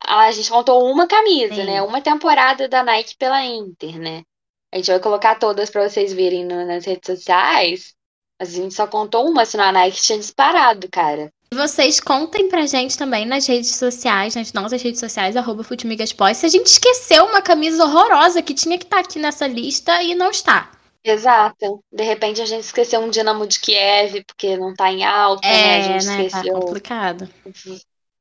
a 0.06 0.32
gente 0.32 0.50
contou 0.50 0.86
uma 0.92 1.08
camisa, 1.08 1.56
Sim. 1.56 1.66
né? 1.66 1.82
Uma 1.82 2.02
temporada 2.02 2.68
da 2.68 2.84
Nike 2.84 3.16
pela 3.18 3.44
Inter, 3.44 4.00
né? 4.00 4.24
A 4.72 4.78
gente 4.78 4.92
vai 4.92 5.00
colocar 5.00 5.36
todas 5.36 5.70
para 5.70 5.88
vocês 5.88 6.12
verem 6.12 6.46
nas 6.46 6.86
redes 6.86 7.06
sociais. 7.06 7.94
Mas 8.40 8.50
a 8.50 8.62
gente 8.62 8.74
só 8.74 8.88
contou 8.88 9.30
uma, 9.30 9.46
senão 9.46 9.66
a 9.66 9.72
Nike 9.72 10.02
tinha 10.02 10.18
disparado, 10.18 10.90
cara. 10.92 11.32
E 11.54 11.56
vocês 11.56 12.00
contem 12.00 12.50
pra 12.50 12.66
gente 12.66 12.98
também 12.98 13.28
nas 13.28 13.46
redes 13.46 13.76
sociais, 13.76 14.34
nas 14.34 14.52
nossas 14.54 14.82
redes 14.82 15.00
sociais, 15.00 15.38
arroba 15.38 15.64
Futimigaspós, 15.64 16.38
se 16.38 16.48
a 16.48 16.50
gente 16.50 16.66
esqueceu 16.66 17.26
uma 17.26 17.44
camisa 17.44 17.84
horrorosa 17.84 18.42
que 18.42 18.56
tinha 18.56 18.76
que 18.76 18.86
estar 18.86 18.98
tá 18.98 19.04
aqui 19.04 19.20
nessa 19.20 19.46
lista 19.46 20.02
e 20.02 20.16
não 20.16 20.32
está. 20.32 20.72
Exato. 21.04 21.80
De 21.92 22.04
repente 22.04 22.42
a 22.42 22.46
gente 22.48 22.64
esqueceu 22.64 23.00
um 23.02 23.10
Dinamo 23.12 23.46
de 23.46 23.60
Kiev, 23.60 24.24
porque 24.26 24.58
não 24.58 24.74
tá 24.74 24.92
em 24.92 25.06
alta, 25.06 25.48
é, 25.48 25.52
né? 25.52 25.78
A 25.78 25.82
gente 25.82 26.06
né? 26.08 26.18
Tá 26.18 26.24
esqueceu. 26.24 26.54
Tá 26.56 26.60
complicado. 26.60 27.30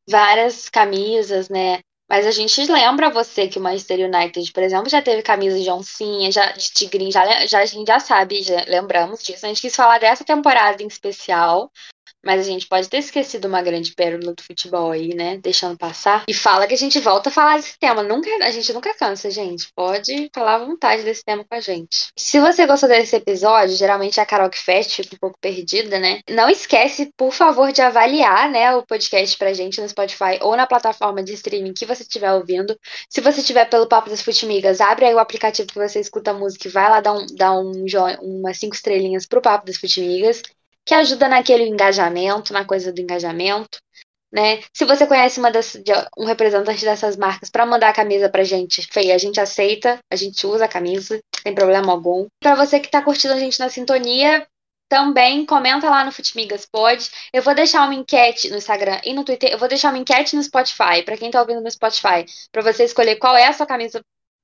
Várias 0.07 0.69
camisas, 0.69 1.49
né? 1.49 1.81
Mas 2.11 2.27
a 2.27 2.31
gente 2.33 2.71
lembra 2.71 3.09
você 3.09 3.49
que 3.49 3.59
o 3.59 3.63
Manchester 3.63 4.01
United, 4.15 4.53
por 4.53 4.63
exemplo, 4.63 4.91
já 4.91 5.01
teve 5.01 5.23
camisa 5.23 5.59
de 5.59 5.71
oncinha, 5.71 6.31
já, 6.31 6.53
de 6.53 6.71
tigrinho, 6.71 7.11
já, 7.11 7.47
já, 7.47 7.61
a 7.61 7.65
gente 7.65 7.87
já 7.87 7.99
sabe, 7.99 8.43
já 8.43 8.63
lembramos 8.69 9.23
disso. 9.23 9.47
A 9.47 9.49
gente 9.49 9.63
quis 9.63 9.75
falar 9.75 9.99
dessa 9.99 10.23
temporada 10.23 10.83
em 10.83 10.87
especial, 10.87 11.71
mas 12.25 12.41
a 12.41 12.45
gente 12.45 12.67
pode 12.67 12.89
ter 12.89 12.99
esquecido 12.99 13.47
uma 13.47 13.63
grande 13.63 13.95
pérola 13.95 14.33
do 14.35 14.43
futebol 14.43 14.91
aí, 14.91 15.15
né? 15.15 15.39
Deixando 15.39 15.77
passar. 15.77 16.25
E 16.29 16.35
fala 16.35 16.67
que 16.67 16.75
a 16.75 16.79
gente 16.79 16.99
volta 17.01 17.29
a 17.29 17.33
falar 17.33 17.57
desse 17.57 17.79
tema. 17.79 18.03
Nunca, 18.03 18.31
a 18.43 18.51
gente 18.51 18.73
nunca 18.73 18.95
cansa, 18.95 19.31
gente. 19.31 19.69
Pode 19.75 20.31
falar 20.35 20.57
à 20.57 20.65
vontade 20.65 21.03
desse 21.03 21.25
tema 21.25 21.45
com 21.45 21.55
a 21.55 21.61
gente. 21.61 22.13
Se 22.17 22.41
você 22.41 22.67
gostou 22.67 22.89
desse 22.89 23.17
episódio, 23.17 23.77
geralmente 23.77 24.21
a 24.21 24.27
Carol 24.27 24.51
que 24.51 24.59
fecha 24.59 25.03
fica 25.03 25.17
um 25.17 25.19
pouco 25.19 25.39
perdida, 25.41 25.99
né? 25.99 26.21
Não 26.29 26.49
esquece, 26.49 27.13
por 27.17 27.33
favor, 27.33 27.73
de 27.73 27.83
avaliar, 27.83 28.51
né, 28.51 28.75
o 28.75 28.87
podcast 28.87 29.37
pra 29.37 29.53
gente 29.53 29.81
no 29.81 29.89
Spotify 29.89 30.39
ou 30.41 30.57
na 30.57 30.67
plataforma 30.67 31.23
de 31.23 31.35
streaming 31.35 31.73
que 31.73 31.87
você 31.87 32.03
estiver 32.03 32.33
ouvindo. 32.33 32.79
Se 33.09 33.21
você 33.21 33.41
estiver 33.41 33.69
pelo 33.69 33.87
Papo 33.87 34.11
das 34.11 34.23
Futimigas, 34.23 34.81
abre 34.81 35.07
aí 35.07 35.15
o 35.15 35.19
aplicativo 35.19 35.69
que 35.69 35.79
você 35.79 36.01
escuta 36.01 36.31
a 36.31 36.35
música 36.35 36.69
e 36.69 36.71
vai 36.71 36.89
lá 36.89 37.01
dar, 37.01 37.13
um, 37.13 37.27
dar 37.35 37.53
um, 37.59 37.85
umas 38.21 38.59
cinco 38.59 38.75
estrelinhas 38.75 39.27
pro 39.27 39.43
Papo 39.43 39.67
das 39.67 39.77
Futimigas 39.77 40.43
que 40.85 40.95
ajuda 40.95 41.29
naquele 41.29 41.65
engajamento, 41.65 42.53
na 42.53 42.65
coisa 42.65 42.93
do 42.93 43.01
engajamento. 43.01 43.79
Né? 44.33 44.63
Se 44.73 44.87
você 44.87 45.07
conhece 45.07 45.39
uma 45.39 45.51
das, 45.51 45.77
um 46.17 46.25
representante 46.25 46.85
dessas 46.85 47.17
marcas 47.17 47.51
para 47.51 47.67
mandar 47.67 47.91
a 47.91 47.95
camisa 47.95 48.31
pra 48.31 48.43
gente, 48.43 48.87
feia, 48.91 49.15
a 49.15 49.19
gente 49.19 49.39
aceita, 49.39 49.99
a 50.11 50.17
gente 50.17 50.47
usa 50.47 50.65
a 50.65 50.69
camisa, 50.69 51.21
sem 51.43 51.55
problema 51.55 51.93
algum. 51.93 52.27
Para 52.41 52.55
você 52.55 52.81
que 52.81 52.91
tá 52.91 53.03
curtindo 53.03 53.35
a 53.35 53.39
gente 53.39 53.61
na 53.61 53.69
sintonia, 53.69 54.47
também 54.89 55.45
comenta 55.45 55.89
lá 55.89 56.05
no 56.05 56.13
Futimigas 56.13 56.67
Pod. 56.67 57.11
Eu 57.33 57.43
vou 57.43 57.55
deixar 57.55 57.85
uma 57.85 57.95
enquete 57.95 58.51
no 58.51 58.57
Instagram 58.57 59.01
e 59.05 59.13
no 59.13 59.25
Twitter. 59.25 59.51
Eu 59.51 59.59
vou 59.59 59.69
deixar 59.69 59.91
uma 59.91 59.99
enquete 59.99 60.35
no 60.35 60.43
Spotify, 60.43 61.03
para 61.05 61.17
quem 61.17 61.31
tá 61.31 61.41
ouvindo 61.41 61.61
no 61.61 61.71
Spotify, 61.71 62.25
para 62.51 62.63
você 62.63 62.85
escolher 62.85 63.17
qual 63.17 63.37
é 63.37 63.47
a 63.47 63.53
sua 63.53 63.67
camisa 63.67 64.03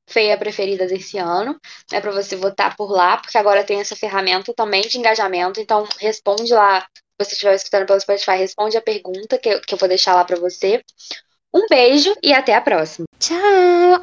feia 0.09 0.37
preferida 0.37 0.87
desse 0.87 1.19
ano, 1.19 1.59
né, 1.93 2.01
para 2.01 2.11
você 2.11 2.35
votar 2.35 2.77
por 2.77 2.91
lá, 2.91 3.19
porque 3.19 3.39
agora 3.39 3.63
tem 3.63 3.81
essa 3.81 3.95
ferramenta 3.95 4.53
também 4.55 4.83
de 4.83 4.99
engajamento, 4.99 5.61
então 5.61 5.87
responde 6.01 6.53
lá, 6.53 6.81
se 6.81 7.25
você 7.25 7.33
estiver 7.35 7.55
escutando 7.55 7.87
pelo 7.87 8.01
Spotify, 8.01 8.39
responde 8.39 8.77
a 8.77 8.83
pergunta 8.83 9.39
que 9.39 9.61
que 9.61 9.75
eu 9.75 9.79
vou 9.79 9.89
deixar 9.89 10.15
lá 10.15 10.25
para 10.25 10.39
você. 10.39 10.83
Um 11.55 11.67
beijo 11.69 12.15
e 12.23 12.33
até 12.33 12.55
a 12.55 12.61
próxima. 12.61 13.07
Tchau! 13.19 13.89